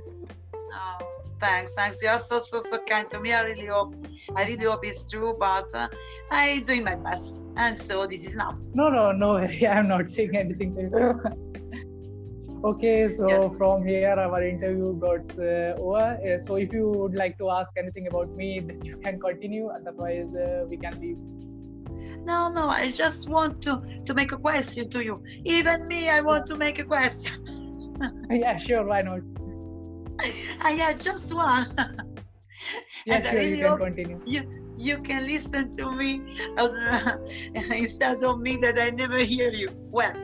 Oh, 0.72 0.98
thanks, 1.40 1.74
thanks. 1.74 2.02
You're 2.02 2.18
so 2.18 2.38
so 2.38 2.58
so 2.58 2.78
kind 2.88 3.08
to 3.10 3.20
me. 3.20 3.32
I 3.32 3.42
really 3.42 3.66
hope, 3.66 3.94
I 4.36 4.44
really 4.44 4.64
hope 4.64 4.84
it's 4.84 5.08
true. 5.10 5.36
But 5.38 5.66
uh, 5.74 5.88
I'm 6.30 6.64
doing 6.64 6.84
my 6.84 6.96
best, 6.96 7.46
and 7.56 7.78
so 7.78 8.06
this 8.06 8.26
is 8.26 8.36
now. 8.36 8.58
No, 8.74 8.88
no, 8.88 9.12
no. 9.12 9.36
I'm 9.76 9.88
not 9.88 10.08
saying 10.08 10.36
anything 10.36 10.74
to 10.74 10.82
you. 10.82 11.20
okay 12.64 13.08
so 13.08 13.28
yes. 13.28 13.56
from 13.56 13.84
here 13.84 14.14
our 14.24 14.40
interview 14.46 14.94
got 15.00 15.28
uh, 15.36 15.74
over 15.82 16.16
uh, 16.24 16.38
so 16.38 16.54
if 16.54 16.72
you 16.72 16.88
would 16.90 17.12
like 17.12 17.36
to 17.36 17.50
ask 17.50 17.72
anything 17.76 18.06
about 18.06 18.30
me 18.36 18.60
then 18.60 18.80
you 18.84 18.96
can 18.98 19.18
continue 19.18 19.66
otherwise 19.66 20.32
uh, 20.36 20.64
we 20.68 20.76
can 20.76 20.96
leave 21.00 21.18
no, 22.24 22.52
no, 22.52 22.68
I 22.68 22.90
just 22.90 23.28
want 23.28 23.62
to 23.62 23.82
to 24.06 24.14
make 24.14 24.32
a 24.32 24.38
question 24.38 24.88
to 24.90 25.04
you. 25.04 25.22
Even 25.44 25.86
me, 25.88 26.08
I 26.08 26.20
want 26.20 26.46
to 26.48 26.56
make 26.56 26.78
a 26.78 26.84
question. 26.84 27.32
yeah, 28.30 28.56
sure, 28.56 28.84
why 28.84 29.02
not? 29.02 29.20
I 30.60 30.72
had 30.72 31.00
just 31.00 31.34
one. 31.34 31.74
yeah, 33.06 33.16
and 33.16 33.26
sure, 33.26 33.34
really 33.34 33.58
you 33.58 33.64
can 33.64 33.78
continue. 33.78 34.20
You, 34.26 34.74
you 34.76 34.98
can 34.98 35.26
listen 35.26 35.72
to 35.74 35.92
me 35.92 36.22
uh, 36.56 37.16
instead 37.54 38.22
of 38.22 38.40
me 38.40 38.56
that 38.58 38.78
I 38.78 38.90
never 38.90 39.18
hear 39.18 39.52
you. 39.52 39.68
Well, 39.90 40.14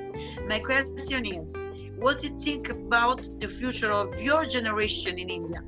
my 0.47 0.61
question 0.61 1.27
is, 1.27 1.57
what 1.99 2.21
do 2.21 2.29
you 2.29 2.37
think 2.37 2.69
about 2.69 3.29
the 3.41 3.49
future 3.49 3.93
of 3.93 4.21
your 4.21 4.45
generation 4.47 5.19
in 5.19 5.29
India? 5.31 5.63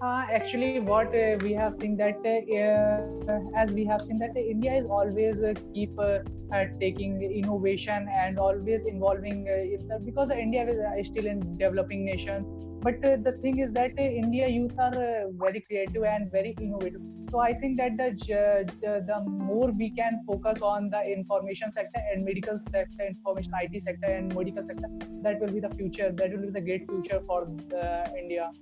Uh, 0.00 0.24
actually, 0.32 0.78
what 0.78 1.08
uh, 1.08 1.36
we 1.42 1.52
have 1.52 1.74
seen 1.80 1.96
that 1.96 2.18
uh, 2.24 3.58
as 3.60 3.72
we 3.72 3.84
have 3.84 4.00
seen 4.00 4.16
that 4.18 4.36
India 4.36 4.72
is 4.72 4.84
always 4.84 5.42
uh, 5.42 5.52
keep 5.74 5.90
uh, 5.98 6.20
uh, 6.52 6.66
taking 6.78 7.20
innovation 7.20 8.06
and 8.08 8.38
always 8.38 8.84
involving 8.84 9.46
itself 9.48 10.00
because 10.04 10.30
India 10.30 10.64
is 10.96 11.08
still 11.08 11.26
in 11.26 11.58
developing 11.58 12.04
nation. 12.04 12.46
But 12.80 13.02
the 13.02 13.36
thing 13.42 13.58
is 13.58 13.72
that 13.72 13.98
India 13.98 14.46
youth 14.46 14.78
are 14.78 14.92
very 15.32 15.60
creative 15.62 16.04
and 16.04 16.30
very 16.30 16.54
innovative. 16.60 17.00
So 17.28 17.40
I 17.40 17.52
think 17.52 17.76
that 17.78 17.96
the, 17.96 18.14
the, 18.80 19.04
the 19.04 19.28
more 19.28 19.72
we 19.72 19.90
can 19.90 20.22
focus 20.24 20.62
on 20.62 20.90
the 20.90 21.02
information 21.02 21.72
sector 21.72 22.00
and 22.14 22.24
medical 22.24 22.60
sector, 22.60 23.04
information 23.04 23.52
IT 23.60 23.82
sector 23.82 24.06
and 24.06 24.32
medical 24.32 24.64
sector, 24.64 24.86
that 25.22 25.40
will 25.40 25.52
be 25.52 25.58
the 25.58 25.70
future. 25.70 26.12
That 26.12 26.30
will 26.30 26.46
be 26.46 26.50
the 26.50 26.60
great 26.60 26.88
future 26.88 27.20
for 27.26 27.48
India 28.16 28.52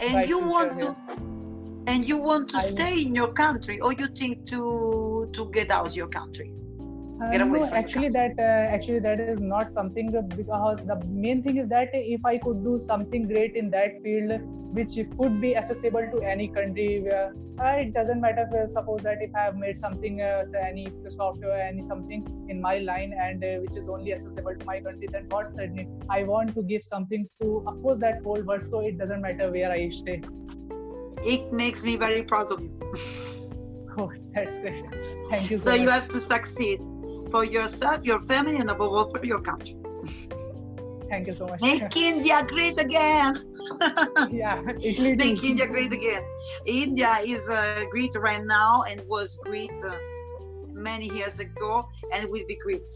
and 0.00 0.28
you 0.28 0.46
want 0.46 0.78
to 0.78 0.96
and 1.86 2.06
you 2.08 2.18
want 2.18 2.50
to 2.50 2.58
I 2.58 2.60
stay 2.60 3.02
in 3.02 3.14
your 3.14 3.32
country 3.32 3.80
or 3.80 3.92
you 3.92 4.08
think 4.08 4.46
to 4.48 5.30
to 5.32 5.50
get 5.50 5.70
out 5.70 5.86
of 5.86 5.96
your 5.96 6.08
country 6.08 6.52
Get 7.20 7.40
away 7.40 7.60
no, 7.60 7.66
from 7.66 7.76
actually, 7.76 8.08
that 8.10 8.38
uh, 8.38 8.74
actually 8.74 9.00
that 9.00 9.18
is 9.18 9.40
not 9.40 9.74
something 9.74 10.14
uh, 10.14 10.22
because 10.36 10.84
the 10.84 11.02
main 11.06 11.42
thing 11.42 11.56
is 11.56 11.68
that 11.68 11.88
if 11.92 12.24
I 12.24 12.38
could 12.38 12.62
do 12.62 12.78
something 12.78 13.26
great 13.26 13.56
in 13.56 13.70
that 13.70 14.00
field, 14.04 14.40
which 14.72 14.94
could 15.18 15.40
be 15.40 15.56
accessible 15.56 16.08
to 16.12 16.22
any 16.22 16.46
country, 16.46 17.00
where 17.00 17.34
uh, 17.60 17.72
it 17.72 17.92
doesn't 17.92 18.20
matter. 18.20 18.46
If, 18.48 18.54
uh, 18.54 18.68
suppose 18.68 19.02
that 19.02 19.18
if 19.20 19.34
I 19.34 19.40
have 19.40 19.56
made 19.56 19.80
something, 19.80 20.22
uh, 20.22 20.44
say 20.44 20.60
any 20.60 20.92
software, 21.08 21.60
any 21.60 21.82
something 21.82 22.24
in 22.48 22.60
my 22.60 22.78
line, 22.78 23.12
and 23.20 23.42
uh, 23.42 23.48
which 23.62 23.76
is 23.76 23.88
only 23.88 24.12
accessible 24.12 24.54
to 24.54 24.64
my 24.64 24.78
country, 24.78 25.08
then 25.10 25.26
what 25.30 25.52
certainly 25.52 25.88
I 26.08 26.22
want 26.22 26.54
to 26.54 26.62
give 26.62 26.84
something 26.84 27.28
to, 27.42 27.64
of 27.66 27.82
course, 27.82 27.98
that 27.98 28.22
whole 28.22 28.42
world. 28.42 28.64
So 28.64 28.78
it 28.78 28.96
doesn't 28.96 29.20
matter 29.20 29.50
where 29.50 29.72
I 29.72 29.88
stay. 29.88 30.22
It 31.24 31.52
makes 31.52 31.84
me 31.84 31.96
very 31.96 32.22
proud 32.22 32.52
of 32.52 32.62
you. 32.62 32.70
Oh, 34.00 34.12
that's 34.32 34.58
great. 34.58 34.84
Thank 35.28 35.50
you 35.50 35.56
so, 35.56 35.70
So 35.70 35.74
you 35.74 35.88
have 35.88 36.06
to 36.10 36.20
succeed 36.20 36.80
for 37.30 37.44
yourself, 37.44 38.04
your 38.04 38.22
family, 38.22 38.56
and 38.56 38.70
above 38.70 38.92
all 38.92 39.08
for 39.08 39.24
your 39.24 39.40
country. 39.40 39.76
Thank 41.08 41.26
you 41.26 41.34
so 41.34 41.46
much. 41.46 41.60
Make 41.62 41.96
India 41.96 42.44
great 42.46 42.78
again. 42.78 43.34
yeah. 44.30 44.60
Make 44.60 45.42
India 45.42 45.66
great 45.66 45.92
again. 45.92 46.22
India 46.66 47.14
is 47.24 47.48
uh, 47.48 47.84
great 47.90 48.14
right 48.16 48.44
now 48.44 48.82
and 48.82 49.02
was 49.08 49.38
great 49.44 49.72
uh, 49.86 49.96
many 50.72 51.06
years 51.06 51.40
ago 51.40 51.88
and 52.12 52.28
will 52.28 52.46
be 52.46 52.56
great. 52.56 52.90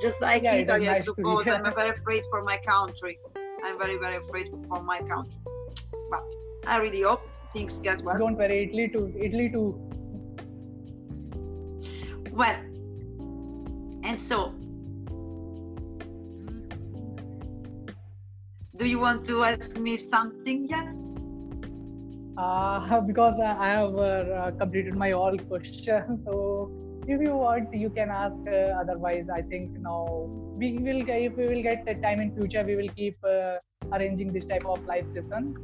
Just 0.00 0.20
like 0.20 0.42
Yeah, 0.42 0.54
Italy, 0.54 0.88
I 0.88 0.92
nice 0.92 1.04
to 1.06 1.14
suppose. 1.16 1.48
I'm 1.48 1.64
very 1.74 1.90
afraid 1.90 2.24
for 2.30 2.44
my 2.44 2.58
country. 2.58 3.18
I'm 3.64 3.78
very, 3.78 3.96
very 3.96 4.16
afraid 4.16 4.48
for 4.68 4.82
my 4.82 4.98
country. 5.00 5.40
But 6.10 6.24
I 6.66 6.78
really 6.78 7.02
hope 7.02 7.22
things 7.52 7.78
get 7.78 8.02
well. 8.02 8.18
Don't 8.18 8.36
worry, 8.36 8.64
Italy 8.64 8.88
too. 8.88 9.12
Italy 9.18 9.50
too. 9.50 9.68
Well, 12.32 12.56
and 14.08 14.18
so, 14.18 14.54
do 18.76 18.86
you 18.86 18.98
want 18.98 19.26
to 19.26 19.44
ask 19.44 19.76
me 19.76 19.98
something 19.98 20.66
yet? 20.66 20.96
Uh, 22.38 23.00
because 23.10 23.38
I 23.38 23.66
have 23.66 23.98
uh, 23.98 24.50
completed 24.58 24.94
my 24.94 25.12
all 25.12 25.36
questions. 25.36 26.20
So 26.24 26.70
if 27.06 27.20
you 27.20 27.34
want, 27.36 27.74
you 27.74 27.90
can 27.90 28.08
ask. 28.08 28.40
Uh, 28.46 28.80
otherwise, 28.80 29.28
I 29.28 29.42
think 29.42 29.78
now 29.78 30.26
we 30.56 30.78
will. 30.78 31.02
If 31.06 31.36
we 31.36 31.48
will 31.48 31.62
get 31.62 31.84
the 31.84 31.94
time 32.06 32.20
in 32.20 32.34
future, 32.34 32.64
we 32.64 32.76
will 32.76 32.92
keep 32.96 33.18
uh, 33.24 33.58
arranging 33.92 34.32
this 34.32 34.46
type 34.46 34.64
of 34.64 34.84
live 34.86 35.08
session. 35.08 35.54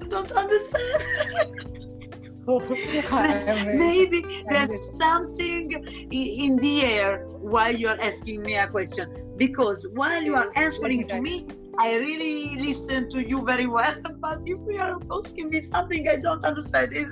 I 0.00 0.06
don't 0.06 0.30
understand. 0.30 1.88
I 2.48 3.44
am 3.46 3.64
very- 3.64 3.78
Maybe 3.78 4.22
there's 4.50 4.98
something 4.98 5.70
in 6.10 6.56
the 6.56 6.84
air 6.84 7.24
while 7.40 7.74
you 7.74 7.88
are 7.88 8.00
asking 8.00 8.42
me 8.42 8.56
a 8.56 8.68
question. 8.68 9.06
Because 9.36 9.86
while 9.94 10.22
you 10.22 10.34
are 10.34 10.50
answering 10.56 11.06
to 11.08 11.20
me, 11.20 11.46
I 11.78 11.96
really 11.96 12.56
listen 12.56 13.08
to 13.10 13.26
you 13.26 13.44
very 13.44 13.66
well. 13.66 13.94
But 14.20 14.40
if 14.44 14.58
you 14.68 14.78
are 14.78 14.98
asking 15.18 15.50
me 15.50 15.60
something 15.60 16.08
I 16.08 16.16
don't 16.16 16.44
understand, 16.44 16.92
it's, 16.92 17.10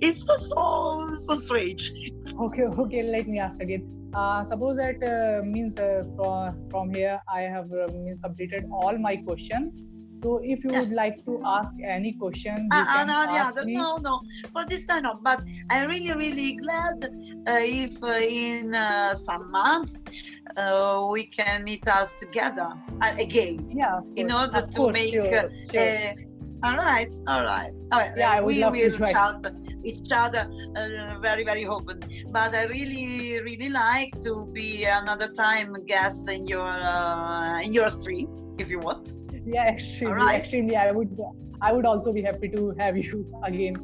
it's 0.00 0.24
so, 0.26 0.36
so, 0.36 1.16
so 1.16 1.34
strange. 1.34 1.92
okay 2.40 2.64
okay 2.64 3.02
let 3.02 3.26
me 3.28 3.38
ask 3.38 3.60
again 3.60 3.82
uh, 4.14 4.42
suppose 4.44 4.76
that 4.76 4.98
uh, 5.02 5.44
means 5.44 5.76
uh, 5.78 6.02
from, 6.16 6.68
from 6.70 6.94
here 6.94 7.20
i 7.28 7.42
have 7.42 7.70
uh, 7.72 7.86
means 8.04 8.20
completed 8.20 8.64
all 8.72 8.96
my 8.98 9.16
question 9.16 9.70
so 10.24 10.40
if 10.42 10.64
you 10.64 10.70
Yes. 10.72 10.80
would 10.80 10.96
like 10.96 11.16
to 11.26 11.32
ask 11.44 11.74
any 11.96 12.12
question 12.14 12.68
Uh, 12.72 12.84
uh, 12.96 13.04
no, 13.04 13.16
yeah, 13.34 13.42
ask 13.42 13.54
me 13.64 13.74
no, 13.76 13.98
no. 13.98 14.14
For 14.52 14.64
this 14.66 14.88
I 14.90 15.00
know, 15.00 15.16
but 15.22 15.40
I'm 15.70 15.88
really, 15.88 16.14
really 16.24 16.52
glad 16.64 16.96
uh, 17.46 17.60
if 17.60 18.02
uh, 18.02 18.18
in 18.46 18.74
uh, 18.74 19.14
some 19.14 19.50
months 19.50 19.96
uh, 20.56 21.06
we 21.10 21.24
can 21.26 21.64
meet 21.64 21.86
us 21.88 22.18
together 22.18 22.68
uh, 23.02 23.14
again. 23.18 23.54
yeah 23.82 24.00
in 24.16 24.30
order 24.32 24.60
of 24.62 24.70
to 24.70 24.80
course, 24.80 24.94
make, 24.98 25.14
sure, 25.14 25.26
uh, 25.26 25.48
sure. 25.72 25.88
Uh, 25.88 26.66
all 26.66 26.76
right, 26.78 27.12
all 27.28 27.44
right. 27.44 27.78
All 27.92 28.00
right. 28.00 28.16
Yeah, 28.16 28.40
we 28.40 28.64
will 28.64 28.98
chat 28.98 29.36
each 29.84 30.10
other 30.12 30.48
uh, 30.76 31.18
very, 31.20 31.44
very 31.44 31.66
often. 31.66 32.00
But 32.32 32.54
I 32.54 32.62
really, 32.64 33.40
really 33.40 33.68
like 33.68 34.12
to 34.22 34.46
be 34.54 34.84
another 34.84 35.28
time 35.28 35.76
guest 35.86 36.30
in 36.30 36.46
your 36.46 36.62
uh, 36.66 37.60
in 37.60 37.74
your 37.74 37.90
stream 37.90 38.28
if 38.58 38.70
you 38.70 38.80
want. 38.80 39.06
Yeah 39.44 39.68
extremely 39.68 40.12
Alright. 40.12 40.40
extremely 40.40 40.76
i 40.76 40.90
would 40.90 41.18
i 41.60 41.72
would 41.72 41.86
also 41.86 42.12
be 42.12 42.22
happy 42.22 42.48
to 42.48 42.74
have 42.78 42.96
you 42.96 43.26
again 43.44 43.74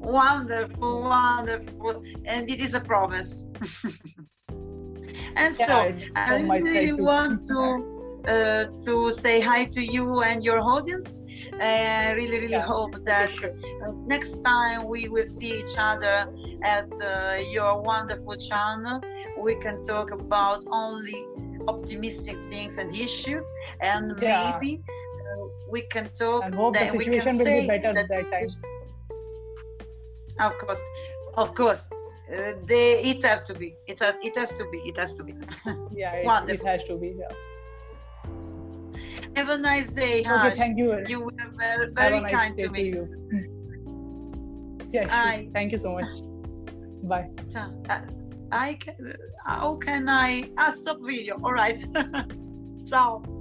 Wonderful, 0.00 1.02
wonderful, 1.02 2.02
and 2.24 2.50
it 2.50 2.58
is 2.58 2.72
a 2.72 2.80
promise. 2.80 3.50
and 5.36 5.54
Yeah, 5.58 5.66
so 5.66 5.92
I 6.16 6.36
really 6.36 6.92
want 6.94 7.46
to 7.48 7.86
uh, 8.26 8.64
to 8.86 9.10
say 9.12 9.40
hi 9.40 9.64
to 9.66 9.82
you 9.82 10.22
and 10.22 10.42
your 10.42 10.58
audience. 10.60 11.22
I 11.60 12.12
really, 12.12 12.40
really 12.40 12.52
Yeah, 12.52 12.66
hope 12.66 12.94
that 13.04 13.30
sure. 13.38 13.50
uh, 13.86 13.92
next 14.06 14.40
time 14.40 14.88
we 14.88 15.08
will 15.08 15.24
see 15.24 15.58
each 15.60 15.76
other 15.78 16.26
at 16.64 16.90
uh, 17.04 17.36
your 17.50 17.82
wonderful 17.82 18.36
channel. 18.36 19.00
We 19.38 19.54
can 19.56 19.82
talk 19.82 20.12
about 20.12 20.64
only 20.72 21.26
optimistic 21.72 22.36
things 22.52 22.78
and 22.80 22.88
issues, 23.06 23.46
and 23.92 24.04
Yeah. 24.20 24.30
maybe 24.60 24.72
uh, 25.20 25.44
we 25.74 25.80
can 25.94 26.06
talk. 26.22 26.44
and 26.44 26.54
hope 26.54 26.74
the 26.74 26.80
that 26.80 26.92
we 26.98 27.04
can 27.04 27.12
situation 27.14 27.36
will 27.38 27.44
say 27.48 27.60
be 27.62 27.66
better 27.72 27.92
that 27.98 28.08
that 28.08 28.26
time 28.34 28.48
Of 30.48 30.52
course, 30.62 30.82
of 31.44 31.48
course. 31.54 31.82
Uh, 32.30 32.52
they, 32.70 32.86
it 33.10 33.20
have 33.30 33.42
to 33.50 33.54
be. 33.62 33.68
It 33.92 33.98
has, 33.98 34.14
it 34.28 34.34
has 34.36 34.50
to 34.58 34.64
be. 34.72 34.78
It 34.90 34.96
has 35.02 35.16
to 35.18 35.24
be. 35.28 35.34
yeah 36.02 36.14
it, 36.14 36.50
it 36.56 36.62
has 36.70 36.84
to 36.90 36.96
be 36.96 37.08
yeah. 37.22 37.34
Have 39.36 39.48
a 39.48 39.58
nice 39.58 39.90
day, 39.92 40.14
okay 40.20 40.26
Harsh. 40.28 40.58
thank 40.62 40.78
you 40.78 40.88
You 41.12 41.18
were 41.26 41.48
very, 41.58 41.86
very 42.02 42.20
nice 42.20 42.32
kind 42.38 42.58
to 42.58 42.68
me. 42.70 42.82
you 42.94 43.02
yeah 44.92 45.02
sure. 45.02 45.10
Bye. 45.18 45.48
thank 45.58 45.72
you 45.72 45.78
so 45.78 45.92
much 45.98 46.14
bye 47.12 47.26
Ciao. 47.52 47.68
I 48.52 48.74
can. 48.74 49.14
How 49.44 49.76
can 49.76 50.08
I? 50.08 50.50
Ah, 50.56 50.72
stop 50.72 50.98
video. 51.02 51.36
All 51.42 51.52
right. 51.52 51.78
Ciao. 52.86 53.39